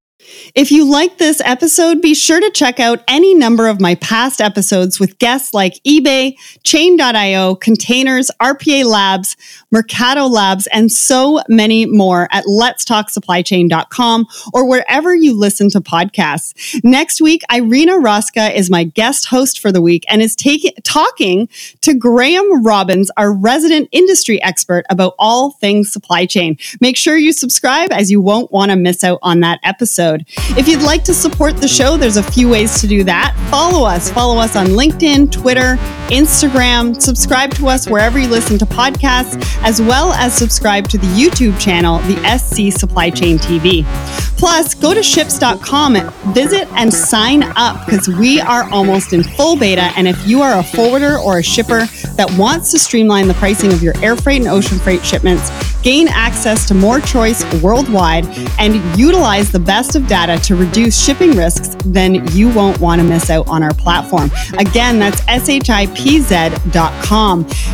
If 0.53 0.71
you 0.71 0.85
like 0.85 1.17
this 1.17 1.41
episode, 1.45 2.01
be 2.01 2.13
sure 2.13 2.39
to 2.39 2.49
check 2.51 2.79
out 2.79 3.03
any 3.07 3.33
number 3.33 3.67
of 3.67 3.79
my 3.79 3.95
past 3.95 4.41
episodes 4.41 4.99
with 4.99 5.17
guests 5.19 5.53
like 5.53 5.81
eBay, 5.83 6.35
Chain.io, 6.63 7.55
Containers, 7.55 8.29
RPA 8.41 8.85
Labs, 8.85 9.37
Mercado 9.71 10.27
Labs, 10.27 10.67
and 10.67 10.91
so 10.91 11.41
many 11.47 11.85
more 11.85 12.27
at 12.31 12.45
letstalksupplychain.com 12.45 14.27
or 14.53 14.67
wherever 14.67 15.15
you 15.15 15.37
listen 15.37 15.69
to 15.69 15.79
podcasts. 15.79 16.81
Next 16.83 17.21
week, 17.21 17.43
Irina 17.51 17.93
Roska 17.93 18.53
is 18.53 18.69
my 18.69 18.83
guest 18.83 19.25
host 19.25 19.59
for 19.59 19.71
the 19.71 19.81
week 19.81 20.03
and 20.09 20.21
is 20.21 20.35
taking 20.35 20.73
talking 20.83 21.47
to 21.81 21.93
Graham 21.93 22.63
Robbins, 22.63 23.09
our 23.15 23.31
resident 23.31 23.87
industry 23.91 24.41
expert 24.43 24.85
about 24.89 25.15
all 25.17 25.51
things 25.51 25.91
supply 25.91 26.25
chain. 26.25 26.57
Make 26.81 26.97
sure 26.97 27.15
you 27.15 27.31
subscribe 27.31 27.91
as 27.91 28.11
you 28.11 28.21
won't 28.21 28.51
want 28.51 28.71
to 28.71 28.77
miss 28.77 29.03
out 29.03 29.19
on 29.21 29.39
that 29.41 29.59
episode. 29.63 30.10
If 30.19 30.67
you'd 30.67 30.81
like 30.81 31.03
to 31.05 31.13
support 31.13 31.57
the 31.57 31.67
show, 31.67 31.97
there's 31.97 32.17
a 32.17 32.23
few 32.23 32.49
ways 32.49 32.81
to 32.81 32.87
do 32.87 33.03
that. 33.05 33.35
Follow 33.49 33.85
us. 33.85 34.11
Follow 34.11 34.37
us 34.37 34.55
on 34.55 34.67
LinkedIn, 34.67 35.31
Twitter, 35.31 35.75
Instagram. 36.09 37.01
Subscribe 37.01 37.53
to 37.55 37.67
us 37.67 37.87
wherever 37.87 38.19
you 38.19 38.27
listen 38.27 38.57
to 38.57 38.65
podcasts, 38.65 39.41
as 39.63 39.81
well 39.81 40.11
as 40.13 40.33
subscribe 40.33 40.87
to 40.89 40.97
the 40.97 41.07
YouTube 41.07 41.59
channel, 41.59 41.99
the 41.99 42.37
SC 42.37 42.77
Supply 42.77 43.09
Chain 43.09 43.37
TV. 43.37 43.85
Plus, 44.37 44.73
go 44.73 44.91
to 44.91 45.01
shipz.com, 45.01 45.93
visit 46.33 46.67
and 46.71 46.91
sign 46.91 47.43
up 47.55 47.85
because 47.85 48.07
we 48.07 48.41
are 48.41 48.67
almost 48.71 49.13
in 49.13 49.21
full 49.21 49.55
beta. 49.55 49.93
And 49.95 50.07
if 50.07 50.27
you 50.27 50.41
are 50.41 50.59
a 50.59 50.63
forwarder 50.63 51.19
or 51.19 51.37
a 51.37 51.43
shipper 51.43 51.85
that 52.15 52.35
wants 52.39 52.71
to 52.71 52.79
streamline 52.79 53.27
the 53.27 53.35
pricing 53.35 53.71
of 53.71 53.83
your 53.83 53.95
air 54.03 54.15
freight 54.15 54.41
and 54.41 54.49
ocean 54.49 54.79
freight 54.79 55.05
shipments, 55.05 55.51
gain 55.83 56.07
access 56.07 56.67
to 56.69 56.73
more 56.73 56.99
choice 56.99 57.43
worldwide, 57.61 58.25
and 58.57 58.75
utilize 58.97 59.51
the 59.51 59.59
best 59.59 59.95
of 59.95 60.00
data 60.07 60.37
to 60.43 60.55
reduce 60.55 61.03
shipping 61.03 61.31
risks, 61.31 61.75
then 61.85 62.27
you 62.29 62.53
won't 62.53 62.79
want 62.79 63.01
to 63.01 63.07
miss 63.07 63.29
out 63.29 63.47
on 63.47 63.63
our 63.63 63.73
platform. 63.73 64.31
Again, 64.57 64.99
that's 64.99 65.21
shipz.com. 65.21 65.87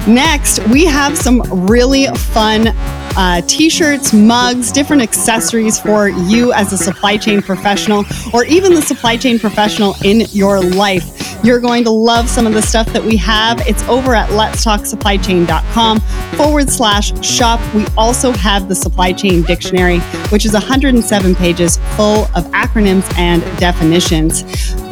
Next, 0.08 0.60
we 0.68 0.86
have 0.86 1.18
some 1.18 1.42
really 1.68 2.08
fun 2.08 2.74
uh, 3.18 3.42
t 3.48 3.70
shirts, 3.70 4.14
mugs, 4.14 4.72
different 4.72 5.02
accessories 5.02 5.80
for 5.80 6.08
you 6.08 6.54
as 6.54 6.72
a 6.72 6.78
supply 6.78 7.18
chain 7.18 7.42
professional 7.42 8.06
or 8.34 8.46
even 8.46 8.74
the 8.74 8.82
supply 8.82 9.18
chain 9.18 9.40
professional 9.40 9.96
in 10.04 10.22
your 10.32 10.62
life. 10.62 11.14
You're 11.44 11.60
going 11.60 11.84
to 11.84 11.92
love 11.92 12.30
some 12.30 12.48
of 12.48 12.54
the 12.54 12.62
stuff 12.62 12.88
that 12.94 13.04
we 13.04 13.18
have. 13.18 13.60
It's 13.68 13.84
over 13.84 14.14
at 14.16 14.30
letstalksupplychain.com 14.30 16.00
forward 16.38 16.70
slash 16.70 17.26
shop. 17.26 17.60
We 17.74 17.86
also 17.98 18.32
have 18.32 18.70
the 18.70 18.76
supply 18.76 19.14
chain 19.14 19.44
dictionary, 19.44 20.00
which 20.30 20.46
is 20.46 20.54
107 20.54 21.36
pages 21.36 21.78
full 22.08 22.24
of 22.36 22.46
acronyms 22.52 23.06
and 23.18 23.42
definitions. 23.60 24.44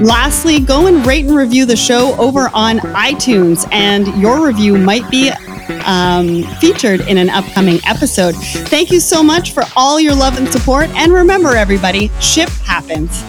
Lastly, 0.01 0.59
go 0.59 0.87
and 0.87 1.05
rate 1.05 1.25
and 1.25 1.35
review 1.35 1.65
the 1.65 1.75
show 1.75 2.15
over 2.17 2.49
on 2.53 2.79
iTunes, 2.79 3.67
and 3.71 4.07
your 4.21 4.45
review 4.45 4.77
might 4.77 5.09
be 5.09 5.31
um, 5.85 6.43
featured 6.59 7.01
in 7.01 7.17
an 7.17 7.29
upcoming 7.29 7.79
episode. 7.85 8.35
Thank 8.69 8.91
you 8.91 8.99
so 8.99 9.23
much 9.23 9.53
for 9.53 9.63
all 9.77 9.99
your 9.99 10.13
love 10.15 10.37
and 10.37 10.51
support. 10.51 10.89
And 10.89 11.13
remember, 11.13 11.55
everybody, 11.55 12.11
ship 12.19 12.49
happens. 12.65 13.23